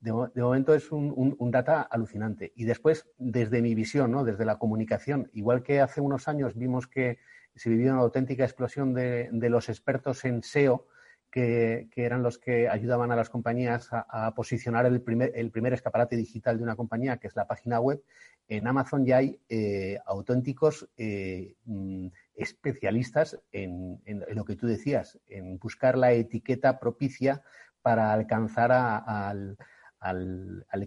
de, 0.00 0.12
momento 0.12 0.74
es 0.74 0.90
un, 0.90 1.50
data 1.50 1.82
alucinante. 1.82 2.52
Y 2.56 2.64
después, 2.64 3.06
desde 3.18 3.60
mi 3.62 3.74
visión, 3.74 4.10
¿no? 4.10 4.24
desde 4.24 4.44
la 4.44 4.58
comunicación, 4.58 5.30
igual 5.34 5.62
que 5.62 5.80
hace 5.80 6.00
unos 6.00 6.26
años 6.26 6.56
vimos 6.56 6.86
que 6.86 7.18
se 7.54 7.68
vivió 7.68 7.92
una 7.92 8.02
auténtica 8.02 8.44
explosión 8.44 8.94
de, 8.94 9.28
los 9.50 9.68
expertos 9.68 10.24
en 10.24 10.42
SEO, 10.42 10.86
que, 11.30 11.88
eran 11.94 12.22
los 12.22 12.38
que 12.38 12.68
ayudaban 12.68 13.12
a 13.12 13.16
las 13.16 13.28
compañías 13.28 13.88
a, 13.92 14.34
posicionar 14.34 14.86
el 14.86 15.02
primer, 15.02 15.32
el 15.34 15.50
primer, 15.50 15.74
escaparate 15.74 16.16
digital 16.16 16.56
de 16.56 16.64
una 16.64 16.76
compañía, 16.76 17.18
que 17.18 17.26
es 17.26 17.36
la 17.36 17.46
página 17.46 17.78
web. 17.78 18.02
En 18.48 18.66
Amazon 18.66 19.04
ya 19.04 19.18
hay 19.18 19.38
eh, 19.48 19.98
auténticos 20.06 20.88
eh, 20.96 21.54
mm, 21.66 22.08
especialistas 22.34 23.38
en, 23.52 24.00
lo 24.32 24.44
que 24.44 24.56
tú 24.56 24.66
decías, 24.66 25.18
en 25.28 25.58
buscar 25.58 25.96
la 25.98 26.12
etiqueta 26.12 26.80
propicia 26.80 27.42
para 27.82 28.12
alcanzar 28.12 28.72
al, 28.72 29.56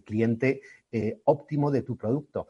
cliente 0.04 0.62
eh, 0.92 1.22
óptimo 1.26 1.72
de 1.72 1.82
tu 1.82 1.98
producto. 1.98 2.48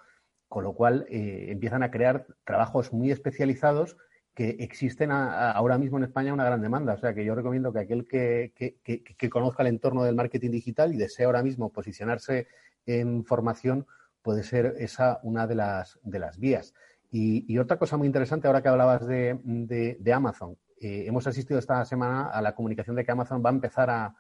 Con 0.48 0.64
lo 0.64 0.74
cual 0.74 1.06
eh, 1.10 1.48
empiezan 1.50 1.84
a 1.84 1.92
crear 1.92 2.28
trabajos 2.44 2.94
muy 2.94 3.12
especializados 3.12 3.98
que 4.36 4.50
existen 4.60 5.12
ahora 5.12 5.78
mismo 5.78 5.98
en 5.98 6.06
España 6.06 6.34
una 6.34 6.46
gran 6.46 6.62
demanda. 6.62 6.94
O 6.94 6.98
sea 6.98 7.14
que 7.14 7.24
yo 7.26 7.36
recomiendo 7.36 7.72
que 7.72 7.80
aquel 7.80 8.08
que, 8.08 8.52
que, 8.56 9.30
conozca 9.30 9.62
el 9.62 9.68
entorno 9.68 10.04
del 10.04 10.16
marketing 10.16 10.52
digital 10.52 10.94
y 10.94 10.98
desea 10.98 11.28
ahora 11.28 11.44
mismo 11.44 11.72
posicionarse 11.72 12.48
en 12.86 13.26
formación, 13.26 13.86
puede 14.22 14.44
ser 14.44 14.76
esa 14.80 15.20
una 15.24 15.46
de 15.46 15.56
las, 15.56 16.00
de 16.04 16.20
las 16.20 16.40
vías. 16.40 16.74
Y, 17.12 17.60
otra 17.60 17.78
cosa 17.78 17.96
muy 17.96 18.08
interesante, 18.08 18.48
ahora 18.48 18.64
que 18.64 18.70
hablabas 18.70 19.06
de, 19.06 20.12
Amazon, 20.12 20.58
eh, 20.80 21.06
hemos 21.06 21.28
asistido 21.28 21.60
esta 21.60 21.86
semana 21.86 22.30
a 22.30 22.42
la 22.42 22.56
comunicación 22.56 22.96
de 22.96 23.06
que 23.06 23.12
Amazon 23.12 23.44
va 23.46 23.52
a 23.52 23.54
empezar 23.54 23.92
a, 23.92 24.16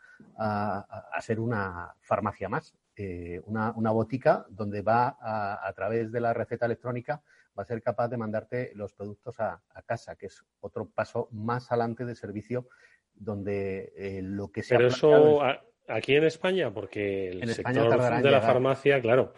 ser 1.21 1.39
una 1.39 1.95
farmacia 2.01 2.49
más, 2.49 2.75
eh, 2.95 3.41
una, 3.45 3.71
botica 3.91 4.45
donde 4.49 4.81
va 4.81 5.17
a, 5.19 5.73
través 5.73 6.11
de 6.11 6.19
la 6.19 6.33
receta 6.33 6.65
electrónica, 6.65 7.21
va 7.57 7.63
a 7.63 7.65
ser 7.65 7.81
capaz 7.81 8.07
de 8.09 8.17
mandarte 8.17 8.71
los 8.75 8.93
productos 8.93 9.39
a, 9.39 9.61
casa, 9.85 10.15
que 10.15 10.27
es 10.27 10.43
otro 10.59 10.89
paso 10.89 11.29
más 11.31 11.71
adelante 11.71 12.05
de 12.05 12.15
servicio 12.15 12.67
donde 13.13 13.93
eh, 13.95 14.21
lo 14.23 14.51
que 14.51 14.63
se 14.63 14.75
Pero 14.75 14.87
eso 14.89 15.41
aquí 15.87 16.15
en 16.15 16.23
España, 16.23 16.73
porque 16.73 17.29
el 17.29 17.53
sector 17.53 18.21
de 18.21 18.31
la 18.31 18.41
farmacia, 18.41 19.01
claro, 19.01 19.33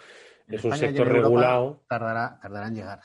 es 0.47 0.63
un 0.63 0.75
sector 0.77 1.07
regulado. 1.07 1.83
Tardará, 1.87 2.39
tardará 2.41 2.67
en 2.67 2.75
llegar. 2.75 2.99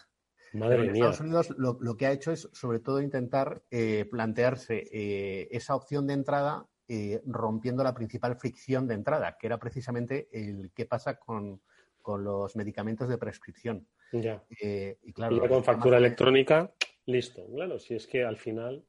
Madre 0.53 0.85
en 0.85 0.91
Estados 0.91 1.21
Unidos 1.21 1.55
lo, 1.57 1.97
que 1.97 2.07
ha 2.07 2.13
hecho 2.13 2.33
es, 2.33 2.49
sobre 2.53 2.81
todo, 2.81 3.01
intentar 3.01 3.63
eh, 3.71 4.05
plantearse 4.11 4.85
eh, 4.93 5.49
esa 5.53 5.77
opción 5.77 6.07
de 6.07 6.15
entrada 6.15 6.67
eh, 6.93 7.23
rompiendo 7.27 7.85
la 7.85 7.95
principal 7.95 8.37
fricción 8.37 8.89
de 8.89 8.95
entrada, 8.95 9.37
que 9.39 9.47
era 9.47 9.59
precisamente 9.59 10.29
el 10.33 10.73
qué 10.75 10.87
pasa 10.87 11.19
con, 11.19 11.61
los 12.07 12.57
medicamentos 12.57 13.09
de 13.09 13.19
prescripción. 13.19 13.87
Ya. 14.11 14.43
y 14.51 15.13
claro, 15.13 15.49
con 15.49 15.63
factura 15.63 15.99
electrónica, 15.99 16.73
listo. 17.07 17.47
Claro, 17.55 17.79
si 17.79 17.95
es 17.95 18.09
que 18.09 18.25
al 18.25 18.37
final. 18.37 18.85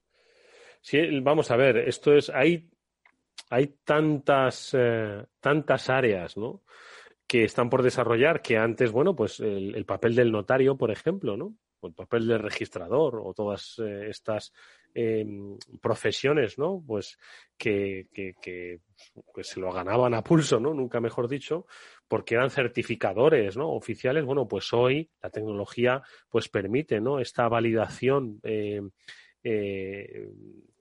Sí, 0.81 1.19
vamos 1.19 1.51
a 1.51 1.55
ver, 1.55 1.77
esto 1.77 2.15
es. 2.15 2.31
Hay, 2.31 2.67
hay 3.51 3.75
tantas, 3.83 4.75
tantas 5.39 5.89
áreas, 5.91 6.35
¿no? 6.35 6.63
que 7.31 7.45
están 7.45 7.69
por 7.69 7.81
desarrollar, 7.81 8.41
que 8.41 8.57
antes, 8.57 8.91
bueno, 8.91 9.15
pues 9.15 9.39
el, 9.39 9.85
papel 9.85 10.15
del 10.15 10.33
notario, 10.33 10.75
por 10.75 10.91
ejemplo, 10.91 11.37
¿no? 11.37 11.55
O 11.79 11.87
el 11.87 11.93
papel 11.93 12.27
del 12.27 12.39
registrador 12.39 13.21
o 13.23 13.33
todas 13.33 13.79
eh, 13.79 14.09
estas 14.09 14.51
em, 14.93 15.57
profesiones, 15.81 16.57
¿no? 16.57 16.83
Pues 16.85 17.17
que, 17.57 18.07
pues 19.33 19.47
se 19.47 19.59
lo 19.59 19.71
ganaban 19.71 20.13
a 20.13 20.23
pulso, 20.23 20.59
¿no? 20.59 20.73
Nunca 20.73 20.99
mejor 20.99 21.27
dicho, 21.27 21.65
porque 22.07 22.35
eran 22.35 22.49
certificadores, 22.49 23.57
¿no? 23.57 23.69
Oficiales. 23.69 24.25
Bueno, 24.25 24.47
pues 24.47 24.73
hoy 24.73 25.09
la 25.21 25.29
tecnología 25.29 26.01
pues 26.29 26.49
permite, 26.49 26.99
¿no? 26.99 27.19
Esta 27.19 27.47
validación 27.47 28.39
eh, 28.43 28.81
eh, 29.43 30.29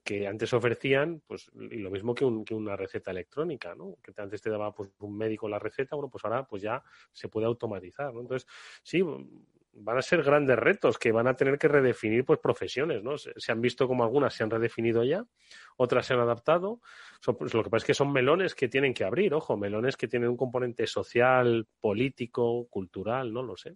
que 0.03 0.27
antes 0.27 0.53
ofrecían, 0.53 1.21
pues 1.27 1.49
lo 1.53 1.91
mismo 1.91 2.15
que, 2.15 2.25
una 2.25 2.75
receta 2.75 3.11
electrónica, 3.11 3.75
¿no? 3.75 3.97
Que 4.01 4.13
antes 4.19 4.41
te 4.41 4.49
daba 4.49 4.73
pues, 4.73 4.89
un 4.99 5.15
médico 5.17 5.47
la 5.47 5.59
receta, 5.59 5.95
bueno, 5.95 6.09
pues 6.09 6.25
ahora 6.25 6.45
pues 6.45 6.61
ya 6.61 6.83
se 7.11 7.29
puede 7.29 7.45
automatizar. 7.45 8.13
Entonces, 8.15 8.47
sí, 8.83 9.03
van 9.73 9.97
a 9.97 10.01
ser 10.01 10.23
grandes 10.23 10.57
retos 10.57 10.97
que 10.97 11.11
van 11.11 11.27
a 11.27 11.35
tener 11.35 11.57
que 11.57 11.67
redefinir 11.67 12.25
pues 12.25 12.39
profesiones, 12.39 13.03
¿no? 13.03 13.17
Se, 13.17 13.51
han 13.51 13.61
visto 13.61 13.87
como 13.87 14.03
algunas 14.03 14.33
se 14.33 14.43
han 14.43 14.49
redefinido 14.49 15.03
ya, 15.03 15.25
otras 15.77 16.05
se 16.05 16.13
han 16.13 16.19
adaptado. 16.19 16.81
pues, 17.37 17.53
lo 17.53 17.63
que 17.63 17.69
pasa 17.69 17.83
es 17.83 17.87
que 17.87 17.93
son 17.93 18.11
melones 18.11 18.55
que 18.55 18.67
tienen 18.67 18.93
que 18.93 19.03
abrir, 19.03 19.33
ojo, 19.33 19.57
melones 19.57 19.97
que 19.97 20.07
tienen 20.07 20.29
un 20.29 20.37
componente 20.37 20.87
social, 20.87 21.67
político, 21.79 22.67
cultural, 22.69 23.31
no 23.33 23.43
lo 23.43 23.55
sé. 23.55 23.75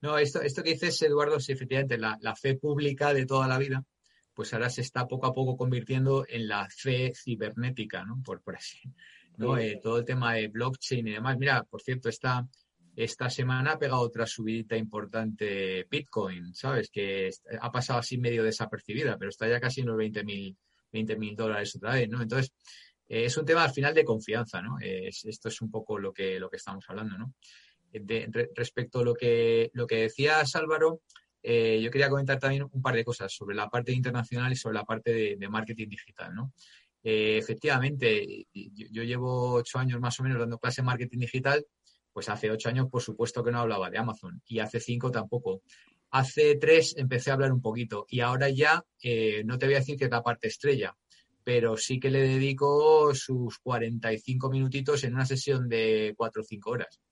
No, 0.00 0.18
esto, 0.18 0.42
esto 0.42 0.62
que 0.62 0.74
dices, 0.74 1.00
Eduardo, 1.02 1.40
sí, 1.40 1.52
efectivamente, 1.52 1.98
la, 1.98 2.18
la 2.20 2.36
fe 2.36 2.56
pública 2.56 3.14
de 3.14 3.26
toda 3.26 3.48
la 3.48 3.58
vida 3.58 3.84
pues 4.36 4.52
ahora 4.52 4.68
se 4.68 4.82
está 4.82 5.08
poco 5.08 5.26
a 5.26 5.32
poco 5.32 5.56
convirtiendo 5.56 6.26
en 6.28 6.46
la 6.46 6.68
fe 6.68 7.14
cibernética, 7.16 8.04
¿no? 8.04 8.22
Por, 8.22 8.42
por 8.42 8.56
así, 8.56 8.78
¿no? 9.38 9.56
Eh, 9.56 9.80
todo 9.82 9.96
el 9.98 10.04
tema 10.04 10.34
de 10.34 10.48
blockchain 10.48 11.08
y 11.08 11.12
demás. 11.12 11.38
Mira, 11.38 11.64
por 11.64 11.80
cierto, 11.80 12.10
esta, 12.10 12.46
esta 12.96 13.28
semana 13.28 13.72
ha 13.72 13.78
pegado 13.78 14.00
otra 14.00 14.26
subidita 14.26 14.76
importante 14.76 15.86
Bitcoin, 15.88 16.54
¿sabes? 16.54 16.88
Que 16.90 17.30
ha 17.60 17.70
pasado 17.70 17.98
así 17.98 18.16
medio 18.16 18.42
desapercibida, 18.42 19.18
pero 19.18 19.28
está 19.28 19.46
ya 19.46 19.60
casi 19.60 19.82
en 19.82 19.88
los 19.88 19.96
20 19.98 20.24
mil 20.24 21.36
dólares 21.36 21.76
otra 21.76 21.92
vez, 21.92 22.08
¿no? 22.08 22.22
Entonces, 22.22 22.52
eh, 23.08 23.26
es 23.26 23.36
un 23.36 23.44
tema 23.44 23.64
al 23.64 23.72
final 23.72 23.94
de 23.94 24.04
confianza, 24.04 24.62
¿no? 24.62 24.78
esto 24.80 25.48
es 25.48 25.60
un 25.60 25.70
poco 25.70 25.98
lo 25.98 26.12
que, 26.12 26.40
lo 26.40 26.48
que 26.48 26.56
estamos 26.56 26.84
hablando, 26.88 27.18
¿no? 27.18 27.34
respecto 28.54 28.98
a 28.98 29.04
lo 29.04 29.14
que, 29.14 29.70
lo 29.72 29.86
que 29.86 29.96
decías, 30.02 30.54
Álvaro, 30.56 31.00
eh, 31.42 31.80
yo 31.80 31.90
quería 31.90 32.10
comentar 32.10 32.38
también 32.38 32.66
un 32.70 32.82
par 32.82 32.94
de 32.94 33.04
cosas 33.04 33.32
sobre 33.32 33.54
la 33.54 33.70
parte 33.70 33.92
internacional 33.92 34.52
y 34.52 34.56
sobre 34.56 34.74
la 34.74 34.84
parte 34.84 35.36
de, 35.36 35.48
marketing 35.48 35.88
digital, 35.88 36.34
¿no? 36.34 36.52
Eh, 37.02 37.38
efectivamente, 37.38 38.46
yo, 38.52 39.04
llevo 39.04 39.54
ocho 39.54 39.78
años 39.78 40.00
más 40.00 40.18
o 40.18 40.24
menos 40.24 40.40
dando 40.40 40.58
clase 40.58 40.82
de 40.82 40.86
marketing 40.86 41.20
digital, 41.20 41.64
pues 42.16 42.30
hace 42.30 42.50
ocho 42.50 42.70
años 42.70 42.86
por 42.90 43.02
supuesto 43.02 43.44
que 43.44 43.50
no 43.50 43.58
hablaba 43.58 43.90
de 43.90 43.98
Amazon 43.98 44.40
y 44.46 44.60
hace 44.60 44.80
cinco 44.80 45.10
tampoco. 45.10 45.60
Hace 46.12 46.56
tres 46.56 46.94
empecé 46.96 47.30
a 47.30 47.34
hablar 47.34 47.52
un 47.52 47.60
poquito 47.60 48.06
y 48.08 48.20
ahora 48.20 48.48
ya 48.48 48.82
eh, 49.02 49.42
no 49.44 49.58
te 49.58 49.66
voy 49.66 49.74
a 49.74 49.80
decir 49.80 49.98
que 49.98 50.06
es 50.06 50.10
parte 50.24 50.48
estrella, 50.48 50.96
pero 51.44 51.76
sí 51.76 52.00
que 52.00 52.08
le 52.08 52.20
dedico 52.20 53.14
sus 53.14 53.58
45 53.58 54.48
minutitos 54.48 55.04
en 55.04 55.12
una 55.12 55.26
sesión 55.26 55.68
de 55.68 56.14
cuatro 56.16 56.40
o 56.40 56.44
cinco 56.46 56.70
horas. 56.70 57.02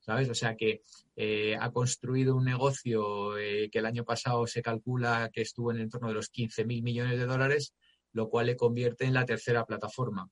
¿sabes? 0.00 0.30
O 0.30 0.34
sea 0.34 0.56
que 0.56 0.80
eh, 1.14 1.54
ha 1.60 1.70
construido 1.70 2.34
un 2.34 2.46
negocio 2.46 3.36
eh, 3.36 3.68
que 3.70 3.80
el 3.80 3.84
año 3.84 4.06
pasado 4.06 4.46
se 4.46 4.62
calcula 4.62 5.28
que 5.30 5.42
estuvo 5.42 5.72
en 5.72 5.76
el 5.76 5.82
entorno 5.82 6.08
de 6.08 6.14
los 6.14 6.32
15.000 6.32 6.82
millones 6.82 7.18
de 7.18 7.26
dólares, 7.26 7.74
lo 8.14 8.30
cual 8.30 8.46
le 8.46 8.56
convierte 8.56 9.04
en 9.04 9.12
la 9.12 9.26
tercera 9.26 9.66
plataforma. 9.66 10.30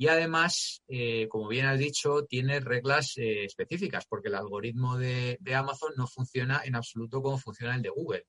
Y 0.00 0.08
además, 0.08 0.82
eh, 0.88 1.28
como 1.28 1.46
bien 1.46 1.66
has 1.66 1.78
dicho, 1.78 2.24
tiene 2.24 2.58
reglas 2.60 3.12
específicas, 3.18 4.06
porque 4.08 4.28
el 4.28 4.34
algoritmo 4.34 4.96
de, 4.96 5.36
de, 5.40 5.54
Amazon 5.54 5.92
no 5.94 6.06
funciona 6.06 6.62
en 6.64 6.74
absoluto 6.74 7.20
como 7.20 7.36
funciona 7.36 7.74
el 7.74 7.82
de 7.82 7.90
Google 7.90 8.24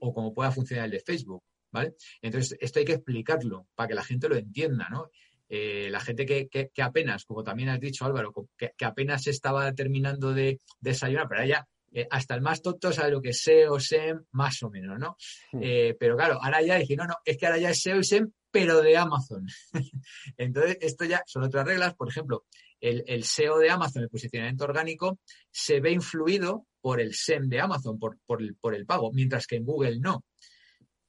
o 0.00 0.12
como 0.12 0.34
pueda 0.34 0.50
funcionar 0.50 0.86
el 0.86 0.90
de 0.90 0.98
Facebook, 0.98 1.44
¿vale? 1.70 1.94
Entonces, 2.20 2.58
esto 2.60 2.80
hay 2.80 2.84
que 2.84 2.94
explicarlo 2.94 3.68
para 3.76 3.86
que 3.86 3.94
la 3.94 4.02
gente 4.02 4.28
lo 4.28 4.34
entienda, 4.34 4.88
¿no? 4.90 5.10
Eh, 5.48 5.90
la 5.90 6.00
gente 6.00 6.26
que, 6.26 6.70
apenas, 6.82 7.24
como 7.24 7.44
también 7.44 7.68
has 7.68 7.78
dicho 7.78 8.04
Álvaro, 8.04 8.32
que, 8.56 8.72
apenas 8.84 9.28
estaba 9.28 9.72
terminando 9.74 10.34
de 10.34 10.58
desayunar, 10.80 11.28
pero 11.28 11.44
ya 11.44 11.68
eh, 11.92 12.08
hasta 12.10 12.34
el 12.34 12.40
más 12.40 12.62
tonto 12.62 12.92
sabe 12.92 13.12
lo 13.12 13.22
que 13.22 13.28
es 13.28 13.42
SEO, 13.42 13.78
SEM, 13.78 14.24
más 14.32 14.60
o 14.64 14.70
menos, 14.70 14.98
¿no? 14.98 15.16
Eh, 15.60 15.94
pero 16.00 16.16
claro, 16.16 16.38
ahora 16.42 16.62
ya 16.62 16.78
dije, 16.78 16.96
no, 16.96 17.04
no, 17.04 17.14
es 17.24 17.36
que 17.36 17.46
ahora 17.46 17.58
ya 17.58 17.70
es 17.70 17.80
SEO 17.80 17.98
y 18.00 18.04
SEM, 18.04 18.32
pero 18.52 18.82
de 18.82 18.96
Amazon. 18.96 19.46
Entonces, 20.36 20.78
esto 20.80 21.04
ya 21.04 21.22
son 21.26 21.42
otras 21.42 21.66
reglas. 21.66 21.94
Por 21.94 22.08
ejemplo, 22.08 22.44
el, 22.80 23.24
SEO 23.24 23.58
de 23.58 23.70
Amazon, 23.70 24.02
el 24.02 24.10
posicionamiento 24.10 24.64
orgánico, 24.64 25.18
se 25.50 25.80
ve 25.80 25.90
influido 25.92 26.66
por 26.80 27.00
el 27.00 27.14
SEM 27.14 27.48
de 27.48 27.60
Amazon, 27.60 27.98
por, 27.98 28.18
por, 28.26 28.42
el, 28.42 28.54
por 28.56 28.74
el 28.74 28.86
pago, 28.86 29.10
mientras 29.12 29.46
que 29.46 29.56
en 29.56 29.64
Google 29.64 29.98
no. 29.98 30.24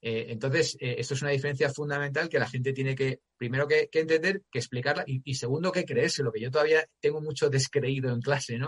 Eh, 0.06 0.34
entonces, 0.34 0.76
eh, 0.82 0.96
esto 0.98 1.14
es 1.14 1.22
una 1.22 1.32
diferencia 1.32 1.70
fundamental 1.70 2.28
que 2.28 2.38
la 2.38 2.50
gente 2.50 2.74
tiene 2.74 2.94
que, 2.94 3.22
primero 3.38 3.66
que, 3.66 3.88
entender, 3.90 4.42
que 4.52 4.60
explicarla 4.60 5.06
y, 5.08 5.34
segundo 5.34 5.72
que 5.72 5.86
creerse, 5.86 6.24
lo 6.24 6.32
que 6.34 6.42
yo 6.42 6.52
todavía 6.52 6.86
tengo 7.00 7.22
mucho 7.22 7.50
descreído 7.50 8.12
en 8.12 8.20
clase, 8.20 8.58
¿no? 8.58 8.68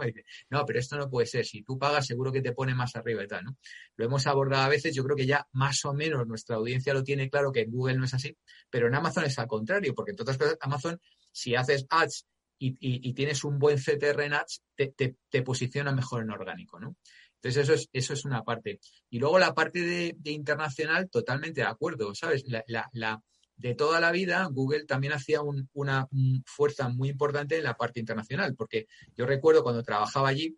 no, 0.49 0.65
pero 0.65 0.79
esto 0.79 0.97
no 0.97 1.09
puede 1.09 1.27
ser, 1.27 1.45
si 1.45 1.61
tú 1.61 1.77
pagas 1.77 2.05
seguro 2.05 2.31
que 2.31 2.41
te 2.41 2.53
pone 2.53 2.73
más 2.73 2.95
arriba 2.95 3.21
y 3.21 3.27
tal, 3.27 3.43
¿no? 3.43 3.57
Lo 3.97 4.05
hemos 4.05 4.25
abordado 4.27 4.63
a 4.63 4.69
veces, 4.69 4.95
yo 4.95 5.03
creo 5.03 5.17
que 5.17 5.25
ya 5.25 5.45
más 5.51 5.83
o 5.83 5.93
menos 5.93 6.25
nuestra 6.25 6.55
audiencia 6.55 6.93
lo 6.93 7.03
tiene 7.03 7.29
claro 7.29 7.51
que 7.51 7.63
en 7.63 7.71
Google 7.71 7.97
no 7.97 8.05
es 8.05 8.13
así, 8.13 8.37
pero 8.69 8.87
en 8.87 8.95
Amazon 8.95 9.25
es 9.25 9.37
al 9.37 9.47
contrario, 9.47 9.93
porque 9.93 10.11
en 10.11 10.21
otras 10.21 10.37
cosas, 10.37 10.57
Amazon, 10.61 11.01
si 11.33 11.53
haces 11.53 11.85
ads 11.89 12.25
y, 12.57 13.13
tienes 13.13 13.43
un 13.43 13.59
buen 13.59 13.77
CTR 13.77 14.21
en 14.21 14.35
ads, 14.35 14.61
te, 14.73 14.93
te 15.29 15.41
posiciona 15.41 15.91
mejor 15.91 16.23
en 16.23 16.31
orgánico, 16.31 16.79
¿no? 16.79 16.95
Entonces, 17.45 17.69
eso 17.69 17.73
es, 17.73 17.89
eso 17.93 18.13
es 18.13 18.25
una 18.25 18.43
parte. 18.43 18.79
Y 19.11 19.19
luego 19.19 19.37
la 19.37 19.53
parte 19.53 19.79
de, 19.81 20.31
internacional, 20.31 21.11
totalmente 21.11 21.61
de 21.61 21.67
acuerdo, 21.67 22.15
¿sabes? 22.15 22.43
La, 22.47 23.21
de 23.55 23.75
toda 23.75 23.99
la 23.99 24.11
vida, 24.11 24.47
Google 24.51 24.85
también 24.85 25.13
hacía 25.13 25.41
una 25.43 26.07
fuerza 26.43 26.89
muy 26.89 27.09
importante 27.09 27.55
en 27.55 27.63
la 27.63 27.77
parte 27.77 27.99
internacional, 27.99 28.55
porque 28.55 28.87
yo 29.15 29.27
recuerdo 29.27 29.61
cuando 29.61 29.83
trabajaba 29.83 30.29
allí 30.29 30.57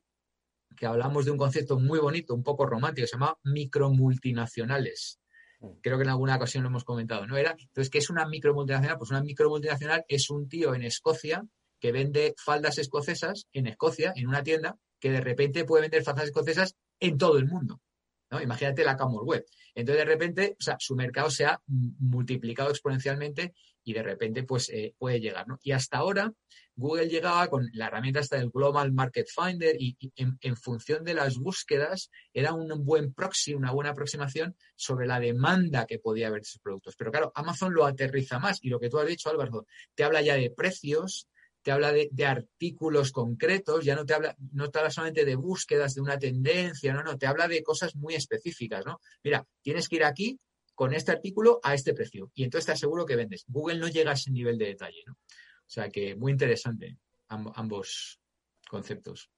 que 0.77 0.85
hablamos 0.85 1.25
de 1.25 1.31
un 1.31 1.38
concepto 1.38 1.77
muy 1.77 1.99
bonito, 1.99 2.33
un 2.33 2.43
poco 2.43 2.65
romántico, 2.65 3.05
se 3.05 3.17
llama 3.17 3.38
micromultinacionales. 3.43 5.19
Mm. 5.59 5.67
Creo 5.81 5.97
que 5.97 6.03
en 6.03 6.09
alguna 6.09 6.38
ocasión 6.38 6.63
lo 6.63 6.69
hemos 6.69 6.85
comentado, 6.85 7.27
¿no? 7.27 7.35
Era, 7.35 7.51
entonces, 7.59 7.89
¿qué 7.89 7.97
es 7.97 8.09
una 8.09 8.25
micromultinacional? 8.25 8.97
Pues 8.97 9.09
una 9.09 9.21
micromultinacional 9.21 10.05
es 10.07 10.29
un 10.29 10.47
tío 10.47 10.73
en 10.73 10.83
Escocia 10.83 11.43
que 11.81 11.91
vende 11.91 12.33
faldas 12.38 12.77
escocesas 12.77 13.45
en 13.51 13.67
Escocia, 13.67 14.13
en 14.15 14.27
una 14.27 14.41
tienda, 14.41 14.77
que 14.99 15.11
de 15.11 15.21
repente 15.21 15.65
puede 15.65 15.83
vender 15.83 16.03
faldas 16.03 16.25
escocesas 16.25 16.75
en 16.99 17.17
todo 17.17 17.37
el 17.37 17.45
mundo. 17.45 17.81
¿no? 18.29 18.41
Imagínate 18.41 18.83
la 18.83 18.97
Camor 18.97 19.23
Web. 19.23 19.45
Entonces, 19.73 20.05
de 20.05 20.11
repente, 20.11 20.55
o 20.59 20.63
sea, 20.63 20.75
su 20.79 20.95
mercado 20.95 21.29
se 21.29 21.45
ha 21.45 21.61
multiplicado 21.67 22.69
exponencialmente 22.69 23.53
y 23.83 23.93
de 23.93 24.03
repente, 24.03 24.43
pues, 24.43 24.69
eh, 24.69 24.93
puede 24.97 25.19
llegar, 25.19 25.47
¿no? 25.47 25.59
Y 25.63 25.71
hasta 25.71 25.99
ahora, 25.99 26.33
Google 26.75 27.07
llegaba 27.07 27.47
con 27.47 27.69
la 27.73 27.87
herramienta 27.87 28.19
hasta 28.19 28.37
del 28.37 28.49
Global 28.51 28.91
Market 28.91 29.27
Finder 29.33 29.75
y, 29.79 29.97
en, 30.15 30.57
función 30.57 31.03
de 31.03 31.13
las 31.13 31.37
búsquedas 31.37 32.11
era 32.33 32.53
un 32.53 32.85
buen 32.85 33.13
proxy, 33.13 33.55
una 33.55 33.71
buena 33.71 33.91
aproximación 33.91 34.55
sobre 34.75 35.07
la 35.07 35.19
demanda 35.19 35.85
que 35.85 35.99
podía 35.99 36.27
haber 36.27 36.41
de 36.41 36.47
esos 36.47 36.61
productos. 36.61 36.95
Pero 36.97 37.11
claro, 37.11 37.31
Amazon 37.33 37.73
lo 37.73 37.85
aterriza 37.85 38.39
más 38.39 38.59
y 38.61 38.69
lo 38.69 38.79
que 38.79 38.89
tú 38.89 38.99
has 38.99 39.07
dicho, 39.07 39.29
Álvaro, 39.29 39.65
te 39.95 40.03
habla 40.03 40.21
ya 40.21 40.35
de 40.35 40.51
precios, 40.51 41.27
te 41.68 41.74
habla 41.74 41.91
de, 41.91 42.26
artículos 42.26 43.11
concretos, 43.11 43.84
ya 43.84 43.93
no 43.93 44.05
te 44.05 44.13
habla, 44.13 44.38
no 44.53 44.70
te 44.70 44.80
habla 44.80 44.89
solamente 44.89 45.26
de 45.26 45.36
búsquedas 45.36 45.95
de 45.95 45.99
una 45.99 46.18
tendencia, 46.18 46.93
no, 46.93 47.03
no, 47.03 47.18
te 47.18 47.28
habla 47.28 47.45
de 47.49 47.61
cosas 47.61 47.93
muy 47.93 48.15
específicas, 48.15 48.86
¿no? 48.86 49.01
Mira, 49.22 49.45
tienes 49.61 49.89
que 49.89 49.97
ir 49.97 50.05
aquí 50.05 50.39
con 50.74 50.93
este 50.93 51.11
artículo 51.11 51.59
a 51.61 51.74
este 51.74 51.93
precio 51.93 52.32
y 52.34 52.45
entonces 52.45 52.68
te 52.68 52.72
aseguro 52.72 53.05
que 53.05 53.18
vendes. 53.18 53.43
Google 53.49 53.80
no 53.80 53.89
llega 53.89 54.11
a 54.11 54.13
ese 54.13 54.32
nivel 54.32 54.57
de 54.57 54.68
detalle, 54.68 55.03
¿no? 55.07 55.15
O 55.15 55.70
sea 55.70 55.89
que 55.89 56.15
muy 56.15 56.32
interesante 56.32 56.95
ambos 57.28 58.22
conceptos. 58.70 59.30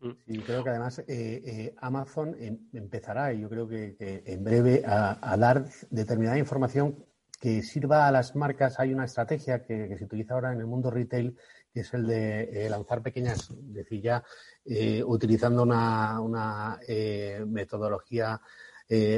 Sí, 0.00 0.38
creo 0.38 0.64
que 0.64 0.70
además 0.70 1.00
eh, 1.00 1.04
eh, 1.08 1.74
Amazon 1.76 2.34
em, 2.38 2.58
empezará, 2.72 3.34
y 3.34 3.42
yo 3.42 3.50
creo 3.50 3.68
que, 3.68 3.96
en 4.00 4.42
breve, 4.42 4.82
a, 4.86 5.36
dar 5.36 5.68
determinada 5.90 6.38
información 6.38 7.04
que 7.44 7.60
sirva 7.60 8.08
a 8.08 8.10
las 8.10 8.34
marcas. 8.34 8.80
Hay 8.80 8.94
una 8.94 9.04
estrategia 9.04 9.62
que, 9.62 9.98
se 9.98 10.04
utiliza 10.06 10.32
ahora 10.32 10.54
en 10.54 10.60
el 10.60 10.66
mundo 10.66 10.90
retail, 10.90 11.36
que 11.70 11.80
es 11.80 11.92
el 11.92 12.06
de 12.06 12.44
eh, 12.44 12.70
lanzar 12.70 13.02
pequeñas, 13.02 13.50
es 13.50 13.74
decir, 13.74 14.00
ya 14.00 14.24
eh, 14.64 15.04
utilizando 15.04 15.62
una, 15.64 16.78
eh, 16.88 17.44
metodología 17.46 18.40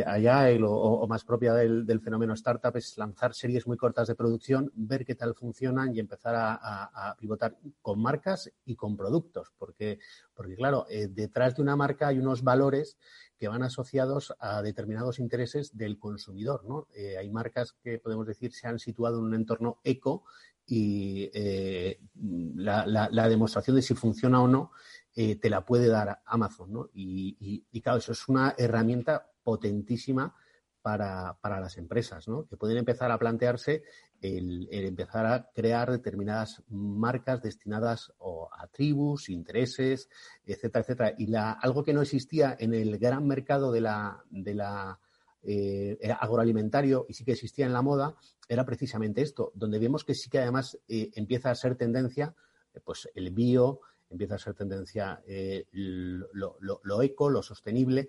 allá 0.06 0.48
o, 0.62 1.06
más 1.08 1.24
propia 1.24 1.52
del, 1.54 2.00
fenómeno 2.00 2.34
startup, 2.34 2.76
es 2.76 2.96
lanzar 2.96 3.34
series 3.34 3.66
muy 3.66 3.76
cortas 3.76 4.08
de 4.08 4.14
producción, 4.14 4.70
ver 4.74 5.04
qué 5.04 5.14
tal 5.14 5.34
funcionan 5.34 5.94
y 5.94 6.00
empezar 6.00 6.34
a, 6.36 7.16
pivotar 7.18 7.56
con 7.82 8.00
marcas 8.00 8.50
y 8.64 8.76
con 8.76 8.96
productos, 8.96 9.52
porque, 9.58 9.98
porque 10.34 10.56
claro, 10.56 10.86
detrás 11.10 11.56
de 11.56 11.62
una 11.62 11.76
marca 11.76 12.08
hay 12.08 12.18
unos 12.18 12.42
valores 12.42 12.96
que 13.38 13.48
van 13.48 13.62
asociados 13.62 14.34
a 14.38 14.62
determinados 14.62 15.18
intereses 15.18 15.76
del 15.76 15.98
consumidor. 15.98 16.64
¿no? 16.64 16.88
Eh, 16.94 17.16
hay 17.18 17.30
marcas 17.30 17.74
que 17.82 17.98
podemos 17.98 18.26
decir 18.26 18.52
se 18.52 18.66
han 18.66 18.78
situado 18.78 19.18
en 19.18 19.24
un 19.24 19.34
entorno 19.34 19.80
eco 19.84 20.24
y 20.66 21.30
eh, 21.32 22.00
la, 22.54 23.28
demostración 23.28 23.76
de 23.76 23.82
si 23.82 23.94
funciona 23.94 24.42
o 24.42 24.48
no 24.48 24.72
eh, 25.14 25.36
te 25.36 25.50
la 25.50 25.64
puede 25.64 25.88
dar 25.88 26.22
Amazon. 26.24 26.72
¿no? 26.72 26.90
Y, 26.94 27.64
y, 27.70 27.80
claro, 27.80 27.98
eso 27.98 28.12
es 28.12 28.28
una 28.28 28.54
herramienta 28.56 29.30
potentísima 29.46 30.34
para, 30.82 31.36
para, 31.40 31.60
las 31.60 31.78
empresas, 31.78 32.26
¿no? 32.28 32.46
que 32.46 32.56
pueden 32.56 32.78
empezar 32.78 33.10
a 33.12 33.18
plantearse 33.18 33.84
el, 34.20 34.68
empezar 34.70 35.26
a 35.26 35.50
crear 35.54 35.90
determinadas 35.90 36.62
marcas 36.68 37.42
destinadas 37.42 38.12
a 38.52 38.66
tribus, 38.68 39.28
intereses, 39.28 40.08
etcétera, 40.44 40.82
etcétera. 40.82 41.14
Y 41.18 41.26
la, 41.26 41.52
algo 41.52 41.84
que 41.84 41.92
no 41.92 42.02
existía 42.02 42.56
en 42.58 42.74
el 42.74 42.98
gran 42.98 43.26
mercado 43.26 43.72
de 43.72 43.80
la, 43.80 45.00
eh, 45.42 45.98
agroalimentario 46.20 47.06
y 47.08 47.14
sí 47.14 47.24
que 47.24 47.32
existía 47.32 47.66
en 47.66 47.72
la 47.72 47.82
moda 47.82 48.16
era 48.48 48.64
precisamente 48.64 49.22
esto, 49.22 49.52
donde 49.54 49.78
vemos 49.78 50.04
que 50.04 50.14
sí 50.14 50.28
que 50.28 50.38
además 50.38 50.76
eh, 50.88 51.10
empieza 51.14 51.50
a 51.50 51.54
ser 51.54 51.76
tendencia, 51.76 52.34
eh, 52.74 52.80
pues 52.84 53.08
el 53.14 53.30
bio, 53.30 53.80
empieza 54.08 54.36
a 54.36 54.38
ser 54.38 54.54
tendencia 54.54 55.20
lo, 55.72 57.02
eco, 57.02 57.28
lo 57.28 57.42
sostenible. 57.42 58.08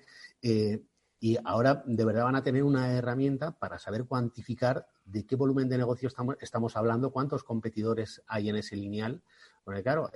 Y 1.19 1.37
ahora 1.43 1.83
de 1.85 2.05
verdad 2.05 2.25
van 2.25 2.35
a 2.35 2.43
tener 2.43 2.63
una 2.63 2.93
herramienta 2.93 3.51
para 3.51 3.79
saber 3.79 4.05
cuantificar 4.05 4.87
de 5.05 5.25
qué 5.25 5.35
volumen 5.35 5.67
de 5.67 5.77
negocio 5.77 6.09
estamos, 6.39 6.75
hablando, 6.75 7.11
cuántos 7.11 7.43
competidores 7.43 8.21
hay 8.27 8.49
en 8.49 8.55
ese 8.57 8.75
lineal. 8.75 9.23
Porque 9.63 9.81
claro, 9.81 10.11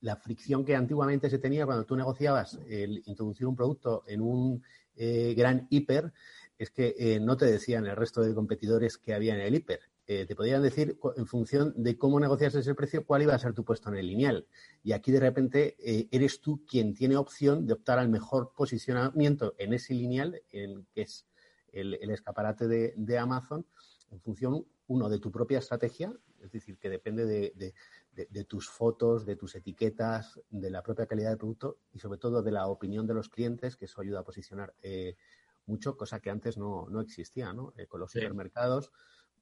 la 0.00 0.16
fricción 0.16 0.64
que 0.64 0.74
antiguamente 0.74 1.30
se 1.30 1.38
tenía 1.38 1.66
cuando 1.66 1.84
tú 1.84 1.96
negociabas 1.96 2.58
el 2.68 3.02
introducir 3.06 3.46
un 3.46 3.56
producto 3.56 4.02
en 4.06 4.20
un 4.20 4.62
eh, 4.96 5.34
gran 5.36 5.66
hiper 5.70 6.12
es 6.58 6.70
que 6.70 6.94
eh, 6.98 7.20
no 7.20 7.36
te 7.36 7.46
decían 7.46 7.86
el 7.86 7.96
resto 7.96 8.22
de 8.22 8.34
competidores 8.34 8.98
que 8.98 9.14
había 9.14 9.34
en 9.34 9.40
el 9.40 9.54
hiper. 9.54 9.80
Eh, 10.06 10.26
te 10.26 10.36
podían 10.36 10.62
decir 10.62 10.98
en 11.16 11.26
función 11.26 11.72
de 11.76 11.96
cómo 11.96 12.20
negocias 12.20 12.54
ese 12.54 12.74
precio 12.74 13.06
cuál 13.06 13.22
iba 13.22 13.34
a 13.34 13.38
ser 13.38 13.54
tu 13.54 13.64
puesto 13.64 13.88
en 13.88 13.96
el 13.96 14.06
lineal. 14.06 14.46
Y 14.82 14.92
aquí 14.92 15.10
de 15.10 15.20
repente 15.20 15.76
eh, 15.78 16.08
eres 16.10 16.42
tú 16.42 16.62
quien 16.66 16.92
tiene 16.92 17.16
opción 17.16 17.66
de 17.66 17.72
optar 17.72 17.98
al 17.98 18.10
mejor 18.10 18.52
posicionamiento 18.54 19.54
en 19.56 19.72
ese 19.72 19.94
lineal, 19.94 20.42
en, 20.50 20.86
que 20.92 21.02
es 21.02 21.26
el, 21.72 21.94
escaparate 22.10 22.68
de, 22.68 23.18
Amazon, 23.18 23.66
en 24.10 24.20
función, 24.20 24.66
uno, 24.88 25.08
de 25.08 25.18
tu 25.18 25.30
propia 25.30 25.58
estrategia, 25.58 26.14
es 26.42 26.52
decir, 26.52 26.76
que 26.76 26.90
depende 26.90 27.24
de, 27.24 28.44
tus 28.44 28.68
fotos, 28.68 29.24
de 29.24 29.36
tus 29.36 29.54
etiquetas, 29.54 30.38
de 30.50 30.70
la 30.70 30.82
propia 30.82 31.06
calidad 31.06 31.30
del 31.30 31.38
producto 31.38 31.78
y 31.94 31.98
sobre 31.98 32.18
todo 32.18 32.42
de 32.42 32.52
la 32.52 32.66
opinión 32.66 33.06
de 33.06 33.14
los 33.14 33.30
clientes, 33.30 33.76
que 33.76 33.86
eso 33.86 34.02
ayuda 34.02 34.20
a 34.20 34.24
posicionar 34.24 34.74
eh, 34.82 35.16
mucho, 35.64 35.96
cosa 35.96 36.20
que 36.20 36.28
antes 36.28 36.58
no, 36.58 37.00
existía, 37.00 37.54
¿no? 37.54 37.72
con 37.88 38.00
los 38.00 38.12
supermercados 38.12 38.92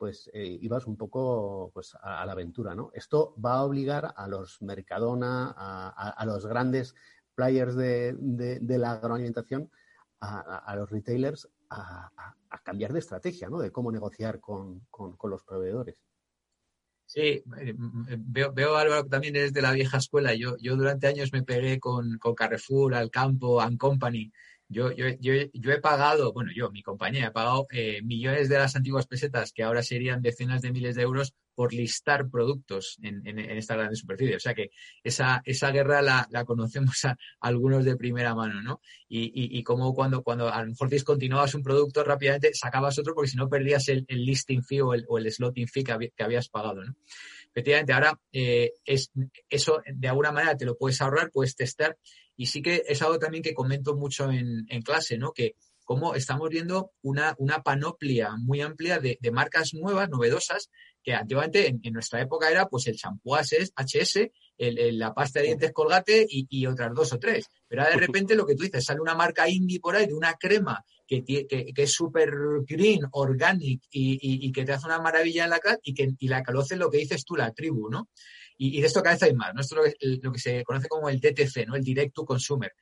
pues 0.02 0.28
eh, 0.34 0.58
ibas 0.60 0.88
un 0.88 0.96
poco 0.96 1.70
pues, 1.72 1.96
a, 2.02 2.26
la 2.26 2.32
aventura, 2.32 2.74
¿no? 2.74 2.90
Esto 2.92 3.36
va 3.38 3.58
a 3.58 3.62
obligar 3.62 4.12
a 4.16 4.26
los 4.26 4.60
Mercadona, 4.60 5.54
a, 5.56 6.26
los 6.26 6.44
grandes 6.44 6.96
players 7.36 7.76
de, 7.76 8.18
la 8.66 8.94
agroalimentación, 8.94 9.70
a, 10.18 10.74
los 10.74 10.90
retailers, 10.90 11.48
a, 11.70 12.10
cambiar 12.64 12.92
de 12.92 12.98
estrategia, 12.98 13.48
¿no? 13.48 13.60
De 13.60 13.70
cómo 13.70 13.92
negociar 13.92 14.40
con, 14.40 14.84
los 15.22 15.44
proveedores. 15.44 16.02
Sí, 17.06 17.44
eh, 17.60 17.74
veo, 17.76 18.52
veo 18.52 18.74
algo 18.74 19.06
también 19.06 19.36
es 19.36 19.52
de 19.52 19.62
la 19.62 19.70
vieja 19.70 19.98
escuela. 19.98 20.34
Yo, 20.34 20.56
yo 20.56 20.74
durante 20.74 21.06
años 21.06 21.32
me 21.32 21.44
pegué 21.44 21.78
con, 21.78 22.18
con 22.18 22.34
Carrefour, 22.34 22.96
Alcampo, 22.96 23.60
and 23.60 23.78
Company 23.78 24.32
yo, 24.72 24.90
yo, 24.92 25.06
yo, 25.20 25.34
yo, 25.52 25.72
he 25.72 25.80
pagado, 25.80 26.32
bueno, 26.32 26.50
yo, 26.54 26.70
mi 26.70 26.82
compañía, 26.82 27.26
he 27.26 27.30
pagado 27.30 27.66
eh, 27.70 28.00
millones 28.02 28.48
de 28.48 28.58
las 28.58 28.74
antiguas 28.76 29.06
pesetas, 29.06 29.52
que 29.52 29.62
ahora 29.62 29.82
serían 29.82 30.22
decenas 30.22 30.62
de 30.62 30.72
miles 30.72 30.96
de 30.96 31.02
euros, 31.02 31.34
por 31.54 31.72
listar 31.72 32.28
productos 32.28 32.98
en, 33.02 33.26
en, 33.26 33.38
esta 33.38 33.76
gran 33.76 33.94
superficie. 33.94 34.36
O 34.36 34.40
sea 34.40 34.54
que 34.54 34.70
esa, 35.04 35.42
esa 35.44 35.70
guerra 35.70 36.02
la, 36.02 36.26
la 36.30 36.44
conocemos 36.44 37.02
algunos 37.40 37.84
de 37.84 37.96
primera 37.96 38.34
mano, 38.34 38.62
¿no? 38.62 38.80
Y, 39.08 39.30
y, 39.34 39.62
como 39.62 39.94
cuando, 39.94 40.22
cuando 40.22 40.48
a 40.48 40.62
lo 40.62 40.70
mejor 40.70 40.88
discontinuabas 40.88 41.54
un 41.54 41.62
producto 41.62 42.02
rápidamente, 42.04 42.54
sacabas 42.54 42.98
otro 42.98 43.14
porque 43.14 43.30
si 43.30 43.36
no 43.36 43.48
perdías 43.48 43.88
el, 43.88 44.06
listing 44.08 44.62
fee 44.62 44.80
o 44.80 44.94
el, 44.94 45.04
o 45.08 45.20
slotting 45.20 45.68
fee 45.68 45.84
que, 45.84 46.12
que 46.16 46.24
habías 46.24 46.48
pagado, 46.48 46.82
¿no? 46.82 46.96
Efectivamente, 47.54 47.92
ahora 47.92 48.18
eh, 48.32 48.72
es, 48.86 49.12
eso 49.50 49.82
de 49.84 50.08
alguna 50.08 50.32
manera 50.32 50.56
te 50.56 50.64
lo 50.64 50.76
puedes 50.78 51.02
ahorrar, 51.02 51.30
puedes 51.30 51.54
testar 51.54 51.98
y 52.36 52.46
sí 52.46 52.62
que 52.62 52.82
es 52.86 53.02
algo 53.02 53.18
también 53.18 53.42
que 53.42 53.54
comento 53.54 53.96
mucho 53.96 54.30
en, 54.30 54.66
clase, 54.82 55.18
¿no? 55.18 55.32
Que 55.32 55.54
como 55.84 56.14
estamos 56.14 56.48
viendo 56.48 56.92
una, 57.02 57.34
una 57.38 57.62
panoplia 57.62 58.36
muy 58.38 58.60
amplia 58.60 58.98
de, 58.98 59.18
marcas 59.32 59.74
nuevas, 59.74 60.08
novedosas, 60.08 60.70
que 61.02 61.12
antiguamente 61.12 61.66
en, 61.66 61.92
nuestra 61.92 62.20
época 62.20 62.50
era 62.50 62.66
pues 62.66 62.86
el 62.86 62.96
champú 62.96 63.34
HS, 63.34 64.30
el, 64.56 64.98
la 64.98 65.12
pasta 65.12 65.40
de 65.40 65.46
dientes 65.46 65.72
Colgate 65.72 66.24
y, 66.28 66.66
otras 66.66 66.94
dos 66.94 67.12
o 67.12 67.18
tres. 67.18 67.46
Pero 67.68 67.82
ahora 67.82 67.94
de 67.94 68.00
repente 68.06 68.36
lo 68.36 68.46
que 68.46 68.54
tú 68.54 68.62
dices, 68.62 68.84
sale 68.84 69.00
una 69.00 69.14
marca 69.14 69.48
indie 69.48 69.80
por 69.80 69.96
ahí 69.96 70.06
de 70.06 70.14
una 70.14 70.34
crema 70.34 70.84
que, 71.06 71.24
que, 71.24 71.72
es 71.76 71.92
súper 71.92 72.30
green, 72.66 73.02
organic 73.12 73.82
y, 73.90 74.46
y, 74.46 74.52
que 74.52 74.64
te 74.64 74.72
hace 74.72 74.86
una 74.86 75.00
maravilla 75.00 75.44
en 75.44 75.50
la 75.50 75.58
cara 75.58 75.78
y 75.82 75.94
que 75.94 76.08
y 76.18 76.28
la 76.28 76.42
conoce 76.42 76.76
lo 76.76 76.90
que 76.90 76.98
dices 76.98 77.24
tú, 77.24 77.36
la 77.36 77.52
tribu, 77.52 77.90
¿no? 77.90 78.08
Y, 78.56 78.80
de 78.80 78.86
esto 78.86 79.02
cada 79.02 79.14
vez 79.14 79.22
hay 79.22 79.34
más, 79.34 79.54
¿no? 79.54 79.60
Esto 79.60 79.84
es 79.84 79.94
lo 79.94 79.98
que, 79.98 80.18
lo 80.22 80.32
que 80.32 80.38
se 80.38 80.64
conoce 80.64 80.88
como 80.88 81.08
el 81.08 81.20
DTC, 81.20 81.66
¿no? 81.66 81.76
El 81.76 81.84
Direct 81.84 82.14
to 82.14 82.24
Consumer 82.24 82.72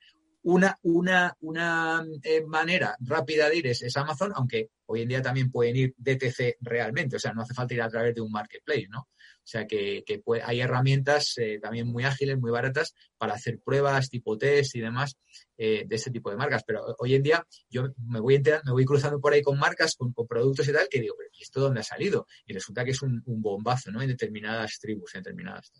una, 0.43 0.77
una, 0.81 1.35
una 1.41 2.03
eh, 2.23 2.43
manera 2.45 2.95
rápida 2.99 3.49
de 3.49 3.57
ir 3.57 3.67
es, 3.67 3.95
Amazon, 3.97 4.31
aunque 4.35 4.69
hoy 4.85 5.03
en 5.03 5.09
día 5.09 5.21
también 5.21 5.51
pueden 5.51 5.75
ir 5.75 5.93
DTC 5.97 6.57
realmente, 6.61 7.15
o 7.15 7.19
sea, 7.19 7.33
no 7.33 7.41
hace 7.41 7.53
falta 7.53 7.73
ir 7.73 7.81
a 7.81 7.89
través 7.89 8.15
de 8.15 8.21
un 8.21 8.31
marketplace, 8.31 8.87
¿no? 8.89 9.07
O 9.43 9.47
sea, 9.51 9.65
que, 9.65 10.03
hay 10.43 10.61
herramientas 10.61 11.33
eh, 11.37 11.59
también 11.61 11.87
muy 11.87 12.03
ágiles, 12.03 12.37
muy 12.37 12.51
baratas 12.51 12.93
para 13.17 13.33
hacer 13.33 13.59
pruebas 13.59 14.09
tipo 14.09 14.37
test 14.37 14.75
y 14.75 14.81
demás 14.81 15.17
eh, 15.57 15.83
de 15.87 15.95
este 15.95 16.11
tipo 16.11 16.29
de 16.29 16.37
marcas. 16.37 16.63
Pero 16.65 16.95
hoy 16.99 17.15
en 17.15 17.23
día 17.23 17.45
yo 17.69 17.89
me 18.07 18.19
voy, 18.19 18.39
me 18.39 18.71
voy 18.71 18.85
cruzando 18.85 19.19
por 19.19 19.33
ahí 19.33 19.41
con 19.41 19.57
marcas, 19.57 19.95
con, 19.95 20.13
productos 20.13 20.67
y 20.67 20.73
tal, 20.73 20.87
que 20.89 21.01
digo, 21.01 21.15
¿y 21.33 21.41
esto 21.41 21.59
dónde 21.59 21.79
ha 21.79 21.83
salido? 21.83 22.27
Y 22.45 22.53
resulta 22.53 22.85
que 22.85 22.91
es 22.91 23.01
un, 23.01 23.21
un 23.25 23.41
bombazo, 23.41 23.91
¿no? 23.91 24.01
En 24.01 24.09
determinadas 24.09 24.79
tribus, 24.79 25.15
en 25.15 25.23
determinadas. 25.23 25.71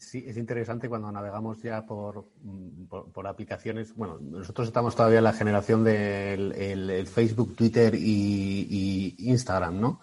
Sí, 0.00 0.24
es 0.26 0.38
interesante 0.38 0.88
cuando 0.88 1.12
navegamos 1.12 1.60
ya 1.60 1.84
por, 1.84 2.24
mm, 2.42 2.86
por, 2.86 3.26
aplicaciones. 3.26 3.94
Bueno, 3.94 4.18
nosotros 4.18 4.68
estamos 4.68 4.96
todavía 4.96 5.18
en 5.18 5.24
la 5.24 5.34
generación 5.34 5.84
del 5.84 6.52
el, 6.52 7.06
Facebook, 7.06 7.54
Twitter 7.54 7.94
y, 7.94 9.14
Instagram, 9.18 9.78
¿no? 9.78 10.00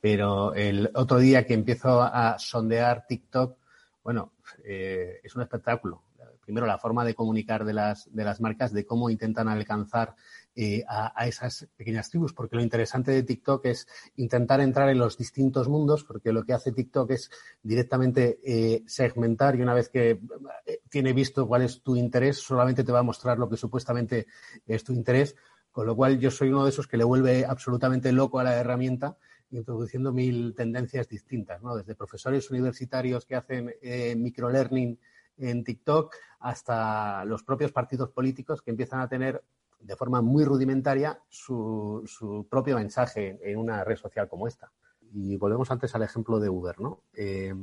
Pero 0.00 0.52
el 0.52 0.90
otro 0.94 1.18
día 1.18 1.46
que 1.46 1.54
empiezo 1.54 2.02
a 2.02 2.36
sondear 2.40 3.06
TikTok, 3.06 3.56
bueno, 4.02 4.32
eh, 4.64 5.20
es 5.22 5.36
un 5.36 5.42
espectáculo. 5.42 6.02
Primero, 6.40 6.66
la 6.66 6.78
forma 6.78 7.04
de 7.04 7.14
comunicar 7.14 7.64
de 7.64 7.72
las, 7.72 8.12
de 8.12 8.24
las 8.24 8.40
marcas, 8.40 8.72
de 8.72 8.84
cómo 8.84 9.10
intentan 9.10 9.48
alcanzar 9.48 10.16
eh, 10.58 10.82
a, 10.88 11.26
esas 11.26 11.68
pequeñas 11.76 12.08
tribus, 12.08 12.32
porque 12.32 12.56
lo 12.56 12.62
interesante 12.62 13.10
de 13.10 13.22
TikTok 13.22 13.66
es 13.66 13.86
intentar 14.16 14.58
entrar 14.62 14.88
en 14.88 14.96
los 14.96 15.18
distintos 15.18 15.68
mundos, 15.68 16.02
porque 16.02 16.32
lo 16.32 16.44
que 16.44 16.54
hace 16.54 16.72
TikTok 16.72 17.10
es 17.10 17.30
directamente 17.62 18.38
eh, 18.42 18.82
segmentar 18.86 19.54
y 19.54 19.60
una 19.60 19.74
vez 19.74 19.90
que 19.90 20.18
eh, 20.64 20.80
tiene 20.88 21.12
visto 21.12 21.46
cuál 21.46 21.60
es 21.60 21.82
tu 21.82 21.94
interés, 21.94 22.38
solamente 22.38 22.84
te 22.84 22.90
va 22.90 23.00
a 23.00 23.02
mostrar 23.02 23.38
lo 23.38 23.50
que 23.50 23.58
supuestamente 23.58 24.28
es 24.66 24.82
tu 24.82 24.94
interés, 24.94 25.36
con 25.70 25.86
lo 25.86 25.94
cual 25.94 26.18
yo 26.18 26.30
soy 26.30 26.48
uno 26.48 26.64
de 26.64 26.70
esos 26.70 26.86
que 26.86 26.96
le 26.96 27.04
vuelve 27.04 27.44
absolutamente 27.44 28.10
loco 28.10 28.38
a 28.38 28.44
la 28.44 28.54
herramienta 28.56 29.18
introduciendo 29.50 30.10
mil 30.10 30.54
tendencias 30.54 31.06
distintas, 31.06 31.62
¿no? 31.62 31.76
Desde 31.76 31.94
profesores 31.94 32.50
universitarios 32.50 33.26
que 33.26 33.36
hacen 33.36 33.74
microlearning 34.16 34.98
en 35.36 35.64
TikTok 35.64 36.14
hasta 36.40 37.26
los 37.26 37.42
propios 37.42 37.72
partidos 37.72 38.10
políticos 38.10 38.62
que 38.62 38.70
empiezan 38.70 39.00
a 39.00 39.08
tener 39.08 39.44
de 39.86 39.96
forma 39.96 40.20
muy 40.20 40.44
rudimentaria 40.44 41.20
su, 41.28 42.02
su, 42.06 42.46
propio 42.50 42.76
mensaje 42.76 43.38
en 43.42 43.56
una 43.56 43.84
red 43.84 43.96
social 43.96 44.28
como 44.28 44.48
esta. 44.48 44.72
Y 45.12 45.36
volvemos 45.36 45.70
antes 45.70 45.94
al 45.94 46.02
ejemplo 46.02 46.40
de 46.40 46.48
Uber, 46.48 46.80
¿no? 46.80 47.02
Eh, 47.14 47.54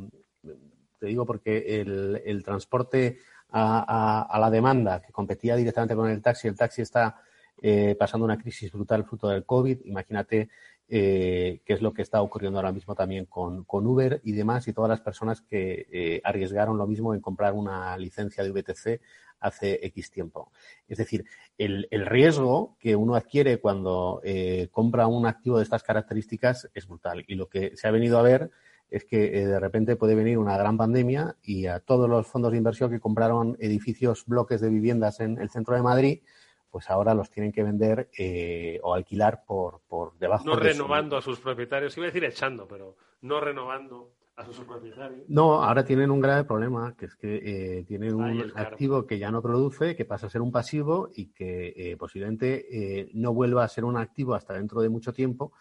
te 1.00 1.08
digo 1.08 1.26
porque 1.26 1.82
el, 1.82 2.44
transporte 2.46 3.20
a, 3.50 4.38
la 4.40 4.50
demanda 4.50 5.02
que 5.02 5.12
competía 5.12 5.58
directamente 5.58 5.96
con 5.96 6.10
el 6.10 6.22
taxi, 6.22 6.48
el 6.48 6.56
taxi 6.56 6.82
está 6.82 7.18
eh, 7.62 7.96
pasando 8.00 8.24
una 8.24 8.38
crisis 8.38 8.72
brutal 8.72 9.04
fruto 9.04 9.28
del 9.28 9.46
COVID. 9.46 9.82
Imagínate 9.84 10.50
eh, 10.88 11.62
qué 11.66 11.74
es 11.74 11.82
lo 11.82 11.94
que 11.94 12.04
está 12.04 12.22
ocurriendo 12.22 12.58
ahora 12.58 12.72
mismo 12.72 12.96
también 12.96 13.26
con, 13.26 13.66
Uber 13.68 14.22
y 14.24 14.32
demás, 14.32 14.66
y 14.70 14.74
todas 14.74 14.90
las 14.90 15.02
personas 15.02 15.42
que 15.42 16.22
arriesgaron 16.24 16.78
lo 16.78 16.88
mismo 16.88 17.14
en 17.14 17.20
comprar 17.20 17.52
una 17.52 17.98
licencia 17.98 18.42
de 18.46 18.52
VTC 18.52 19.02
hace 19.44 19.80
X 19.88 20.10
tiempo. 20.10 20.52
Es 20.88 20.98
decir, 20.98 21.26
el, 21.58 21.88
riesgo 21.91 22.78
que 22.80 22.96
uno 22.96 23.16
adquiere 23.16 23.60
cuando 23.60 24.22
eh, 24.24 24.70
compra 24.72 25.08
un 25.08 25.26
activo 25.26 25.58
de 25.58 25.64
estas 25.64 25.84
características 25.84 26.70
es 26.74 26.88
brutal. 26.88 27.24
Y 27.28 27.36
lo 27.36 27.48
que 27.48 27.76
se 27.76 27.88
ha 27.88 27.91
venido 27.91 28.18
a 28.18 28.24
ver 28.24 28.50
es 28.89 29.06
que 29.06 29.18
de 29.20 29.60
repente 29.60 29.96
puede 29.96 30.16
venir 30.16 30.38
una 30.38 30.58
gran 30.58 30.78
pandemia 30.78 31.36
y 31.41 31.66
a 31.66 31.80
todos 31.80 32.10
los 32.10 32.28
fondos 32.28 32.52
de 32.52 32.58
inversión 32.58 32.91
que 32.91 33.00
compraron 33.00 33.58
edificios, 33.60 34.26
bloques 34.26 34.62
de 34.62 34.70
viviendas 34.70 35.20
en 35.20 35.39
el 35.39 35.50
centro 35.50 35.76
de 35.76 35.82
Madrid, 35.82 36.22
pues 36.70 36.89
ahora 36.89 37.14
los 37.14 37.30
tienen 37.30 37.52
que 37.52 37.64
vender 37.64 38.10
eh, 38.18 38.80
o 38.84 38.94
alquilar 38.94 39.44
por, 39.46 39.82
por 39.88 40.18
debajo 40.18 40.46
no 40.46 40.56
renovando 40.56 41.18
a 41.18 41.22
sus 41.22 41.39
propietarios, 41.39 41.96
iba 41.98 42.06
a 42.06 42.10
decir 42.10 42.24
echando, 42.24 42.68
pero 42.68 42.96
no 43.22 43.39
renovando 43.39 44.12
a 44.36 44.46
sus 44.46 44.60
propietarios. 44.60 45.24
No, 45.28 45.64
ahora 45.64 45.84
tienen 45.84 46.12
un 46.12 46.22
grave 46.22 46.44
problema, 46.44 46.96
que 46.96 47.06
es 47.06 47.16
que 47.16 47.36
eh, 47.36 47.84
tienen 47.86 48.16
un 48.16 48.52
activo 48.56 49.06
que 49.06 49.20
ya 49.20 49.32
no 49.32 49.42
produce, 49.42 49.96
que 49.96 50.06
pasa 50.06 50.28
a 50.28 50.30
ser 50.30 50.42
un 50.42 50.52
pasivo 50.52 51.10
y 51.14 51.28
que 51.28 51.74
eh, 51.76 51.98
posiblemente 51.98 53.10
no 53.14 53.34
vuelva 53.34 53.64
a 53.64 53.68
ser 53.68 53.86
un 53.86 53.98
activo 53.98 54.34
hasta 54.34 54.54
dentro 54.54 54.82
de 54.82 54.90
mucho 54.90 55.14
tiempo. 55.14 55.54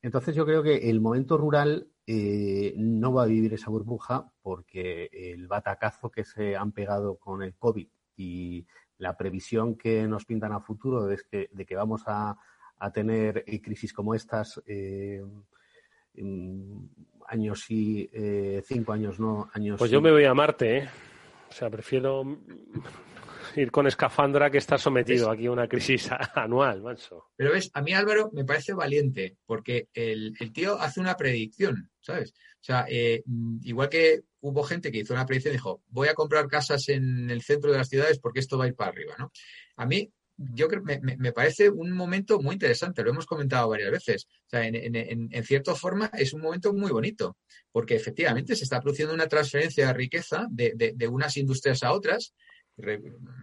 Entonces 0.00 0.34
yo 0.34 0.44
creo 0.44 0.62
que 0.62 0.90
el 0.90 1.00
momento 1.00 1.36
rural 1.36 1.88
no 2.06 3.12
va 3.12 3.22
a 3.22 3.26
vivir 3.26 3.54
esa 3.54 3.70
burbuja 3.70 4.30
porque 4.42 5.08
el 5.12 5.46
batacazo 5.46 6.10
que 6.10 6.24
se 6.24 6.56
han 6.56 6.72
pegado 6.72 7.16
con 7.16 7.42
el 7.42 7.54
COVID 7.54 7.88
y 8.16 8.66
la 8.98 9.16
previsión 9.16 9.76
que 9.76 10.06
nos 10.06 10.24
pintan 10.24 10.52
a 10.52 10.60
futuro 10.60 11.10
es 11.10 11.24
que, 11.24 11.48
de 11.52 11.66
que 11.66 11.76
vamos 11.76 12.02
a, 12.06 12.36
tener 12.92 13.44
eh, 13.46 13.62
crisis 13.62 13.94
como 13.94 14.14
estas 14.14 14.62
eh, 14.66 15.24
años 17.28 17.70
y 17.70 18.08
eh, 18.12 18.62
cinco 18.66 18.92
años 18.92 19.18
no 19.18 19.50
años 19.52 19.78
pues 19.78 19.90
yo 19.90 20.00
me 20.00 20.10
voy 20.10 20.24
a 20.24 20.34
Marte 20.34 20.78
¿eh? 20.78 20.88
o 21.48 21.52
sea 21.52 21.70
prefiero 21.70 22.22
ir 23.56 23.70
con 23.70 23.86
escafandra 23.86 24.50
que 24.50 24.58
estar 24.58 24.80
sometido 24.80 25.30
aquí 25.30 25.46
a 25.46 25.52
una 25.52 25.68
crisis 25.68 26.10
anual 26.34 26.82
manso 26.82 27.30
pero 27.36 27.52
ves 27.52 27.70
a 27.74 27.82
mí 27.82 27.92
Álvaro 27.92 28.30
me 28.32 28.44
parece 28.44 28.72
valiente 28.72 29.36
porque 29.46 29.88
el, 29.94 30.34
el 30.40 30.52
tío 30.52 30.80
hace 30.80 31.00
una 31.00 31.16
predicción 31.16 31.90
sabes 32.00 32.34
o 32.64 32.66
sea, 32.66 32.86
eh, 32.88 33.22
igual 33.64 33.90
que 33.90 34.22
hubo 34.40 34.62
gente 34.62 34.90
que 34.90 35.00
hizo 35.00 35.12
una 35.12 35.26
predicción 35.26 35.52
y 35.52 35.58
dijo, 35.58 35.82
voy 35.88 36.08
a 36.08 36.14
comprar 36.14 36.48
casas 36.48 36.88
en 36.88 37.28
el 37.28 37.42
centro 37.42 37.70
de 37.70 37.76
las 37.76 37.90
ciudades 37.90 38.18
porque 38.18 38.40
esto 38.40 38.56
va 38.56 38.64
a 38.64 38.68
ir 38.68 38.74
para 38.74 38.90
arriba, 38.90 39.14
¿no? 39.18 39.30
A 39.76 39.84
mí, 39.84 40.10
yo 40.36 40.68
creo 40.68 40.82
me, 40.82 41.00
me 41.00 41.32
parece 41.32 41.70
un 41.70 41.92
momento 41.92 42.40
muy 42.40 42.54
interesante, 42.54 43.02
lo 43.02 43.10
hemos 43.10 43.26
comentado 43.26 43.68
varias 43.68 43.90
veces. 43.90 44.26
O 44.46 44.50
sea, 44.50 44.66
en, 44.66 44.74
en, 44.74 45.44
cierta 45.44 45.74
forma 45.74 46.10
es 46.14 46.32
un 46.32 46.40
momento 46.40 46.72
muy 46.72 46.90
bonito, 46.90 47.36
porque 47.72 47.94
efectivamente 47.94 48.56
se 48.56 48.64
está 48.64 48.80
produciendo 48.80 49.14
una 49.14 49.28
transferencia 49.28 49.86
de 49.86 49.92
riqueza 49.92 50.46
de, 50.50 50.72
de, 50.74 50.92
de 50.94 51.08
unas 51.08 51.36
industrias 51.36 51.82
a 51.82 51.92
otras 51.92 52.34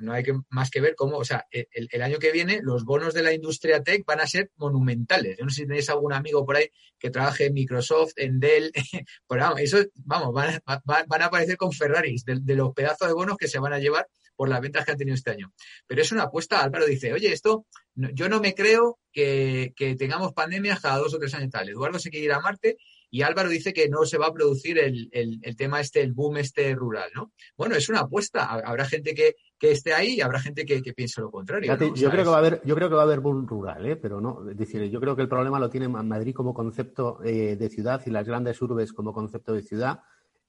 no 0.02 0.14
hay 0.14 0.24
que, 0.24 0.34
más 0.50 0.70
que 0.70 0.82
ver 0.82 0.96
cómo, 0.96 1.18
o 1.18 1.24
sea, 1.24 1.46
el, 1.52 2.02
año 2.02 2.20
que 2.20 2.32
viene 2.32 2.60
los 2.62 2.84
bonos 2.84 3.14
de 3.14 3.24
la 3.24 3.34
industria 3.34 3.82
tech 3.82 4.04
van 4.06 4.20
a 4.20 4.28
ser 4.28 4.52
monumentales. 4.58 5.38
Yo 5.38 5.46
no 5.46 5.50
sé 5.50 5.62
si 5.62 5.68
tenéis 5.68 5.90
algún 5.90 6.14
amigo 6.14 6.46
por 6.46 6.58
ahí 6.58 6.70
que 7.00 7.10
trabaje 7.10 7.46
en 7.46 7.54
Microsoft, 7.54 8.14
en 8.18 8.40
Dell, 8.40 8.72
pero 9.28 9.42
vamos, 9.42 9.62
eso, 9.62 9.78
vamos, 9.96 10.34
van, 10.34 10.62
a 10.66 11.26
aparecer 11.26 11.56
con 11.56 11.72
Ferraris 11.72 12.26
de, 12.26 12.56
los 12.56 12.74
pedazos 12.74 13.08
de 13.08 13.14
bonos 13.14 13.38
que 13.38 13.48
se 13.48 13.60
van 13.60 13.74
a 13.74 13.80
llevar 13.80 14.08
por 14.36 14.50
las 14.50 14.62
ventas 14.62 14.86
que 14.86 14.92
han 14.92 14.98
tenido 14.98 15.16
este 15.16 15.32
año. 15.32 15.54
Pero 15.88 16.02
es 16.02 16.12
una 16.12 16.24
apuesta, 16.24 16.62
Álvaro 16.62 16.86
dice, 16.86 17.14
oye, 17.14 17.32
esto, 17.32 17.66
yo 17.96 18.30
no 18.30 18.40
me 18.40 18.56
creo 18.56 19.00
que, 19.12 19.74
que 19.76 19.96
tengamos 19.96 20.34
pandemias 20.34 20.80
cada 20.80 20.98
dos 20.98 21.14
o 21.14 21.20
tres 21.20 21.34
años 21.34 21.52
tal. 21.52 21.70
Eduardo 21.70 22.00
se 22.00 22.10
quiere 22.10 22.26
ir 22.26 22.34
a 22.34 22.40
Marte 22.40 22.78
y 23.14 23.24
Álvaro 23.24 23.50
dice 23.50 23.74
que 23.74 23.90
no 23.90 24.06
se 24.06 24.18
va 24.18 24.28
a 24.28 24.34
producir 24.34 24.80
el, 24.80 25.10
el, 25.12 25.56
tema 25.58 25.82
este, 25.82 26.02
el 26.02 26.14
boom 26.14 26.38
este 26.38 26.74
rural, 26.74 27.10
¿no? 27.14 27.34
Bueno, 27.58 27.76
es 27.76 27.90
una 27.90 28.00
apuesta. 28.00 28.46
Habrá 28.46 28.86
gente 28.86 29.14
que, 29.14 29.36
que 29.60 29.72
esté 29.72 29.94
ahí 29.94 30.16
y 30.16 30.22
habrá 30.22 30.40
gente 30.40 30.66
que, 30.66 30.82
que 30.82 30.94
piense 30.94 31.20
lo 31.20 31.30
contrario. 31.30 31.78
yo, 31.94 32.10
creo 32.10 32.24
que 32.24 32.30
va 32.30 32.38
a 32.38 32.40
haber, 32.40 32.62
yo 32.64 32.74
creo 32.74 32.88
que 32.88 32.96
va 32.96 33.02
a 33.02 33.06
haber 33.06 33.20
boom 33.20 33.46
rural, 33.46 33.86
¿eh? 33.86 33.98
pero 33.98 34.22
no. 34.22 34.50
Es 34.50 34.56
decir, 34.56 34.82
yo 34.90 35.02
creo 35.02 35.18
que 35.18 35.24
el 35.24 35.30
problema 35.30 35.60
lo 35.60 35.70
tiene 35.70 35.90
Madrid 35.90 36.34
como 36.34 36.54
concepto 36.54 37.22
eh, 37.22 37.58
de 37.58 37.70
ciudad 37.70 38.02
y 38.06 38.12
las 38.12 38.26
grandes 38.26 38.62
urbes 38.62 38.94
como 38.94 39.12
concepto 39.12 39.52
de 39.52 39.62
ciudad 39.62 40.00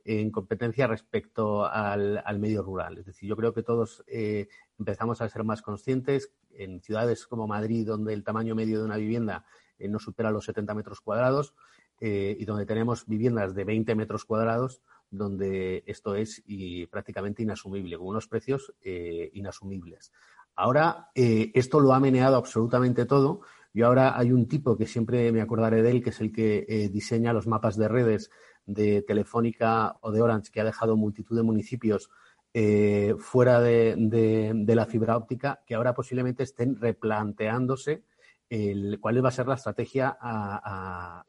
en 0.05 0.31
competencia 0.31 0.87
respecto 0.87 1.65
al, 1.65 2.23
al 2.25 2.39
medio 2.39 2.63
rural. 2.63 2.99
Es 2.99 3.07
decir, 3.07 3.29
yo 3.29 3.37
creo 3.37 3.53
que 3.53 3.63
todos 3.63 4.03
eh, 4.07 4.49
empezamos 4.79 5.21
a 5.21 5.29
ser 5.29 5.45
más 5.45 5.63
conscientes 5.63 6.33
en 6.55 6.81
ciudades 6.81 7.27
como 7.27 7.47
Madrid, 7.47 7.87
donde 7.87 8.13
el 8.13 8.25
tamaño 8.25 8.55
medio 8.55 8.81
de 8.81 8.85
una 8.85 8.97
vivienda 8.97 9.45
eh, 9.79 9.89
no 9.89 9.99
supera 9.99 10.31
los 10.31 10.45
70 10.45 10.75
metros 10.75 11.01
cuadrados, 11.01 11.55
eh, 12.01 12.37
y 12.39 12.45
donde 12.45 12.67
tenemos 12.67 13.07
viviendas 13.07 13.55
de 13.55 13.65
20 13.65 13.95
metros 13.95 14.25
cuadrados, 14.25 14.83
donde 15.11 15.85
esto 15.87 16.17
es 16.17 16.43
y 16.47 16.87
prácticamente 16.87 17.43
inasumible, 17.43 17.97
con 17.97 18.09
unos 18.09 18.27
precios 18.27 18.73
inasumibles. 18.83 20.11
Ahora, 20.57 21.11
esto 21.15 21.81
lo 21.81 21.93
ha 21.93 22.01
meneado 22.01 22.37
absolutamente 22.37 23.05
todo. 23.05 23.43
Y 23.75 23.83
ahora 23.83 24.19
hay 24.19 24.33
un 24.33 24.49
tipo 24.49 24.77
que 24.77 24.87
siempre 24.87 25.31
me 25.31 25.43
acordaré 25.43 25.83
de 25.83 25.91
él, 25.91 26.03
que 26.03 26.11
es 26.11 26.21
el 26.23 26.33
que 26.33 26.89
diseña 26.91 27.35
los 27.35 27.47
mapas 27.47 27.77
de 27.77 27.89
redes 27.89 28.31
de 28.67 29.03
Telefónica 29.03 29.97
o 30.01 30.13
de 30.13 30.23
Orange, 30.23 30.51
que 30.53 30.61
ha 30.61 30.65
dejado 30.65 30.97
multitud 30.97 31.37
de 31.37 31.43
municipios 31.43 32.11
fuera 33.19 33.61
de, 33.61 34.63
la 34.67 34.87
fibra 34.87 35.17
óptica, 35.17 35.63
que 35.67 35.75
ahora 35.75 35.95
posiblemente 35.95 36.43
estén 36.43 36.79
replanteándose 36.79 38.05
el, 38.51 38.99
cuál 39.01 39.25
va 39.25 39.31
a 39.31 39.33
ser 39.33 39.49
la 39.49 39.55
estrategia 39.55 40.19
a 40.21 41.25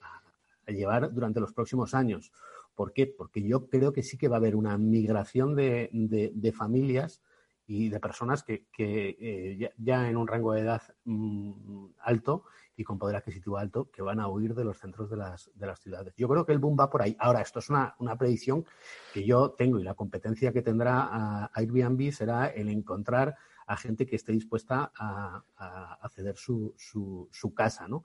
llevar 0.68 1.14
durante 1.14 1.40
los 1.40 1.54
próximos 1.54 1.94
años. 1.94 2.32
¿Por 2.76 2.94
qué? 2.94 3.08
Porque 3.08 3.44
yo 3.44 3.68
creo 3.68 3.94
que 3.94 4.04
sí 4.04 4.18
que 4.18 4.28
va 4.28 4.38
a 4.38 4.40
haber 4.40 4.56
una 4.56 4.78
migración 4.78 5.56
de, 5.56 6.54
familias 6.56 7.22
y 7.68 7.90
de 7.90 8.00
personas 8.00 8.44
que, 8.44 8.66
que 8.72 9.72
ya, 9.78 10.10
en 10.10 10.18
un 10.18 10.28
rango 10.28 10.54
de 10.54 10.62
edad 10.62 10.82
mm, 11.06 11.86
alto 12.00 12.46
y 12.76 12.84
con 12.84 12.98
poder 12.98 13.16
adquisitivo 13.16 13.58
alto 13.58 13.90
que 13.92 14.02
van 14.02 14.20
a 14.20 14.28
huir 14.28 14.56
de 14.56 14.64
los 14.64 14.80
centros 14.80 15.10
de 15.10 15.18
las, 15.18 15.52
de 15.54 15.68
las 15.68 15.80
ciudades. 15.80 16.14
Yo 16.18 16.28
creo 16.28 16.46
que 16.46 16.54
el 16.54 16.60
boom 16.60 16.78
va 16.80 16.90
por 16.90 17.02
ahí. 17.02 17.16
Ahora, 17.20 17.42
esto 17.42 17.60
es 17.60 17.70
una, 17.70 17.96
una 18.00 18.18
predicción 18.18 18.66
que 19.14 19.26
yo 19.26 19.52
tengo 19.52 19.80
y 19.80 19.84
la 19.84 19.94
competencia 19.94 20.52
que 20.52 20.62
tendrá 20.62 21.08
a 21.12 21.52
Airbnb 21.54 22.12
será 22.12 22.48
el 22.48 22.70
encontrar 22.70 23.36
a 23.68 23.78
gente 23.78 24.06
que 24.06 24.16
esté 24.16 24.32
dispuesta 24.34 24.92
a, 24.96 25.44
a, 25.58 26.10
ceder 26.10 26.36
su, 26.36 26.74
su, 26.78 27.30
su, 27.32 27.54
casa. 27.54 27.88
¿no? 27.88 28.04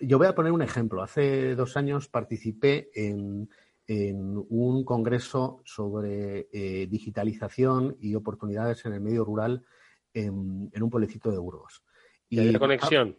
Yo 0.00 0.18
voy 0.18 0.26
a 0.26 0.34
poner 0.34 0.52
un 0.52 0.62
ejemplo. 0.62 1.02
Hace 1.02 1.54
dos 1.54 1.76
años 1.76 2.08
participé 2.08 2.90
en, 2.94 3.48
en 3.86 4.44
un 4.48 4.84
congreso 4.84 5.62
sobre 5.64 6.48
eh, 6.52 6.86
digitalización 6.88 7.96
y 8.00 8.14
oportunidades 8.14 8.84
en 8.84 8.92
el 8.92 9.00
medio 9.00 9.24
rural 9.24 9.64
en, 10.14 10.70
en 10.72 10.82
un 10.82 10.90
pueblecito 10.90 11.30
de 11.30 11.38
Burgos. 11.38 11.82
Y, 12.28 12.50
la 12.50 12.58
conexión. 12.58 13.16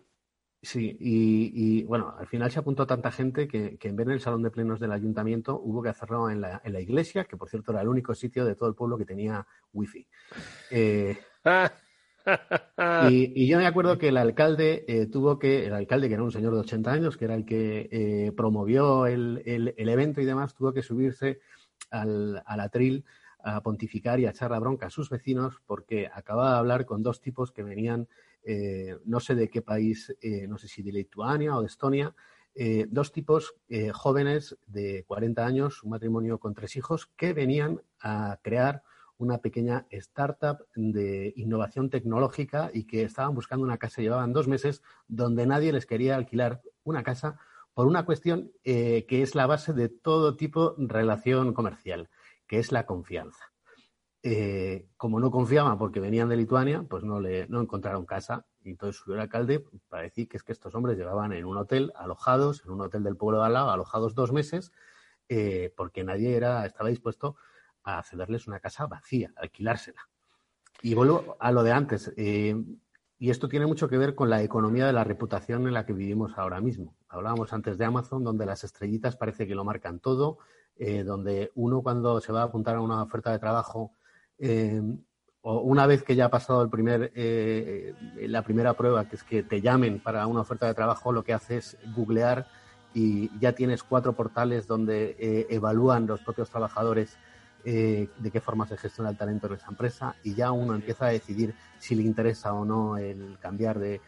Sí, 0.64 0.96
y, 0.98 1.84
bueno, 1.84 2.16
al 2.18 2.26
final 2.26 2.50
se 2.50 2.60
apuntó 2.60 2.88
tanta 2.88 3.12
gente 3.12 3.50
que, 3.50 3.78
en 3.82 3.96
vez 3.98 4.08
del 4.08 4.22
salón 4.22 4.44
de 4.44 4.50
plenos 4.50 4.80
del 4.80 4.94
ayuntamiento 4.94 5.60
hubo 5.62 5.84
que 5.84 5.90
hacerlo 5.90 6.30
en 6.30 6.40
la, 6.40 6.62
en 6.64 6.72
la, 6.72 6.80
iglesia, 6.80 7.26
que 7.26 7.36
por 7.36 7.50
cierto 7.50 7.74
era 7.74 7.82
el 7.82 7.90
único 7.90 8.16
sitio 8.16 8.46
de 8.46 8.56
todo 8.56 8.70
el 8.70 8.76
pueblo 8.76 8.98
que 8.98 9.04
tenía 9.04 9.46
wifi. 9.74 10.08
Eh, 10.72 11.18
y, 13.10 13.46
yo 13.46 13.58
me 13.58 13.68
acuerdo 13.68 13.98
que 13.98 14.08
el 14.08 14.16
alcalde 14.16 14.86
eh, 14.88 15.08
tuvo 15.08 15.38
que, 15.38 15.66
el 15.68 15.74
alcalde 15.74 16.08
que 16.08 16.14
era 16.14 16.24
un 16.24 16.32
señor 16.32 16.54
de 16.54 16.62
80 16.62 16.94
años, 16.94 17.18
que 17.18 17.26
era 17.26 17.36
el 17.36 17.44
que 17.44 17.90
eh, 17.92 18.32
promovió 18.32 19.06
el, 19.06 19.44
el, 19.46 19.90
evento 19.90 20.22
y 20.22 20.26
demás, 20.26 20.56
tuvo 20.56 20.72
que 20.72 20.82
subirse 20.82 21.42
al, 21.92 22.42
al 22.46 22.60
atril 22.62 23.04
a 23.44 23.62
pontificar 23.62 24.20
y 24.20 24.26
a 24.26 24.32
echar 24.32 24.52
la 24.52 24.60
bronca 24.60 24.88
a 24.88 24.90
sus 24.90 25.10
vecinos 25.10 25.62
porque 25.68 26.10
acababa 26.12 26.54
de 26.54 26.58
hablar 26.58 26.86
con 26.86 27.04
dos 27.04 27.22
tipos 27.22 27.52
que 27.52 27.64
venían 27.64 28.08
eh, 28.46 28.98
no 29.06 29.20
sé 29.20 29.36
de 29.36 29.50
qué 29.50 29.62
país, 29.62 30.14
eh, 30.22 30.48
no 30.48 30.58
sé 30.58 30.68
si 30.68 30.84
de 30.84 30.92
Lituania 30.92 31.56
o 31.56 31.62
de 31.62 31.68
Estonia, 31.68 32.14
eh, 32.56 32.86
dos 32.90 33.12
tipos 33.12 33.56
jóvenes 33.94 34.58
de 34.68 35.06
40 35.08 35.46
años, 35.46 35.82
un 35.84 35.92
matrimonio 35.92 36.38
con 36.40 36.54
tres 36.54 36.76
hijos, 36.76 37.08
que 37.16 37.34
venían 37.34 37.82
a 38.00 38.38
crear 38.44 38.84
una 39.18 39.40
pequeña 39.40 39.88
startup 39.90 40.66
de 40.76 41.34
innovación 41.36 41.90
tecnológica 41.90 42.70
y 42.74 42.84
que 42.84 43.04
estaban 43.04 43.34
buscando 43.34 43.64
una 43.64 43.78
casa, 43.78 44.02
llevaban 44.02 44.34
dos 44.34 44.48
meses, 44.48 44.84
donde 45.08 45.48
nadie 45.48 45.72
les 45.72 45.86
quería 45.86 46.16
alquilar 46.16 46.62
una 46.84 47.02
casa 47.02 47.40
por 47.74 47.88
una 47.88 48.06
cuestión 48.06 48.52
que 48.64 49.06
es 49.10 49.34
la 49.34 49.48
base 49.48 49.74
de 49.74 49.90
todo 49.90 50.36
tipo 50.36 50.76
de 50.78 50.94
relación 50.94 51.54
comercial, 51.54 52.10
que 52.54 52.60
es 52.60 52.72
la 52.72 52.86
confianza. 52.86 53.52
Eh, 54.22 54.86
como 54.96 55.20
no 55.20 55.32
confiaban 55.32 55.80
porque 55.80 56.00
venían 56.00 56.30
de 56.30 56.38
Lituania, 56.38 56.86
pues 56.88 57.04
no, 57.04 57.20
le, 57.20 57.48
no 57.48 57.60
encontraron 57.60 58.06
casa. 58.06 58.46
Y 58.62 58.70
entonces 58.70 59.02
subió 59.02 59.16
el 59.16 59.22
alcalde 59.22 59.66
para 59.90 60.04
decir 60.04 60.30
que 60.30 60.38
es 60.38 60.44
que 60.44 60.52
estos 60.52 60.76
hombres 60.76 60.96
llevaban 60.96 61.34
en 61.34 61.46
un 61.46 61.58
hotel 61.58 61.92
alojados, 61.96 62.64
en 62.64 62.70
un 62.70 62.82
hotel 62.82 63.02
del 63.02 63.18
pueblo 63.18 63.40
de 63.40 63.48
al 63.48 63.56
alojados 63.56 64.14
dos 64.14 64.32
meses, 64.32 64.72
eh, 65.30 65.74
porque 65.76 66.04
nadie 66.04 66.36
era, 66.36 66.64
estaba 66.68 66.90
dispuesto 66.90 67.38
a 67.84 68.04
cederles 68.04 68.46
una 68.46 68.60
casa 68.60 68.86
vacía, 68.86 69.34
alquilársela. 69.36 70.08
Y 70.84 70.94
vuelvo 70.94 71.36
a 71.40 71.52
lo 71.52 71.64
de 71.64 71.72
antes. 71.72 72.14
Eh, 72.18 72.56
y 73.18 73.32
esto 73.32 73.50
tiene 73.50 73.66
mucho 73.66 73.90
que 73.90 73.98
ver 73.98 74.14
con 74.14 74.30
la 74.30 74.44
economía 74.44 74.86
de 74.86 74.94
la 74.94 75.04
reputación 75.04 75.66
en 75.66 75.74
la 75.74 75.88
que 75.88 75.94
vivimos 75.94 76.38
ahora 76.38 76.62
mismo. 76.62 76.96
Hablábamos 77.10 77.52
antes 77.52 77.80
de 77.80 77.86
Amazon, 77.86 78.24
donde 78.24 78.46
las 78.46 78.64
estrellitas 78.64 79.18
parece 79.18 79.48
que 79.48 79.56
lo 79.56 79.64
marcan 79.64 80.00
todo, 80.00 80.38
donde 81.06 81.52
uno 81.56 81.82
cuando 81.82 82.20
se 82.20 82.34
va 82.34 82.42
a 82.42 82.46
apuntar 82.46 82.76
a 82.76 82.82
una 82.82 83.04
oferta 83.04 83.32
de 83.32 83.40
trabajo 83.40 83.94
eh, 84.46 84.82
o 85.42 85.60
una 85.60 85.86
vez 85.88 86.04
que 86.04 86.16
ya 86.16 86.26
ha 86.26 86.30
pasado 86.30 86.62
el 86.62 86.70
primer, 86.70 87.12
eh, 87.16 87.94
la 88.28 88.44
primera 88.44 88.74
prueba, 88.74 89.08
que 89.08 89.18
es 89.18 89.24
que 89.24 89.44
te 89.44 89.62
llamen 89.62 90.00
para 90.00 90.26
una 90.28 90.42
oferta 90.42 90.68
de 90.68 90.74
trabajo, 90.74 91.12
lo 91.12 91.24
que 91.24 91.34
haces 91.34 91.78
es 91.82 91.94
googlear 91.94 92.48
y 92.94 93.30
ya 93.40 93.54
tienes 93.54 93.84
cuatro 93.84 94.14
portales 94.14 94.68
donde 94.68 95.16
eh, 95.20 95.48
evalúan 95.50 96.08
los 96.08 96.22
propios 96.22 96.50
trabajadores 96.50 97.18
de 97.66 98.30
qué 98.30 98.42
forma 98.42 98.68
se 98.68 98.76
gestiona 98.76 99.10
el 99.10 99.16
talento 99.16 99.48
en 99.48 99.54
esa 99.54 99.70
empresa 99.70 100.18
y 100.22 100.36
ya 100.36 100.52
uno 100.52 100.76
empieza 100.76 101.06
a 101.06 101.12
decidir 101.12 101.56
si 101.80 101.96
le 101.96 102.04
interesa 102.04 102.52
o 102.54 102.66
no 102.66 102.98
el 102.98 103.38
cambiar 103.40 103.80
de 103.80 104.02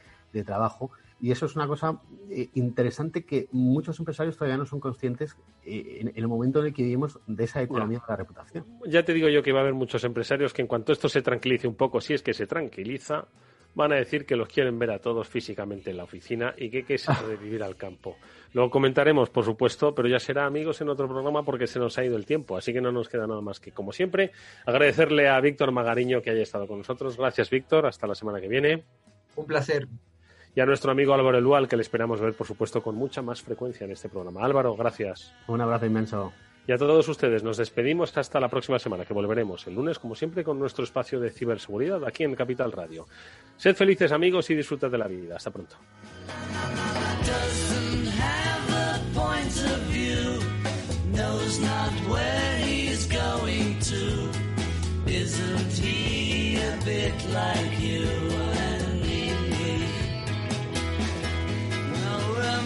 trabajo. 0.46 0.92
Y 1.22 1.32
eso 1.32 1.46
es 1.46 1.56
una 1.56 1.68
cosa 1.68 2.02
eh, 2.30 2.50
interesante 2.56 3.24
que 3.24 3.48
muchos 3.52 3.98
empresarios 4.00 4.36
todavía 4.36 4.58
no 4.58 4.66
son 4.66 4.80
conscientes 4.80 5.38
eh, 5.64 6.00
en, 6.02 6.12
el 6.16 6.28
momento 6.28 6.60
en 6.60 6.68
el 6.68 6.74
que 6.74 6.84
vivimos 6.84 7.20
de 7.26 7.44
esa 7.46 7.62
economía 7.62 8.00
de 8.00 8.06
la 8.08 8.16
reputación. 8.18 8.66
Ya 8.86 9.04
te 9.04 9.14
digo 9.14 9.30
yo 9.30 9.42
que 9.42 9.54
va 9.54 9.60
a 9.60 9.62
haber 9.62 9.74
muchos 9.74 10.04
empresarios 10.04 10.54
que 10.54 10.62
en 10.62 10.68
cuanto 10.68 10.92
esto 10.92 11.08
se 11.08 11.22
tranquilice 11.22 11.68
un 11.68 11.76
poco, 11.76 12.02
si 12.02 12.14
es 12.14 12.22
que 12.22 12.34
se 12.34 12.48
tranquiliza, 12.48 13.28
van 13.76 13.92
a 13.92 13.96
decir 13.96 14.26
que 14.26 14.36
los 14.36 14.48
quieren 14.48 14.80
ver 14.80 14.92
a 14.92 15.00
todos 15.00 15.28
físicamente 15.28 15.92
en 15.92 15.98
la 15.98 16.04
oficina 16.04 16.54
y 16.58 16.70
que 16.70 16.84
qué 16.84 16.96
es 16.96 17.08
eso 17.08 17.28
de 17.28 17.36
vivir 17.38 17.62
al 17.62 17.76
campo. 17.76 18.18
Lo 18.54 18.70
comentaremos, 18.70 19.30
por 19.30 19.44
supuesto, 19.44 19.94
pero 19.94 20.08
ya 20.08 20.20
será 20.20 20.46
amigos 20.46 20.80
en 20.82 20.90
otro 20.90 21.08
programa 21.08 21.44
porque 21.44 21.68
se 21.68 21.78
nos 21.78 21.98
ha 21.98 22.06
ido 22.06 22.16
el 22.16 22.26
tiempo, 22.26 22.58
así 22.58 22.72
que 22.72 22.82
no 22.82 22.92
nos 22.92 23.10
queda 23.10 23.28
nada 23.28 23.42
más 23.42 23.60
que, 23.60 23.72
como 23.72 23.92
siempre, 23.92 24.32
agradecerle 24.66 25.28
a 25.28 25.40
Víctor 25.42 25.72
Magariño 25.72 26.22
que 26.22 26.30
haya 26.30 26.44
estado 26.44 26.68
con 26.68 26.80
nosotros. 26.80 27.18
Gracias, 27.18 27.50
Víctor. 27.50 27.86
Hasta 27.86 28.08
la 28.08 28.16
semana 28.16 28.40
que 28.40 28.48
viene. 28.48 28.84
Un 29.36 29.46
placer 29.46 29.88
y 30.56 30.62
a 30.62 30.66
nuestro 30.66 30.92
amigo 30.92 31.14
Álvaro 31.14 31.38
Elual, 31.38 31.68
que 31.68 31.76
le 31.76 31.82
esperamos 31.82 32.22
ver, 32.22 32.34
por 32.34 32.48
supuesto, 32.48 32.82
con 32.82 32.96
mucha 32.96 33.22
más 33.22 33.42
frecuencia 33.42 33.84
en 33.84 33.92
este 33.92 34.08
programa. 34.08 34.44
Álvaro, 34.44 34.76
gracias. 34.76 35.34
Un 35.48 35.60
abrazo 35.60 35.86
inmenso. 35.86 36.32
Y 36.66 36.72
a 36.72 36.78
todos 36.78 37.08
ustedes, 37.10 37.44
nos 37.44 37.58
despedimos 37.58 38.18
hasta 38.18 38.40
la 38.40 38.48
próxima 38.50 38.80
semana, 38.80 39.06
que 39.06 39.14
volveremos 39.14 39.68
el 39.68 39.76
lunes, 39.76 40.00
como 40.00 40.16
siempre, 40.16 40.44
con 40.44 40.58
nuestro 40.58 40.84
espacio 40.84 41.20
de 41.20 41.30
ciberseguridad 41.30 42.04
aquí 42.06 42.24
en 42.24 42.34
Capital 42.36 42.72
Radio. 42.72 43.06
Sed 43.58 43.76
felices, 43.76 44.12
amigos, 44.12 44.50
y 44.50 44.56
disfrutad 44.56 44.90
de 44.90 44.98
la 44.98 45.08
vida. 45.08 45.36
Hasta 45.36 45.52
pronto. 45.52 45.76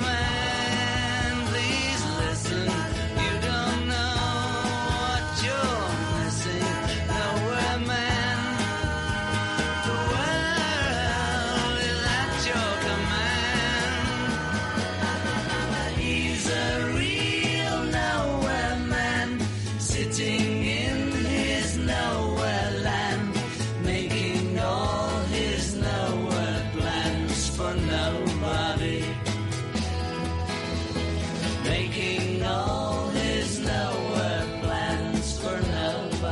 man. 0.02 0.39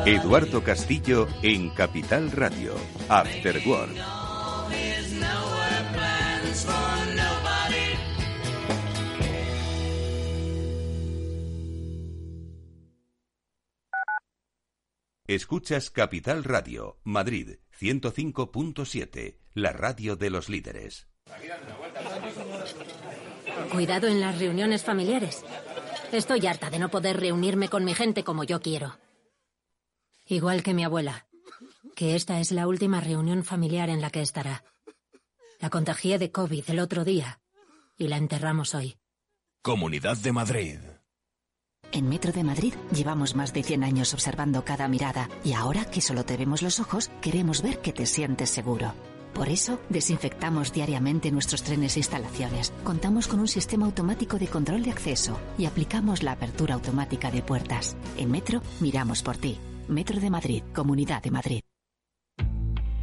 Eduardo 0.08 0.64
Castillo 0.64 1.28
en 1.42 1.70
Capital 1.70 2.32
Radio, 2.32 2.76
After 3.10 3.62
Work. 3.68 3.92
Escuchas 15.28 15.90
Capital 15.90 16.46
Radio, 16.46 17.02
Madrid 17.04 17.58
105.7, 17.78 19.40
la 19.56 19.74
radio 19.74 20.16
de 20.16 20.30
los 20.30 20.48
líderes. 20.48 21.10
Cuidado 23.74 24.08
en 24.08 24.22
las 24.22 24.40
reuniones 24.40 24.86
familiares. 24.86 25.44
Estoy 26.14 26.48
harta 26.48 26.70
de 26.70 26.80
no 26.80 26.88
poder 26.88 27.20
reunirme 27.20 27.68
con 27.68 27.84
mi 27.84 27.94
gente 27.94 28.24
como 28.24 28.46
yo 28.46 28.62
quiero. 28.62 28.96
Igual 30.30 30.62
que 30.62 30.74
mi 30.74 30.84
abuela, 30.84 31.26
que 31.96 32.16
esta 32.16 32.40
es 32.40 32.52
la 32.52 32.68
última 32.68 33.00
reunión 33.00 33.46
familiar 33.46 33.90
en 33.90 34.02
la 34.02 34.10
que 34.10 34.22
estará. 34.22 34.64
La 35.60 35.70
contagié 35.70 36.20
de 36.20 36.32
COVID 36.32 36.64
el 36.68 36.80
otro 36.80 37.06
día 37.06 37.40
y 37.98 38.08
la 38.08 38.18
enterramos 38.18 38.76
hoy. 38.76 38.98
Comunidad 39.62 40.18
de 40.18 40.32
Madrid. 40.34 40.80
En 41.94 42.10
Metro 42.10 42.34
de 42.34 42.44
Madrid 42.44 42.74
llevamos 42.92 43.36
más 43.36 43.54
de 43.54 43.64
100 43.64 43.86
años 43.86 44.14
observando 44.14 44.66
cada 44.66 44.90
mirada 44.90 45.30
y 45.46 45.54
ahora 45.54 45.86
que 45.86 46.02
solo 46.02 46.26
te 46.26 46.36
vemos 46.36 46.62
los 46.62 46.82
ojos, 46.82 47.10
queremos 47.22 47.62
ver 47.62 47.80
que 47.80 47.94
te 47.94 48.06
sientes 48.06 48.50
seguro. 48.50 48.94
Por 49.34 49.48
eso, 49.48 49.80
desinfectamos 49.88 50.74
diariamente 50.74 51.32
nuestros 51.32 51.64
trenes 51.64 51.96
e 51.96 52.00
instalaciones. 52.00 52.74
Contamos 52.84 53.28
con 53.28 53.40
un 53.40 53.48
sistema 53.48 53.86
automático 53.86 54.38
de 54.38 54.48
control 54.48 54.84
de 54.84 54.92
acceso 54.92 55.40
y 55.58 55.66
aplicamos 55.66 56.22
la 56.22 56.34
apertura 56.34 56.76
automática 56.76 57.32
de 57.32 57.44
puertas. 57.44 57.96
En 58.18 58.30
Metro, 58.30 58.62
miramos 58.82 59.24
por 59.24 59.38
ti. 59.38 59.58
Metro 59.88 60.20
de 60.20 60.30
Madrid, 60.30 60.64
Comunidad 60.74 61.22
de 61.24 61.32
Madrid. 61.32 61.62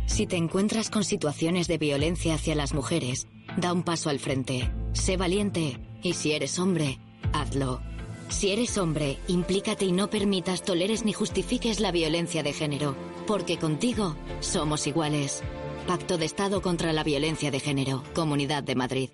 Si 0.07 0.26
te 0.26 0.37
encuentras 0.37 0.91
con 0.91 1.03
situaciones 1.03 1.66
de 1.66 1.78
violencia 1.78 2.35
hacia 2.35 2.55
las 2.55 2.74
mujeres, 2.74 3.26
da 3.57 3.72
un 3.72 3.82
paso 3.82 4.11
al 4.11 4.18
frente. 4.18 4.70
Sé 4.93 5.16
valiente. 5.16 5.80
Y 6.03 6.12
si 6.12 6.32
eres 6.32 6.59
hombre, 6.59 6.99
hazlo. 7.32 7.80
Si 8.28 8.51
eres 8.51 8.76
hombre, 8.78 9.18
implícate 9.26 9.87
y 9.87 9.93
no 9.93 10.11
permitas, 10.11 10.62
toleres 10.62 11.05
ni 11.05 11.12
justifiques 11.12 11.80
la 11.80 11.91
violencia 11.91 12.43
de 12.43 12.53
género. 12.53 12.95
Porque 13.26 13.59
contigo 13.59 14.16
somos 14.41 14.87
iguales. 14.87 15.43
Pacto 15.87 16.18
de 16.18 16.26
Estado 16.26 16.62
contra 16.62 16.93
la 16.93 17.05
Violencia 17.05 17.51
de 17.51 17.61
Género. 17.61 18.03
Comunidad 18.14 18.62
de 18.62 18.74
Madrid. 18.74 19.11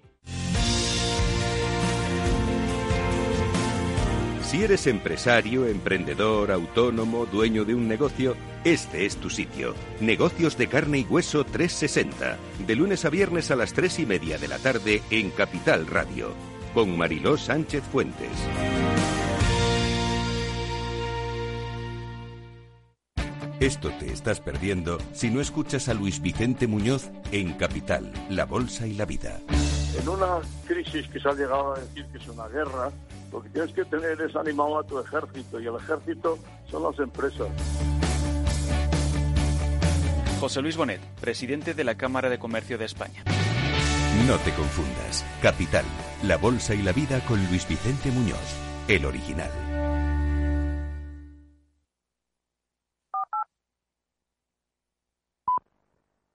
Si 4.50 4.64
eres 4.64 4.88
empresario, 4.88 5.64
emprendedor, 5.68 6.50
autónomo, 6.50 7.24
dueño 7.24 7.64
de 7.64 7.76
un 7.76 7.86
negocio, 7.86 8.34
este 8.64 9.06
es 9.06 9.16
tu 9.16 9.30
sitio. 9.30 9.76
Negocios 10.00 10.58
de 10.58 10.66
carne 10.66 10.98
y 10.98 11.04
hueso 11.04 11.44
360. 11.44 12.36
De 12.66 12.74
lunes 12.74 13.04
a 13.04 13.10
viernes 13.10 13.52
a 13.52 13.54
las 13.54 13.72
3 13.74 14.00
y 14.00 14.06
media 14.06 14.38
de 14.38 14.48
la 14.48 14.58
tarde 14.58 15.02
en 15.10 15.30
Capital 15.30 15.86
Radio. 15.86 16.32
Con 16.74 16.98
Mariló 16.98 17.38
Sánchez 17.38 17.84
Fuentes. 17.92 18.28
Esto 23.60 23.92
te 24.00 24.12
estás 24.12 24.40
perdiendo 24.40 24.98
si 25.12 25.30
no 25.30 25.40
escuchas 25.40 25.88
a 25.88 25.94
Luis 25.94 26.20
Vicente 26.20 26.66
Muñoz 26.66 27.12
en 27.30 27.52
Capital, 27.52 28.12
La 28.28 28.46
Bolsa 28.46 28.88
y 28.88 28.94
la 28.94 29.04
Vida. 29.04 29.38
En 29.96 30.08
una 30.08 30.40
crisis 30.66 31.06
que 31.06 31.20
se 31.20 31.28
ha 31.28 31.34
llegado 31.34 31.74
a 31.74 31.78
decir 31.78 32.04
que 32.06 32.18
es 32.18 32.26
una 32.26 32.48
guerra, 32.48 32.90
lo 33.32 33.42
que 33.42 33.48
tienes 33.50 33.72
que 33.72 33.84
tener 33.84 34.20
es 34.20 34.34
animado 34.36 34.78
a 34.78 34.84
tu 34.84 34.98
ejército 34.98 35.60
y 35.60 35.66
el 35.66 35.76
ejército 35.76 36.38
son 36.70 36.82
las 36.82 36.98
empresas. 36.98 37.48
José 40.40 40.62
Luis 40.62 40.76
Bonet, 40.76 41.00
presidente 41.20 41.74
de 41.74 41.84
la 41.84 41.96
Cámara 41.96 42.30
de 42.30 42.38
Comercio 42.38 42.78
de 42.78 42.86
España. 42.86 43.22
No 44.26 44.36
te 44.38 44.52
confundas. 44.52 45.24
Capital, 45.42 45.84
La 46.22 46.36
Bolsa 46.36 46.74
y 46.74 46.82
la 46.82 46.92
Vida 46.92 47.20
con 47.26 47.44
Luis 47.48 47.68
Vicente 47.68 48.10
Muñoz, 48.10 48.56
el 48.88 49.04
original. 49.04 49.69